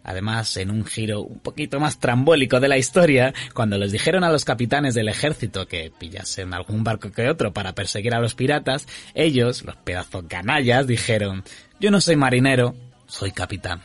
Además, 0.08 0.56
en 0.56 0.70
un 0.70 0.86
giro 0.86 1.20
un 1.20 1.38
poquito 1.38 1.80
más 1.80 2.00
trambólico 2.00 2.60
de 2.60 2.68
la 2.68 2.78
historia, 2.78 3.34
cuando 3.52 3.76
les 3.76 3.92
dijeron 3.92 4.24
a 4.24 4.30
los 4.30 4.46
capitanes 4.46 4.94
del 4.94 5.10
ejército 5.10 5.68
que 5.68 5.92
pillasen 5.98 6.54
algún 6.54 6.82
barco 6.82 7.12
que 7.12 7.28
otro 7.28 7.52
para 7.52 7.74
perseguir 7.74 8.14
a 8.14 8.18
los 8.18 8.34
piratas, 8.34 8.86
ellos, 9.12 9.64
los 9.64 9.76
pedazos 9.76 10.24
canallas, 10.26 10.86
dijeron, 10.86 11.44
yo 11.78 11.90
no 11.90 12.00
soy 12.00 12.16
marinero, 12.16 12.74
soy 13.06 13.32
capitán. 13.32 13.82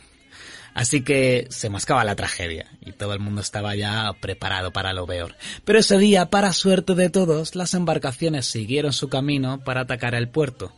Así 0.72 1.02
que 1.02 1.46
se 1.50 1.68
mascaba 1.68 2.04
la 2.04 2.16
tragedia 2.16 2.70
y 2.80 2.92
todo 2.92 3.12
el 3.12 3.20
mundo 3.20 3.42
estaba 3.42 3.76
ya 3.76 4.10
preparado 4.18 4.72
para 4.72 4.94
lo 4.94 5.06
peor. 5.06 5.36
Pero 5.66 5.78
ese 5.78 5.98
día, 5.98 6.30
para 6.30 6.54
suerte 6.54 6.94
de 6.94 7.10
todos, 7.10 7.54
las 7.54 7.74
embarcaciones 7.74 8.46
siguieron 8.46 8.94
su 8.94 9.10
camino 9.10 9.60
para 9.62 9.82
atacar 9.82 10.14
el 10.14 10.30
puerto. 10.30 10.72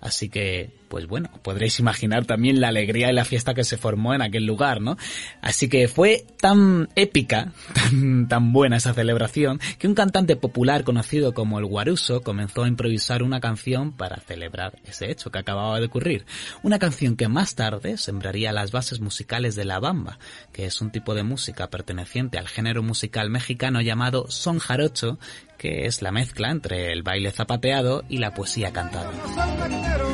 Así 0.00 0.28
que, 0.28 0.70
pues 0.88 1.06
bueno, 1.06 1.30
podréis 1.42 1.78
imaginar 1.78 2.24
también 2.24 2.60
la 2.60 2.68
alegría 2.68 3.10
y 3.10 3.14
la 3.14 3.24
fiesta 3.24 3.54
que 3.54 3.64
se 3.64 3.76
formó 3.76 4.14
en 4.14 4.22
aquel 4.22 4.46
lugar, 4.46 4.80
¿no? 4.80 4.96
Así 5.42 5.68
que 5.68 5.88
fue 5.88 6.24
tan 6.40 6.88
épica, 6.96 7.52
tan, 7.74 8.28
tan 8.28 8.52
buena 8.52 8.76
esa 8.76 8.94
celebración, 8.94 9.60
que 9.78 9.88
un 9.88 9.94
cantante 9.94 10.36
popular 10.36 10.84
conocido 10.84 11.34
como 11.34 11.58
el 11.58 11.66
Guaruso 11.66 12.22
comenzó 12.22 12.64
a 12.64 12.68
improvisar 12.68 13.22
una 13.22 13.40
canción 13.40 13.92
para 13.92 14.16
celebrar 14.20 14.78
ese 14.84 15.10
hecho 15.10 15.30
que 15.30 15.38
acababa 15.38 15.78
de 15.78 15.86
ocurrir. 15.86 16.24
Una 16.62 16.78
canción 16.78 17.16
que 17.16 17.28
más 17.28 17.54
tarde 17.54 17.98
sembraría 17.98 18.52
las 18.52 18.72
bases 18.72 19.00
musicales 19.00 19.54
de 19.54 19.64
la 19.64 19.80
bamba, 19.80 20.18
que 20.52 20.64
es 20.64 20.80
un 20.80 20.90
tipo 20.90 21.14
de 21.14 21.22
música 21.22 21.68
perteneciente 21.68 22.38
al 22.38 22.48
género 22.48 22.82
musical 22.82 23.30
mexicano 23.30 23.80
llamado 23.80 24.30
son 24.30 24.58
jarocho, 24.58 25.18
que 25.60 25.84
es 25.84 26.00
la 26.00 26.10
mezcla 26.10 26.50
entre 26.50 26.90
el 26.90 27.02
baile 27.02 27.30
zapateado 27.32 28.02
y 28.08 28.16
la 28.16 28.32
poesía 28.32 28.72
cantada. 28.72 29.12
No 29.12 29.34
soy 29.34 29.58
marinero, 29.58 30.08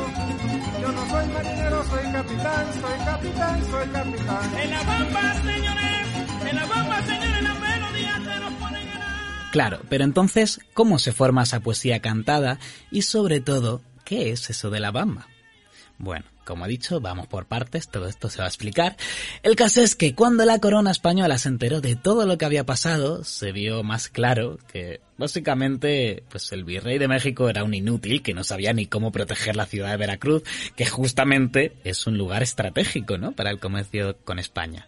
yo 0.81 0.91
no 0.91 1.09
soy 1.09 1.25
marinero, 1.27 1.83
soy 1.85 2.11
capitán, 2.11 2.73
soy 2.73 3.05
capitán, 3.05 3.65
soy 3.71 3.87
capitán. 3.87 4.59
En 4.61 4.71
la 4.71 4.83
bamba, 4.83 5.33
señores, 5.35 6.49
en 6.49 6.55
la 6.57 6.65
bamba, 6.65 7.05
señores, 7.05 7.43
la 7.43 7.53
melodía 7.53 8.21
te 8.25 8.39
nos 8.41 8.53
ponen 8.55 8.81
en 8.89 8.99
la... 8.99 9.49
Claro, 9.51 9.79
pero 9.87 10.03
entonces, 10.03 10.59
¿cómo 10.73 10.99
se 10.99 11.13
forma 11.13 11.43
esa 11.43 11.61
poesía 11.61 12.01
cantada? 12.01 12.59
Y 12.91 13.03
sobre 13.03 13.39
todo, 13.39 13.81
¿qué 14.03 14.31
es 14.31 14.49
eso 14.49 14.69
de 14.69 14.81
la 14.81 14.91
bamba? 14.91 15.27
Bueno, 15.97 16.25
como 16.43 16.65
he 16.65 16.69
dicho, 16.69 16.99
vamos 16.99 17.27
por 17.27 17.45
partes, 17.45 17.87
todo 17.87 18.09
esto 18.09 18.29
se 18.29 18.39
va 18.39 18.45
a 18.45 18.49
explicar. 18.49 18.97
El 19.43 19.55
caso 19.55 19.81
es 19.81 19.95
que 19.95 20.13
cuando 20.13 20.43
la 20.43 20.59
corona 20.59 20.91
española 20.91 21.37
se 21.37 21.47
enteró 21.47 21.79
de 21.79 21.95
todo 21.95 22.25
lo 22.25 22.37
que 22.37 22.43
había 22.43 22.65
pasado, 22.65 23.23
se 23.23 23.53
vio 23.53 23.81
más 23.83 24.09
claro 24.09 24.57
que 24.67 25.06
básicamente 25.17 26.23
pues 26.29 26.51
el 26.51 26.63
virrey 26.63 26.97
de 26.97 27.07
México 27.07 27.49
era 27.49 27.63
un 27.63 27.73
inútil 27.73 28.21
que 28.21 28.33
no 28.33 28.43
sabía 28.43 28.73
ni 28.73 28.85
cómo 28.85 29.11
proteger 29.11 29.55
la 29.55 29.65
ciudad 29.65 29.91
de 29.91 29.97
Veracruz, 29.97 30.43
que 30.75 30.85
justamente 30.85 31.73
es 31.83 32.07
un 32.07 32.17
lugar 32.17 32.43
estratégico, 32.43 33.17
¿no? 33.17 33.31
para 33.33 33.51
el 33.51 33.59
comercio 33.59 34.17
con 34.23 34.39
España, 34.39 34.87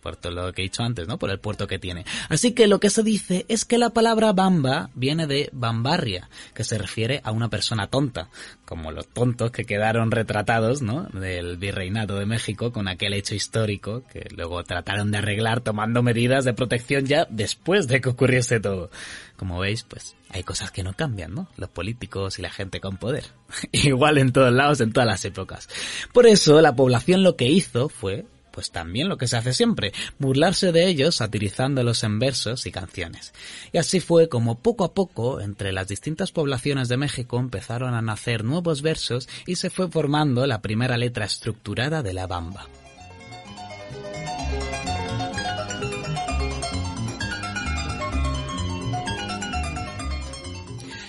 por 0.00 0.16
todo 0.16 0.32
lo 0.32 0.52
que 0.52 0.62
he 0.62 0.64
dicho 0.64 0.82
antes, 0.82 1.06
¿no? 1.06 1.18
por 1.18 1.30
el 1.30 1.38
puerto 1.38 1.66
que 1.66 1.78
tiene. 1.78 2.04
Así 2.28 2.52
que 2.52 2.66
lo 2.66 2.80
que 2.80 2.90
se 2.90 3.02
dice 3.02 3.44
es 3.48 3.64
que 3.64 3.78
la 3.78 3.90
palabra 3.90 4.32
bamba 4.32 4.90
viene 4.94 5.26
de 5.26 5.50
bambarria, 5.52 6.28
que 6.54 6.64
se 6.64 6.78
refiere 6.78 7.20
a 7.24 7.32
una 7.32 7.48
persona 7.48 7.86
tonta, 7.86 8.28
como 8.64 8.92
los 8.92 9.08
tontos 9.08 9.50
que 9.50 9.64
quedaron 9.64 10.10
retratados, 10.10 10.82
¿no? 10.82 11.04
del 11.12 11.56
virreinato 11.56 12.16
de 12.16 12.26
México 12.26 12.72
con 12.72 12.88
aquel 12.88 13.12
hecho 13.12 13.34
histórico 13.34 14.04
que 14.12 14.28
luego 14.34 14.62
trataron 14.64 15.10
de 15.10 15.18
arreglar 15.18 15.60
tomando 15.60 16.02
medidas 16.02 16.44
de 16.44 16.54
protección 16.54 17.06
ya 17.06 17.26
después 17.30 17.88
de 17.88 18.00
que 18.00 18.08
ocurriese 18.08 18.60
todo. 18.60 18.90
Como 19.36 19.58
veis, 19.58 19.84
pues 19.84 20.16
hay 20.28 20.42
cosas 20.42 20.70
que 20.70 20.82
no 20.82 20.92
cambian, 20.92 21.34
¿no? 21.34 21.48
Los 21.56 21.70
políticos 21.70 22.38
y 22.38 22.42
la 22.42 22.50
gente 22.50 22.80
con 22.80 22.96
poder. 22.96 23.24
Igual 23.72 24.18
en 24.18 24.32
todos 24.32 24.52
lados, 24.52 24.80
en 24.80 24.92
todas 24.92 25.06
las 25.06 25.24
épocas. 25.24 25.68
Por 26.12 26.26
eso 26.26 26.60
la 26.60 26.74
población 26.74 27.22
lo 27.22 27.36
que 27.36 27.46
hizo 27.46 27.88
fue 27.88 28.26
pues 28.50 28.70
también 28.70 29.08
lo 29.08 29.16
que 29.16 29.28
se 29.28 29.36
hace 29.36 29.52
siempre, 29.52 29.92
burlarse 30.18 30.72
de 30.72 30.86
ellos 30.86 31.16
satirizándolos 31.16 32.02
en 32.04 32.18
versos 32.18 32.66
y 32.66 32.72
canciones. 32.72 33.32
Y 33.72 33.78
así 33.78 34.00
fue 34.00 34.28
como 34.28 34.58
poco 34.58 34.84
a 34.84 34.94
poco 34.94 35.40
entre 35.40 35.72
las 35.72 35.88
distintas 35.88 36.32
poblaciones 36.32 36.88
de 36.88 36.96
México 36.96 37.38
empezaron 37.38 37.94
a 37.94 38.02
nacer 38.02 38.44
nuevos 38.44 38.82
versos 38.82 39.28
y 39.46 39.56
se 39.56 39.70
fue 39.70 39.88
formando 39.88 40.46
la 40.46 40.60
primera 40.60 40.96
letra 40.96 41.24
estructurada 41.24 42.02
de 42.02 42.12
la 42.12 42.26
bamba. 42.26 42.66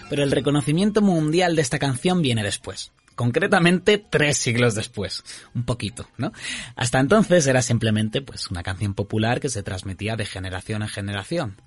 Pero 0.09 0.23
el 0.23 0.31
reconocimiento 0.31 1.01
mundial 1.01 1.55
de 1.55 1.61
esta 1.61 1.79
canción 1.79 2.21
viene 2.21 2.43
después 2.43 2.91
concretamente 3.21 3.99
tres 3.99 4.37
siglos 4.37 4.73
después, 4.73 5.23
un 5.53 5.63
poquito, 5.63 6.09
¿no? 6.17 6.33
Hasta 6.75 6.99
entonces 6.99 7.45
era 7.45 7.61
simplemente 7.61 8.23
pues 8.23 8.49
una 8.49 8.63
canción 8.63 8.95
popular 8.95 9.39
que 9.39 9.49
se 9.49 9.61
transmitía 9.61 10.15
de 10.15 10.25
generación 10.25 10.81
en 10.81 10.87
generación. 10.87 11.61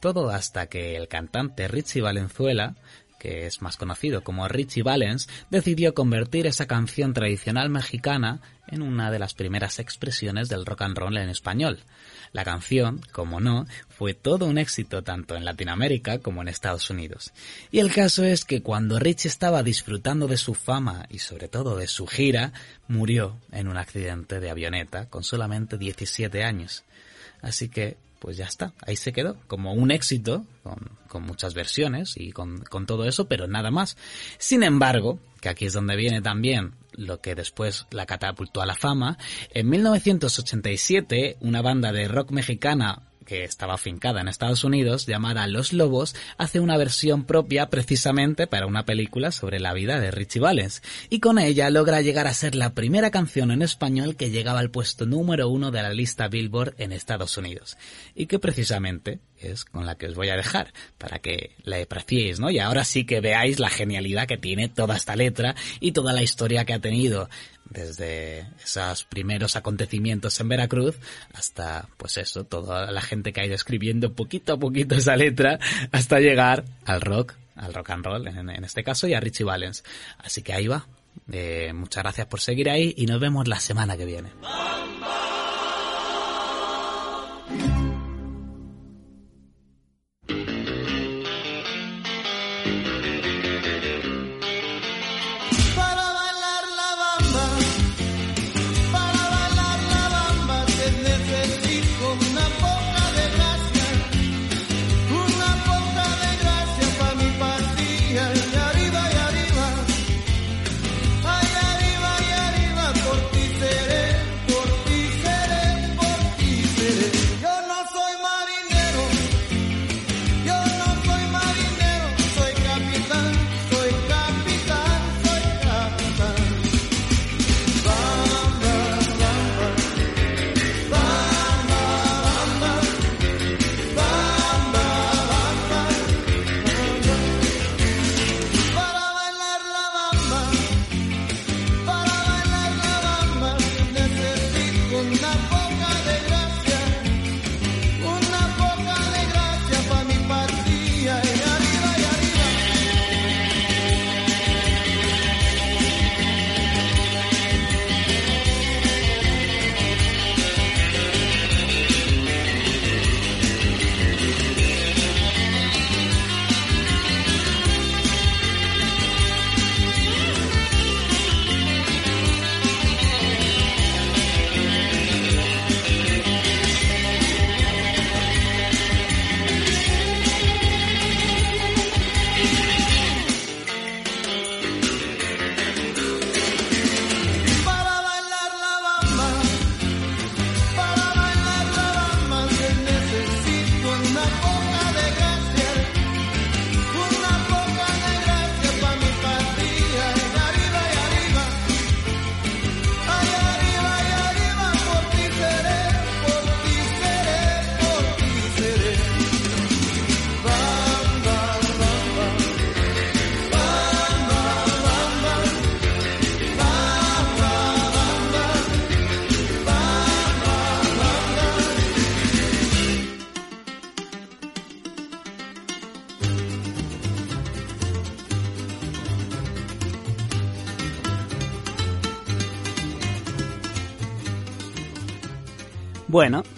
Todo 0.00 0.30
hasta 0.30 0.66
que 0.66 0.96
el 0.96 1.06
cantante 1.06 1.68
Richie 1.68 2.02
Valenzuela, 2.02 2.74
que 3.20 3.46
es 3.46 3.62
más 3.62 3.76
conocido 3.76 4.24
como 4.24 4.48
Richie 4.48 4.82
Valens, 4.82 5.28
decidió 5.48 5.94
convertir 5.94 6.48
esa 6.48 6.66
canción 6.66 7.14
tradicional 7.14 7.70
mexicana 7.70 8.40
en 8.66 8.82
una 8.82 9.12
de 9.12 9.20
las 9.20 9.34
primeras 9.34 9.78
expresiones 9.78 10.48
del 10.48 10.66
rock 10.66 10.82
and 10.82 10.98
roll 10.98 11.18
en 11.18 11.28
español. 11.28 11.84
La 12.36 12.44
canción, 12.44 13.00
como 13.12 13.40
no, 13.40 13.66
fue 13.88 14.12
todo 14.12 14.44
un 14.44 14.58
éxito 14.58 15.02
tanto 15.02 15.36
en 15.36 15.46
Latinoamérica 15.46 16.18
como 16.18 16.42
en 16.42 16.48
Estados 16.48 16.90
Unidos. 16.90 17.32
Y 17.70 17.78
el 17.78 17.90
caso 17.90 18.24
es 18.24 18.44
que 18.44 18.60
cuando 18.60 18.98
Richie 18.98 19.30
estaba 19.30 19.62
disfrutando 19.62 20.28
de 20.28 20.36
su 20.36 20.52
fama 20.52 21.06
y 21.08 21.20
sobre 21.20 21.48
todo 21.48 21.78
de 21.78 21.86
su 21.86 22.06
gira, 22.06 22.52
murió 22.88 23.38
en 23.52 23.68
un 23.68 23.78
accidente 23.78 24.38
de 24.38 24.50
avioneta 24.50 25.08
con 25.08 25.24
solamente 25.24 25.78
17 25.78 26.44
años. 26.44 26.84
Así 27.40 27.70
que 27.70 27.96
pues 28.18 28.36
ya 28.36 28.44
está, 28.44 28.74
ahí 28.86 28.96
se 28.96 29.14
quedó, 29.14 29.38
como 29.46 29.72
un 29.72 29.90
éxito, 29.90 30.44
con, 30.62 31.22
muchas 31.22 31.54
versiones 31.54 32.18
y 32.18 32.32
con, 32.32 32.64
todo 32.86 33.06
eso, 33.06 33.28
pero 33.28 33.46
nada 33.46 33.70
más. 33.70 33.96
Sin 34.36 34.62
embargo, 34.62 35.18
que 35.40 35.48
aquí 35.48 35.64
es 35.64 35.72
donde 35.72 35.96
viene 35.96 36.20
también 36.20 36.74
lo 36.96 37.20
que 37.20 37.34
después 37.34 37.86
la 37.90 38.06
catapultó 38.06 38.62
a 38.62 38.66
la 38.66 38.74
fama, 38.74 39.18
en 39.50 39.68
1987 39.68 41.36
una 41.40 41.62
banda 41.62 41.92
de 41.92 42.08
rock 42.08 42.30
mexicana 42.30 43.05
que 43.26 43.44
estaba 43.44 43.74
afincada 43.74 44.22
en 44.22 44.28
Estados 44.28 44.64
Unidos, 44.64 45.06
llamada 45.06 45.46
Los 45.46 45.74
Lobos, 45.74 46.14
hace 46.38 46.60
una 46.60 46.78
versión 46.78 47.24
propia 47.24 47.68
precisamente 47.68 48.46
para 48.46 48.66
una 48.66 48.86
película 48.86 49.32
sobre 49.32 49.60
la 49.60 49.74
vida 49.74 50.00
de 50.00 50.10
Richie 50.10 50.40
Valens, 50.40 50.82
y 51.10 51.20
con 51.20 51.38
ella 51.38 51.68
logra 51.68 52.00
llegar 52.00 52.26
a 52.26 52.32
ser 52.32 52.54
la 52.54 52.72
primera 52.72 53.10
canción 53.10 53.50
en 53.50 53.60
español 53.60 54.16
que 54.16 54.30
llegaba 54.30 54.60
al 54.60 54.70
puesto 54.70 55.04
número 55.04 55.48
uno 55.48 55.70
de 55.70 55.82
la 55.82 55.90
lista 55.90 56.28
Billboard 56.28 56.74
en 56.78 56.92
Estados 56.92 57.36
Unidos, 57.36 57.76
y 58.14 58.26
que 58.26 58.38
precisamente 58.38 59.18
es 59.38 59.64
con 59.64 59.84
la 59.84 59.96
que 59.96 60.06
os 60.06 60.14
voy 60.14 60.30
a 60.30 60.36
dejar, 60.36 60.72
para 60.96 61.18
que 61.18 61.50
la 61.64 61.76
apreciéis, 61.82 62.40
¿no? 62.40 62.50
Y 62.50 62.58
ahora 62.58 62.84
sí 62.84 63.04
que 63.04 63.20
veáis 63.20 63.58
la 63.58 63.68
genialidad 63.68 64.26
que 64.26 64.38
tiene 64.38 64.68
toda 64.68 64.96
esta 64.96 65.16
letra 65.16 65.54
y 65.80 65.92
toda 65.92 66.12
la 66.12 66.22
historia 66.22 66.64
que 66.64 66.72
ha 66.72 66.80
tenido 66.80 67.28
desde 67.70 68.46
esos 68.62 69.04
primeros 69.04 69.56
acontecimientos 69.56 70.38
en 70.40 70.48
Veracruz 70.48 70.96
hasta, 71.34 71.88
pues 71.96 72.16
eso, 72.16 72.44
toda 72.44 72.90
la 72.90 73.00
gente 73.00 73.32
que 73.32 73.40
ha 73.40 73.46
ido 73.46 73.54
escribiendo 73.54 74.12
poquito 74.12 74.54
a 74.54 74.58
poquito 74.58 74.94
esa 74.94 75.16
letra 75.16 75.58
hasta 75.92 76.20
llegar 76.20 76.64
al 76.84 77.00
rock, 77.00 77.34
al 77.54 77.74
rock 77.74 77.90
and 77.90 78.04
roll 78.04 78.28
en, 78.28 78.64
este 78.64 78.84
caso 78.84 79.06
y 79.06 79.14
a 79.14 79.20
Richie 79.20 79.44
Valens. 79.44 79.84
Así 80.18 80.42
que 80.42 80.52
ahí 80.52 80.66
va. 80.66 80.86
Eh, 81.32 81.72
muchas 81.74 82.02
gracias 82.02 82.26
por 82.26 82.40
seguir 82.40 82.68
ahí 82.70 82.94
y 82.96 83.06
nos 83.06 83.20
vemos 83.20 83.48
la 83.48 83.58
semana 83.58 83.96
que 83.96 84.04
viene. 84.04 84.30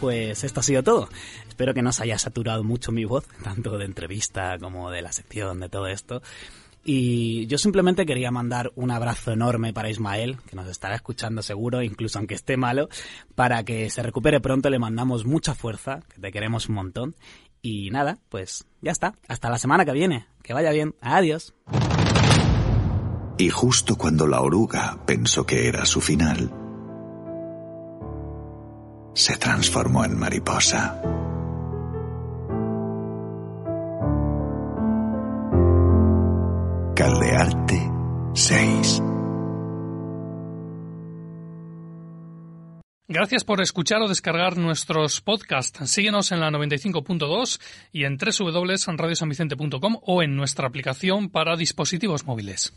Pues 0.09 0.43
esto 0.43 0.61
ha 0.61 0.63
sido 0.63 0.83
todo. 0.83 1.11
Espero 1.51 1.75
que 1.75 1.83
no 1.83 1.91
os 1.91 2.01
haya 2.01 2.19
saturado 2.19 2.65
mucho 2.65 2.93
mi 2.93 3.05
voz, 3.05 3.27
tanto 3.45 3.77
de 3.77 3.85
entrevista 3.85 4.59
como 4.59 4.91
de 4.91 5.03
la 5.03 5.13
sección, 5.13 5.61
de 5.61 5.69
todo 5.69 5.87
esto. 5.87 6.23
Y 6.83 7.47
yo 7.47 7.59
simplemente 7.59 8.07
quería 8.07 8.31
mandar 8.31 8.73
un 8.75 8.91
abrazo 8.91 9.33
enorme 9.33 9.75
para 9.75 9.91
Ismael, 9.91 10.39
que 10.49 10.57
nos 10.57 10.67
estará 10.67 10.95
escuchando 10.95 11.43
seguro, 11.43 11.83
incluso 11.83 12.19
aunque 12.19 12.37
esté 12.37 12.57
malo, 12.57 12.89
para 13.35 13.65
que 13.65 13.91
se 13.91 14.03
recupere 14.03 14.41
pronto. 14.41 14.71
Le 14.71 14.79
mandamos 14.79 15.27
mucha 15.27 15.55
fuerza, 15.55 16.01
que 16.15 16.23
te 16.23 16.33
queremos 16.33 16.71
un 16.71 16.77
montón. 16.77 17.15
Y 17.61 17.91
nada, 17.91 18.17
pues 18.31 18.65
ya 18.81 18.93
está. 18.93 19.13
Hasta 19.29 19.51
la 19.51 19.59
semana 19.59 19.85
que 19.85 19.93
viene. 19.93 20.27
Que 20.43 20.55
vaya 20.55 20.71
bien. 20.71 20.95
Adiós. 21.03 21.53
Y 23.37 23.51
justo 23.51 23.97
cuando 23.97 24.27
la 24.27 24.41
oruga 24.41 25.05
pensó 25.05 25.45
que 25.45 25.69
era 25.69 25.85
su 25.85 26.01
final, 26.01 26.51
se 29.15 29.37
transformó 29.37 30.05
en 30.05 30.19
mariposa. 30.19 31.01
Caldearte 36.95 37.91
6. 38.35 39.03
Gracias 43.11 43.43
por 43.43 43.63
escuchar 43.63 44.03
o 44.03 44.09
descargar 44.09 44.59
nuestros 44.59 45.23
podcasts. 45.23 45.91
Síguenos 45.91 46.31
en 46.31 46.41
la 46.41 46.51
95.2 46.51 47.61
y 47.91 48.05
en 48.05 48.19
www.radiosanvicente.com 48.19 49.99
o 50.03 50.23
en 50.23 50.37
nuestra 50.37 50.69
aplicación 50.69 51.31
para 51.31 51.57
dispositivos 51.57 52.27
móviles. 52.27 52.75